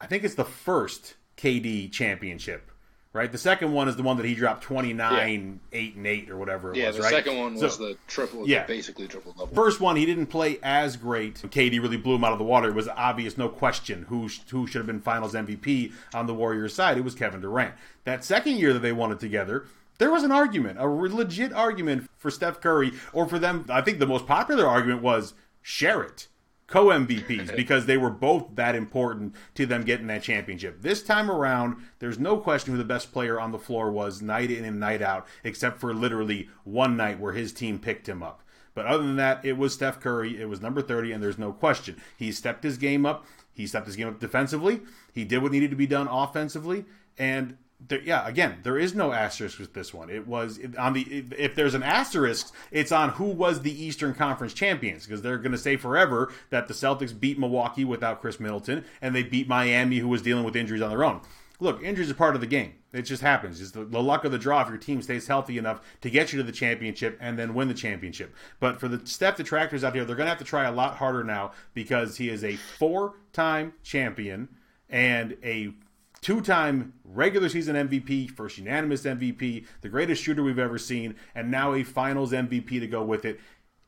I 0.00 0.08
think 0.08 0.24
it's 0.24 0.34
the 0.34 0.44
first 0.44 1.14
KD 1.36 1.92
championship 1.92 2.69
right? 3.12 3.30
The 3.30 3.38
second 3.38 3.72
one 3.72 3.88
is 3.88 3.96
the 3.96 4.02
one 4.02 4.16
that 4.18 4.26
he 4.26 4.34
dropped 4.34 4.62
29, 4.62 5.60
yeah. 5.72 5.78
8, 5.78 5.96
and 5.96 6.06
8 6.06 6.30
or 6.30 6.36
whatever 6.36 6.72
it 6.72 6.76
yeah, 6.76 6.88
was, 6.88 6.96
the 6.96 7.02
right? 7.02 7.10
second 7.10 7.38
one 7.38 7.54
was 7.54 7.74
so, 7.74 7.88
the 7.88 7.96
triple, 8.06 8.48
yeah. 8.48 8.66
basically 8.66 9.08
triple 9.08 9.32
double. 9.32 9.54
First 9.54 9.80
one, 9.80 9.96
he 9.96 10.06
didn't 10.06 10.26
play 10.26 10.58
as 10.62 10.96
great. 10.96 11.34
KD 11.34 11.80
really 11.80 11.96
blew 11.96 12.14
him 12.14 12.24
out 12.24 12.32
of 12.32 12.38
the 12.38 12.44
water. 12.44 12.68
It 12.68 12.74
was 12.74 12.88
obvious, 12.88 13.36
no 13.36 13.48
question, 13.48 14.06
who, 14.08 14.28
who 14.50 14.66
should 14.66 14.78
have 14.78 14.86
been 14.86 15.00
finals 15.00 15.34
MVP 15.34 15.92
on 16.14 16.26
the 16.26 16.34
Warriors 16.34 16.74
side. 16.74 16.98
It 16.98 17.04
was 17.04 17.14
Kevin 17.14 17.40
Durant. 17.40 17.74
That 18.04 18.24
second 18.24 18.56
year 18.58 18.72
that 18.72 18.80
they 18.80 18.92
won 18.92 19.12
it 19.12 19.20
together, 19.20 19.66
there 19.98 20.10
was 20.10 20.22
an 20.22 20.32
argument, 20.32 20.78
a 20.78 20.86
legit 20.86 21.52
argument 21.52 22.08
for 22.16 22.30
Steph 22.30 22.60
Curry, 22.60 22.92
or 23.12 23.28
for 23.28 23.38
them. 23.38 23.66
I 23.68 23.82
think 23.82 23.98
the 23.98 24.06
most 24.06 24.26
popular 24.26 24.66
argument 24.66 25.02
was 25.02 25.34
share 25.62 26.02
it 26.02 26.28
co 26.70 26.86
MVPs 26.86 27.54
because 27.56 27.84
they 27.84 27.98
were 27.98 28.10
both 28.10 28.54
that 28.54 28.74
important 28.74 29.34
to 29.56 29.66
them 29.66 29.84
getting 29.84 30.06
that 30.06 30.22
championship. 30.22 30.80
This 30.80 31.02
time 31.02 31.30
around, 31.30 31.76
there's 31.98 32.18
no 32.18 32.38
question 32.38 32.72
who 32.72 32.78
the 32.78 32.84
best 32.84 33.12
player 33.12 33.38
on 33.38 33.52
the 33.52 33.58
floor 33.58 33.90
was 33.90 34.22
night 34.22 34.50
in 34.50 34.64
and 34.64 34.80
night 34.80 35.02
out, 35.02 35.26
except 35.44 35.78
for 35.78 35.92
literally 35.92 36.48
one 36.64 36.96
night 36.96 37.20
where 37.20 37.32
his 37.32 37.52
team 37.52 37.78
picked 37.78 38.08
him 38.08 38.22
up. 38.22 38.42
But 38.72 38.86
other 38.86 39.02
than 39.02 39.16
that, 39.16 39.44
it 39.44 39.58
was 39.58 39.74
Steph 39.74 40.00
Curry. 40.00 40.40
It 40.40 40.48
was 40.48 40.62
number 40.62 40.80
30, 40.80 41.12
and 41.12 41.22
there's 41.22 41.38
no 41.38 41.52
question. 41.52 42.00
He 42.16 42.32
stepped 42.32 42.62
his 42.62 42.78
game 42.78 43.04
up. 43.04 43.26
He 43.52 43.66
stepped 43.66 43.86
his 43.86 43.96
game 43.96 44.08
up 44.08 44.20
defensively. 44.20 44.80
He 45.12 45.24
did 45.24 45.42
what 45.42 45.52
needed 45.52 45.70
to 45.70 45.76
be 45.76 45.88
done 45.88 46.06
offensively. 46.08 46.84
And 47.18 47.58
there, 47.88 48.02
yeah, 48.02 48.26
again, 48.26 48.58
there 48.62 48.78
is 48.78 48.94
no 48.94 49.12
asterisk 49.12 49.58
with 49.58 49.72
this 49.74 49.92
one. 49.94 50.10
It 50.10 50.26
was 50.26 50.60
on 50.78 50.92
the 50.92 51.24
if 51.36 51.54
there's 51.54 51.74
an 51.74 51.82
asterisk, 51.82 52.52
it's 52.70 52.92
on 52.92 53.10
who 53.10 53.24
was 53.24 53.62
the 53.62 53.84
Eastern 53.84 54.14
Conference 54.14 54.52
champions 54.52 55.06
because 55.06 55.22
they're 55.22 55.38
going 55.38 55.52
to 55.52 55.58
say 55.58 55.76
forever 55.76 56.32
that 56.50 56.68
the 56.68 56.74
Celtics 56.74 57.18
beat 57.18 57.38
Milwaukee 57.38 57.84
without 57.84 58.20
Khris 58.20 58.38
Middleton 58.38 58.84
and 59.00 59.14
they 59.14 59.22
beat 59.22 59.48
Miami, 59.48 59.98
who 59.98 60.08
was 60.08 60.22
dealing 60.22 60.44
with 60.44 60.56
injuries 60.56 60.82
on 60.82 60.90
their 60.90 61.04
own. 61.04 61.20
Look, 61.58 61.82
injuries 61.82 62.10
are 62.10 62.14
part 62.14 62.34
of 62.34 62.40
the 62.40 62.46
game. 62.46 62.74
It 62.92 63.02
just 63.02 63.22
happens. 63.22 63.60
It's 63.60 63.70
the, 63.70 63.84
the 63.84 64.02
luck 64.02 64.24
of 64.24 64.32
the 64.32 64.38
draw 64.38 64.62
if 64.62 64.68
your 64.68 64.78
team 64.78 65.02
stays 65.02 65.26
healthy 65.26 65.58
enough 65.58 65.80
to 66.00 66.10
get 66.10 66.32
you 66.32 66.38
to 66.38 66.42
the 66.42 66.52
championship 66.52 67.18
and 67.20 67.38
then 67.38 67.54
win 67.54 67.68
the 67.68 67.74
championship. 67.74 68.34
But 68.58 68.80
for 68.80 68.88
the 68.88 69.06
Steph 69.06 69.36
detractors 69.36 69.84
out 69.84 69.94
here, 69.94 70.04
they're 70.04 70.16
going 70.16 70.26
to 70.26 70.30
have 70.30 70.38
to 70.38 70.44
try 70.44 70.64
a 70.64 70.72
lot 70.72 70.96
harder 70.96 71.22
now 71.22 71.52
because 71.74 72.16
he 72.16 72.30
is 72.30 72.42
a 72.42 72.56
four-time 72.56 73.74
champion 73.82 74.48
and 74.88 75.36
a 75.44 75.72
two 76.20 76.40
time 76.40 76.94
regular 77.04 77.48
season 77.48 77.76
MVP, 77.76 78.30
first 78.30 78.58
unanimous 78.58 79.02
MVP, 79.02 79.66
the 79.80 79.88
greatest 79.88 80.22
shooter 80.22 80.42
we've 80.42 80.58
ever 80.58 80.78
seen, 80.78 81.14
and 81.34 81.50
now 81.50 81.74
a 81.74 81.82
finals 81.82 82.32
MVP 82.32 82.80
to 82.80 82.86
go 82.86 83.02
with 83.02 83.24
it. 83.24 83.40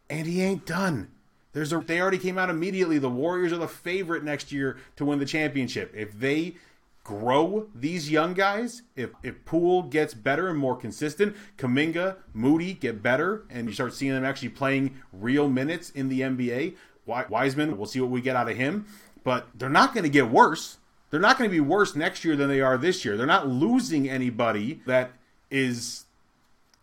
And 0.09 0.27
he 0.27 0.43
ain't 0.43 0.67
done. 0.67 1.11
There's 1.53 1.73
a 1.73 1.79
they 1.79 2.01
already 2.01 2.19
came 2.19 2.39
out 2.39 2.51
immediately. 2.51 2.99
The 2.99 3.11
Warriors 3.11 3.53
are 3.53 3.59
the 3.59 3.69
favorite 3.69 4.25
next 4.25 4.53
year 4.53 4.79
to 4.97 5.05
win 5.05 5.19
the 5.19 5.27
championship. 5.27 5.93
If 5.95 6.19
they 6.19 6.57
grow 7.05 7.69
these 7.75 8.11
young 8.11 8.33
guys, 8.33 8.83
if 8.97 9.11
if 9.23 9.45
Poole 9.45 9.83
gets 9.83 10.15
better 10.15 10.49
and 10.49 10.59
more 10.59 10.77
consistent, 10.77 11.37
Kuminga, 11.59 12.17
Moody 12.33 12.73
get 12.73 13.03
better, 13.03 13.45
and 13.51 13.69
you 13.69 13.75
start 13.75 13.93
seeing 13.93 14.13
them 14.13 14.25
actually 14.25 14.49
playing 14.51 14.97
real 15.13 15.49
minutes 15.49 15.91
in 15.91 16.09
the 16.09 16.21
NBA. 16.21 16.77
Wiseman, 17.05 17.77
we'll 17.77 17.87
see 17.87 18.01
what 18.01 18.11
we 18.11 18.21
get 18.21 18.37
out 18.37 18.49
of 18.49 18.57
him, 18.57 18.87
but 19.25 19.49
they're 19.57 19.69
not 19.69 19.93
going 19.93 20.05
to 20.05 20.11
get 20.11 20.31
worse 20.31 20.79
they're 21.13 21.21
not 21.21 21.39
going 21.39 21.49
to 21.49 21.55
be 21.55 21.61
worse 21.61 21.95
next 21.95 22.25
year 22.25 22.35
than 22.35 22.49
they 22.49 22.63
are 22.63 22.79
this 22.79 23.05
year. 23.05 23.19
They're 23.19 23.27
not 23.27 23.47
losing 23.47 24.09
anybody 24.09 24.81
that 24.87 25.13
is 25.51 26.07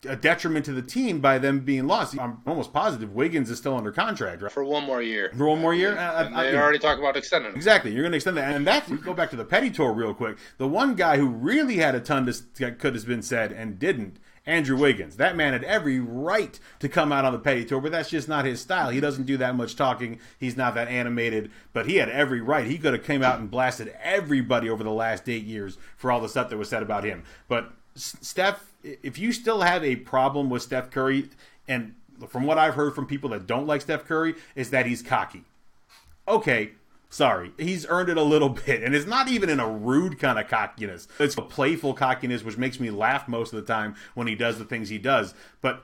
a 0.08 0.16
detriment 0.16 0.66
to 0.66 0.72
the 0.72 0.84
team 0.84 1.20
by 1.20 1.40
them 1.40 1.62
being 1.62 1.88
lost. 1.88 2.18
I'm 2.18 2.42
almost 2.46 2.72
positive 2.72 3.14
Wiggins 3.14 3.50
is 3.50 3.58
still 3.58 3.76
under 3.76 3.92
contract, 3.92 4.44
right? 4.44 4.52
For 4.52 4.64
one 4.64 4.86
more 4.86 5.02
year. 5.02 5.34
For 5.36 5.48
one 5.48 5.60
more 5.60 5.74
year? 5.74 5.92
And 5.92 6.00
I, 6.00 6.42
I, 6.42 6.52
they 6.52 6.58
I, 6.58 6.62
already 6.62 6.78
talked 6.78 7.00
about 7.00 7.18
extending 7.18 7.52
him. 7.52 7.58
Exactly. 7.58 7.92
You're 7.92 8.04
going 8.04 8.12
to 8.12 8.18
extend 8.18 8.38
that. 8.38 8.56
And 8.56 8.68
that, 8.68 8.88
go 9.04 9.16
back 9.16 9.32
to 9.32 9.36
the 9.36 9.44
Petty 9.44 9.72
Tour 9.72 9.92
real 9.92 10.14
quick. 10.14 10.38
The 10.60 10.68
one 10.68 10.94
guy 10.94 11.18
who 11.18 11.28
really 11.28 11.78
had 11.78 11.96
a 11.96 12.00
ton 12.00 12.26
that 12.26 12.78
could 12.78 12.94
have 12.94 13.08
been 13.08 13.24
said 13.24 13.52
and 13.52 13.80
didn't 13.80 14.18
Andrew 14.46 14.78
Wiggins. 14.78 15.18
That 15.18 15.36
man 15.36 15.54
had 15.54 15.64
every 15.64 16.00
right 16.00 16.60
to 16.80 16.90
come 16.90 17.12
out 17.12 17.26
on 17.26 17.34
the 17.34 17.40
petty 17.40 17.66
tour, 17.66 17.82
but 17.82 17.92
that's 17.92 18.10
just 18.10 18.28
not 18.28 18.46
his 18.46 18.60
style. 18.60 18.90
He 18.90 19.00
doesn't 19.00 19.26
do 19.26 19.38
that 19.38 19.56
much 19.56 19.76
talking. 19.76 20.20
He's 20.40 20.58
not 20.58 20.76
that 20.76 20.88
animated, 20.88 21.52
but 21.74 21.86
he 21.86 21.98
had 21.98 22.10
every 22.10 22.42
right. 22.42 22.66
He 22.66 22.78
could 22.78 22.94
have 22.94 23.04
came 23.04 23.24
out 23.24 23.40
and 23.40 23.52
blasted 23.52 23.94
everybody 24.02 24.70
over 24.70 24.84
the 24.84 24.92
last 24.92 25.30
eight 25.30 25.44
years 25.44 25.78
for 25.98 26.12
all 26.12 26.22
the 26.22 26.30
stuff 26.30 26.50
that 26.50 26.58
was 26.58 26.70
said 26.70 26.84
about 26.84 27.04
him. 27.04 27.24
But 27.48 27.72
Steph, 27.96 28.66
if 28.84 29.18
you 29.18 29.32
still 29.32 29.62
have 29.62 29.84
a 29.84 29.98
problem 29.98 30.50
with 30.50 30.62
Steph 30.62 30.90
Curry, 30.90 31.30
and 31.68 31.96
from 32.28 32.44
what 32.44 32.58
I've 32.58 32.76
heard 32.76 32.96
from 32.96 33.06
people 33.06 33.30
that 33.32 33.48
don't 33.48 33.68
like 33.68 33.82
Steph 33.82 34.06
Curry, 34.06 34.36
is 34.56 34.72
that 34.72 34.86
he's 34.86 35.02
cocky. 35.02 35.44
Okay, 36.28 36.72
Sorry, 37.12 37.52
he's 37.58 37.88
earned 37.88 38.10
it 38.10 38.18
a 38.18 38.24
little 38.24 38.50
bit, 38.66 38.84
and 38.84 38.96
it's 38.96 39.08
not 39.08 39.28
even 39.28 39.50
in 39.50 39.60
a 39.60 39.70
rude 39.70 40.20
kind 40.20 40.38
of 40.38 40.48
cockiness. 40.48 41.08
It's 41.20 41.38
a 41.38 41.42
playful 41.42 41.94
cockiness, 41.94 42.44
which 42.44 42.58
makes 42.58 42.80
me 42.80 42.92
laugh 42.92 43.28
most 43.28 43.52
of 43.52 43.60
the 43.60 43.74
time 43.74 43.96
when 44.14 44.28
he 44.28 44.36
does 44.36 44.60
the 44.60 44.66
things 44.66 44.90
he 44.90 45.00
does. 45.00 45.34
But 45.62 45.84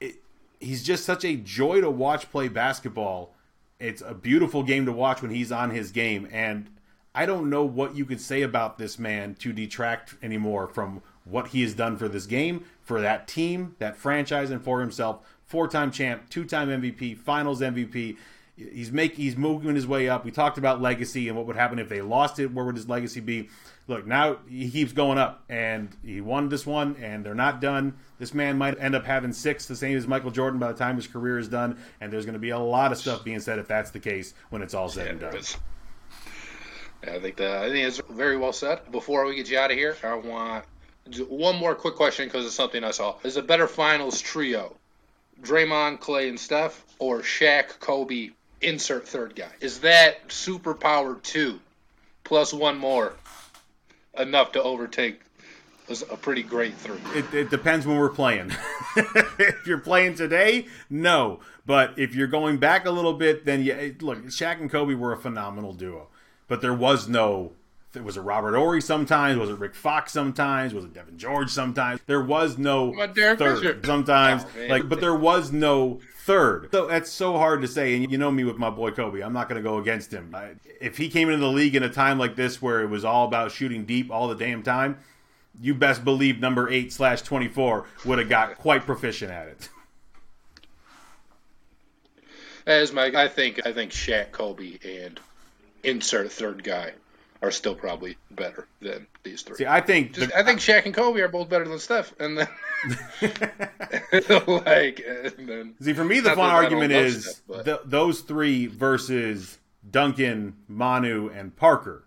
it, 0.00 0.16
he's 0.60 0.82
just 0.82 1.04
such 1.04 1.24
a 1.24 1.36
joy 1.36 1.80
to 1.80 1.90
watch 1.90 2.30
play 2.30 2.48
basketball. 2.48 3.34
It's 3.80 4.02
a 4.02 4.14
beautiful 4.14 4.62
game 4.62 4.86
to 4.86 4.92
watch 4.92 5.22
when 5.22 5.30
he's 5.30 5.50
on 5.50 5.70
his 5.70 5.90
game, 5.90 6.28
and 6.30 6.70
I 7.14 7.24
don't 7.24 7.48
know 7.48 7.64
what 7.64 7.96
you 7.96 8.04
could 8.04 8.20
say 8.20 8.42
about 8.42 8.76
this 8.76 8.98
man 8.98 9.34
to 9.36 9.52
detract 9.52 10.16
anymore 10.22 10.66
from 10.66 11.00
what 11.24 11.48
he 11.48 11.62
has 11.62 11.74
done 11.74 11.96
for 11.96 12.08
this 12.08 12.26
game, 12.26 12.66
for 12.82 13.00
that 13.00 13.26
team, 13.26 13.74
that 13.78 13.96
franchise, 13.96 14.50
and 14.50 14.62
for 14.62 14.80
himself. 14.80 15.26
Four-time 15.46 15.90
champ, 15.90 16.28
two-time 16.28 16.68
MVP, 16.68 17.16
Finals 17.16 17.60
MVP 17.60 18.16
He's 18.56 18.90
making 18.90 19.22
he's 19.22 19.36
moving 19.36 19.74
his 19.74 19.86
way 19.86 20.08
up. 20.08 20.24
We 20.24 20.30
talked 20.30 20.56
about 20.56 20.80
legacy 20.80 21.28
and 21.28 21.36
what 21.36 21.46
would 21.46 21.56
happen 21.56 21.78
if 21.78 21.90
they 21.90 22.00
lost 22.00 22.38
it. 22.38 22.52
Where 22.52 22.64
would 22.64 22.76
his 22.76 22.88
legacy 22.88 23.20
be? 23.20 23.50
Look, 23.86 24.06
now 24.06 24.38
he 24.48 24.70
keeps 24.70 24.92
going 24.92 25.18
up, 25.18 25.44
and 25.48 25.94
he 26.02 26.20
won 26.20 26.48
this 26.48 26.66
one, 26.66 26.96
and 26.96 27.24
they're 27.24 27.34
not 27.34 27.60
done. 27.60 27.94
This 28.18 28.34
man 28.34 28.58
might 28.58 28.80
end 28.80 28.96
up 28.96 29.04
having 29.04 29.32
six, 29.32 29.66
the 29.66 29.76
same 29.76 29.96
as 29.96 30.08
Michael 30.08 30.32
Jordan, 30.32 30.58
by 30.58 30.72
the 30.72 30.78
time 30.78 30.96
his 30.96 31.06
career 31.06 31.38
is 31.38 31.48
done. 31.48 31.78
And 32.00 32.12
there's 32.12 32.24
going 32.24 32.32
to 32.32 32.40
be 32.40 32.50
a 32.50 32.58
lot 32.58 32.90
of 32.90 32.98
stuff 32.98 33.22
being 33.22 33.38
said 33.38 33.58
if 33.60 33.68
that's 33.68 33.92
the 33.92 34.00
case 34.00 34.34
when 34.50 34.62
it's 34.62 34.74
all 34.74 34.88
said 34.88 35.04
yeah, 35.04 35.10
and 35.12 35.20
done. 35.20 35.42
I 37.02 37.18
think 37.20 37.36
that 37.36 37.62
I 37.62 37.68
think 37.68 37.86
it's 37.86 38.00
very 38.10 38.36
well 38.36 38.52
said. 38.52 38.90
Before 38.90 39.24
we 39.26 39.36
get 39.36 39.50
you 39.50 39.58
out 39.58 39.70
of 39.70 39.76
here, 39.76 39.96
I 40.02 40.14
want 40.14 40.64
one 41.28 41.56
more 41.56 41.74
quick 41.74 41.94
question 41.94 42.26
because 42.26 42.46
it's 42.46 42.54
something 42.54 42.82
I 42.82 42.90
saw. 42.90 43.16
Is 43.22 43.36
a 43.36 43.42
better 43.42 43.68
finals 43.68 44.20
trio 44.20 44.76
Draymond, 45.42 46.00
Klay, 46.00 46.28
and 46.28 46.40
Steph, 46.40 46.84
or 46.98 47.20
Shaq, 47.20 47.78
Kobe, 47.78 48.30
insert 48.66 49.06
third 49.08 49.34
guy. 49.34 49.48
Is 49.60 49.80
that 49.80 50.28
superpower 50.28 51.22
two 51.22 51.60
plus 52.24 52.52
one 52.52 52.76
more 52.76 53.14
enough 54.18 54.52
to 54.52 54.62
overtake 54.62 55.20
a 56.10 56.16
pretty 56.16 56.42
great 56.42 56.74
three? 56.74 56.98
It, 57.14 57.32
it 57.32 57.50
depends 57.50 57.86
when 57.86 57.96
we're 57.96 58.10
playing. 58.10 58.52
if 58.96 59.66
you're 59.66 59.78
playing 59.78 60.16
today, 60.16 60.66
no. 60.90 61.40
But 61.64 61.98
if 61.98 62.14
you're 62.14 62.26
going 62.26 62.58
back 62.58 62.86
a 62.86 62.90
little 62.90 63.14
bit, 63.14 63.44
then 63.44 63.62
yeah. 63.62 63.90
Look, 64.00 64.26
Shaq 64.26 64.60
and 64.60 64.70
Kobe 64.70 64.94
were 64.94 65.12
a 65.12 65.16
phenomenal 65.16 65.72
duo, 65.72 66.08
but 66.48 66.60
there 66.60 66.74
was 66.74 67.08
no. 67.08 67.52
Was 68.02 68.18
it 68.18 68.20
Robert 68.20 68.54
Horry 68.54 68.82
sometimes? 68.82 69.38
Was 69.38 69.48
it 69.48 69.58
Rick 69.58 69.74
Fox 69.74 70.12
sometimes? 70.12 70.74
Was 70.74 70.84
it 70.84 70.92
Devean 70.92 71.16
George 71.16 71.50
sometimes? 71.50 71.98
There 72.06 72.22
was 72.22 72.58
no 72.58 72.92
third 73.14 73.38
Fisher. 73.38 73.80
sometimes. 73.82 74.44
Oh, 74.44 74.66
like, 74.66 74.86
but 74.86 75.00
there 75.00 75.14
was 75.14 75.50
no 75.50 76.00
third. 76.26 76.68
So 76.72 76.86
that's 76.86 77.10
so 77.10 77.38
hard 77.38 77.62
to 77.62 77.68
say. 77.68 77.94
And 77.94 78.10
you 78.10 78.18
know 78.18 78.30
me 78.30 78.44
with 78.44 78.58
my 78.58 78.68
boy 78.68 78.90
Kobe. 78.90 79.20
I'm 79.20 79.32
not 79.32 79.48
going 79.48 79.62
to 79.62 79.68
go 79.68 79.78
against 79.78 80.12
him. 80.12 80.34
I, 80.34 80.56
if 80.80 80.98
he 80.98 81.08
came 81.08 81.28
into 81.30 81.40
the 81.40 81.50
league 81.50 81.76
in 81.76 81.82
a 81.82 81.88
time 81.88 82.18
like 82.18 82.36
this 82.36 82.60
where 82.60 82.82
it 82.82 82.88
was 82.88 83.04
all 83.04 83.26
about 83.26 83.52
shooting 83.52 83.86
deep 83.86 84.10
all 84.10 84.28
the 84.28 84.34
damn 84.34 84.62
time, 84.62 84.98
you 85.60 85.72
best 85.72 86.04
believe 86.04 86.40
number 86.40 86.68
eight 86.68 86.92
slash 86.92 87.22
twenty 87.22 87.48
four 87.48 87.86
would 88.04 88.18
have 88.18 88.28
got 88.28 88.58
quite 88.58 88.84
proficient 88.84 89.30
at 89.30 89.48
it. 89.48 89.68
As 92.66 92.92
my, 92.92 93.06
I 93.14 93.28
think, 93.28 93.64
I 93.64 93.72
think 93.72 93.92
Shaq, 93.92 94.32
Kobe, 94.32 94.78
and 94.84 95.20
insert 95.84 96.32
third 96.32 96.64
guy 96.64 96.92
are 97.46 97.50
still 97.50 97.74
probably 97.74 98.16
better 98.32 98.66
than 98.80 99.06
these 99.22 99.42
three. 99.42 99.56
See, 99.56 99.66
I 99.66 99.80
think 99.80 100.12
Just, 100.14 100.28
the- 100.30 100.38
I 100.38 100.42
think 100.42 100.60
Shaq 100.60 100.84
and 100.84 100.94
Kobe 100.94 101.20
are 101.20 101.28
both 101.28 101.48
better 101.48 101.66
than 101.66 101.78
Steph, 101.78 102.12
and 102.18 102.38
then 102.38 102.48
like, 104.48 105.00
and 105.06 105.48
then 105.48 105.74
See, 105.80 105.92
for 105.92 106.04
me, 106.04 106.20
the 106.20 106.30
fun 106.30 106.38
that 106.38 106.44
I 106.44 106.62
don't 106.62 106.64
argument 106.64 106.92
is 106.92 107.36
Steph, 107.46 107.64
th- 107.64 107.80
those 107.84 108.20
three 108.20 108.66
versus 108.66 109.58
Duncan, 109.90 110.56
Manu, 110.68 111.30
and 111.30 111.54
Parker. 111.54 112.04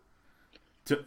To 0.86 1.04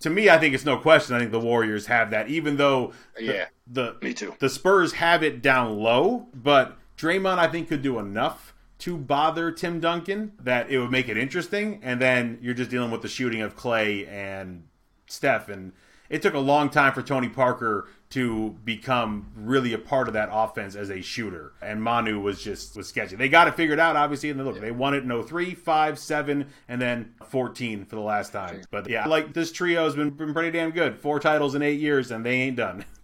to 0.00 0.10
me, 0.10 0.28
I 0.30 0.38
think 0.38 0.54
it's 0.54 0.64
no 0.64 0.78
question. 0.78 1.16
I 1.16 1.20
think 1.20 1.32
the 1.32 1.40
Warriors 1.40 1.86
have 1.86 2.10
that, 2.10 2.28
even 2.28 2.56
though 2.56 2.92
the, 3.16 3.24
Yeah, 3.24 3.46
the 3.66 3.96
me 4.02 4.14
too. 4.14 4.34
the 4.38 4.48
Spurs 4.48 4.92
have 4.94 5.22
it 5.22 5.42
down 5.42 5.78
low. 5.78 6.26
But 6.34 6.76
Draymond, 6.96 7.38
I 7.38 7.48
think, 7.48 7.68
could 7.68 7.82
do 7.82 7.98
enough 7.98 8.54
to 8.78 8.96
bother 8.96 9.50
Tim 9.50 9.80
Duncan 9.80 10.32
that 10.40 10.70
it 10.70 10.78
would 10.78 10.90
make 10.90 11.08
it 11.08 11.16
interesting. 11.16 11.80
And 11.82 12.00
then 12.00 12.38
you're 12.40 12.54
just 12.54 12.70
dealing 12.70 12.90
with 12.90 13.02
the 13.02 13.08
shooting 13.08 13.40
of 13.40 13.56
Klay 13.56 14.08
and 14.08 14.64
Steph, 15.06 15.48
and 15.48 15.72
it 16.08 16.22
took 16.22 16.34
a 16.34 16.38
long 16.38 16.70
time 16.70 16.92
for 16.92 17.02
Tony 17.02 17.28
Parker 17.28 17.88
to 18.10 18.56
become 18.64 19.30
really 19.36 19.74
a 19.74 19.78
part 19.78 20.08
of 20.08 20.14
that 20.14 20.30
offense 20.32 20.74
as 20.74 20.90
a 20.90 21.02
shooter. 21.02 21.52
And 21.60 21.82
Manu 21.82 22.20
was 22.20 22.42
just 22.42 22.74
was 22.76 22.88
sketchy. 22.88 23.16
They 23.16 23.28
got 23.28 23.48
it 23.48 23.54
figured 23.54 23.78
out, 23.78 23.96
obviously, 23.96 24.30
and 24.30 24.42
look, 24.42 24.60
they 24.60 24.70
won 24.70 24.94
it 24.94 25.04
in 25.04 25.22
03, 25.22 25.54
5, 25.54 25.98
7, 25.98 26.46
and 26.68 26.80
then 26.80 27.12
14 27.26 27.84
for 27.84 27.96
the 27.96 28.00
last 28.00 28.32
time. 28.32 28.62
But 28.70 28.88
yeah, 28.88 29.06
like 29.06 29.34
this 29.34 29.52
trio 29.52 29.84
has 29.84 29.94
been, 29.94 30.10
been 30.10 30.32
pretty 30.32 30.50
damn 30.50 30.70
good. 30.70 30.98
Four 30.98 31.20
titles 31.20 31.54
in 31.54 31.62
eight 31.62 31.80
years, 31.80 32.10
and 32.10 32.24
they 32.24 32.34
ain't 32.34 32.56
done. 32.56 32.84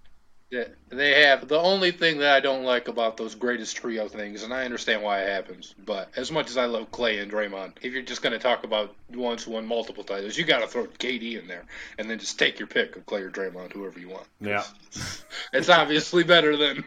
Yeah, 0.50 0.64
they 0.90 1.22
have. 1.24 1.48
The 1.48 1.58
only 1.58 1.90
thing 1.90 2.18
that 2.18 2.34
I 2.34 2.40
don't 2.40 2.64
like 2.64 2.88
about 2.88 3.16
those 3.16 3.34
greatest 3.34 3.76
trio 3.76 4.08
things, 4.08 4.42
and 4.42 4.52
I 4.52 4.64
understand 4.64 5.02
why 5.02 5.22
it 5.22 5.28
happens, 5.28 5.74
but 5.84 6.10
as 6.16 6.30
much 6.30 6.48
as 6.48 6.56
I 6.56 6.66
love 6.66 6.90
Klay 6.92 7.20
and 7.22 7.30
Draymond, 7.30 7.72
if 7.82 7.92
you're 7.92 8.02
just 8.02 8.22
going 8.22 8.34
to 8.34 8.38
talk 8.38 8.62
about 8.62 8.94
ones 9.12 9.42
who 9.42 9.52
won 9.52 9.66
multiple 9.66 10.04
titles, 10.04 10.36
you 10.38 10.44
got 10.44 10.60
to 10.60 10.68
throw 10.68 10.86
KD 10.86 11.40
in 11.40 11.48
there, 11.48 11.64
and 11.98 12.08
then 12.08 12.18
just 12.18 12.38
take 12.38 12.58
your 12.58 12.68
pick 12.68 12.94
of 12.94 13.04
Klay 13.06 13.22
or 13.22 13.30
Draymond, 13.30 13.72
whoever 13.72 13.98
you 13.98 14.08
want. 14.08 14.26
Yeah. 14.40 14.64
It's 15.52 15.68
obviously 15.68 16.24
better 16.24 16.56
than 16.56 16.84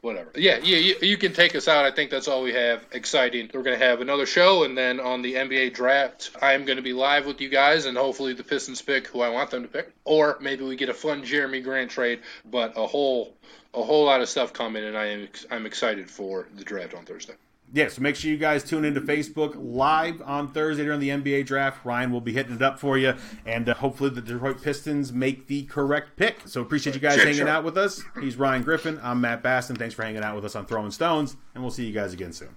whatever. 0.00 0.30
Yeah, 0.34 0.58
you, 0.58 0.76
you, 0.76 0.96
you 1.02 1.16
can 1.16 1.32
take 1.32 1.54
us 1.54 1.68
out. 1.68 1.84
I 1.84 1.90
think 1.90 2.10
that's 2.10 2.28
all 2.28 2.42
we 2.42 2.52
have. 2.52 2.84
Exciting. 2.92 3.50
We're 3.52 3.62
going 3.62 3.78
to 3.78 3.84
have 3.84 4.00
another 4.00 4.26
show, 4.26 4.64
and 4.64 4.76
then 4.76 5.00
on 5.00 5.22
the 5.22 5.34
NBA 5.34 5.74
draft, 5.74 6.30
I 6.40 6.52
am 6.54 6.64
going 6.64 6.76
to 6.76 6.82
be 6.82 6.92
live 6.92 7.26
with 7.26 7.40
you 7.40 7.48
guys, 7.48 7.86
and 7.86 7.96
hopefully 7.96 8.34
the 8.34 8.44
Pistons 8.44 8.82
pick 8.82 9.06
who 9.08 9.20
I 9.20 9.28
want 9.30 9.50
them 9.50 9.62
to 9.62 9.68
pick, 9.68 9.92
or 10.04 10.38
maybe 10.40 10.64
we 10.64 10.76
get 10.76 10.88
a 10.88 10.94
fun 10.94 11.22
Jerami 11.22 11.62
Grant 11.62 11.90
trade. 11.90 12.20
But 12.50 12.76
a 12.76 12.86
whole 12.86 13.34
a 13.74 13.82
whole 13.82 14.04
lot 14.04 14.20
of 14.20 14.28
stuff 14.28 14.52
coming, 14.52 14.84
and 14.84 14.96
I 14.96 15.06
am 15.06 15.28
I'm 15.50 15.66
excited 15.66 16.10
for 16.10 16.48
the 16.56 16.64
draft 16.64 16.94
on 16.94 17.04
Thursday. 17.04 17.34
Yeah, 17.74 17.88
so 17.88 18.02
make 18.02 18.16
sure 18.16 18.30
you 18.30 18.36
guys 18.36 18.62
tune 18.64 18.84
into 18.84 19.00
Facebook 19.00 19.54
live 19.56 20.20
on 20.22 20.52
Thursday 20.52 20.84
during 20.84 21.00
the 21.00 21.08
NBA 21.08 21.46
draft. 21.46 21.84
Ryan 21.86 22.10
will 22.12 22.20
be 22.20 22.32
hitting 22.32 22.54
it 22.56 22.60
up 22.62 22.78
for 22.78 22.98
you, 22.98 23.14
and 23.46 23.66
uh, 23.68 23.72
hopefully 23.74 24.10
the 24.10 24.20
Detroit 24.20 24.60
Pistons 24.62 25.10
make 25.10 25.46
the 25.46 25.62
correct 25.64 26.16
pick. 26.16 26.40
So 26.46 26.60
appreciate 26.60 26.94
you 26.94 27.00
guys 27.00 27.14
Sure, 27.14 27.22
hanging 27.24 27.38
sure. 27.38 27.48
out 27.48 27.64
with 27.64 27.78
us. 27.78 28.02
He's 28.20 28.36
Ryan 28.36 28.62
Griffin. 28.62 29.00
I'm 29.02 29.22
Matt 29.22 29.42
Basson. 29.42 29.78
Thanks 29.78 29.94
for 29.94 30.02
hanging 30.02 30.22
out 30.22 30.34
with 30.36 30.44
us 30.44 30.54
on 30.54 30.66
Throwin' 30.66 30.92
Stones, 30.92 31.36
and 31.54 31.62
we'll 31.64 31.70
see 31.70 31.86
you 31.86 31.92
guys 31.94 32.12
again 32.12 32.32
soon. 32.34 32.54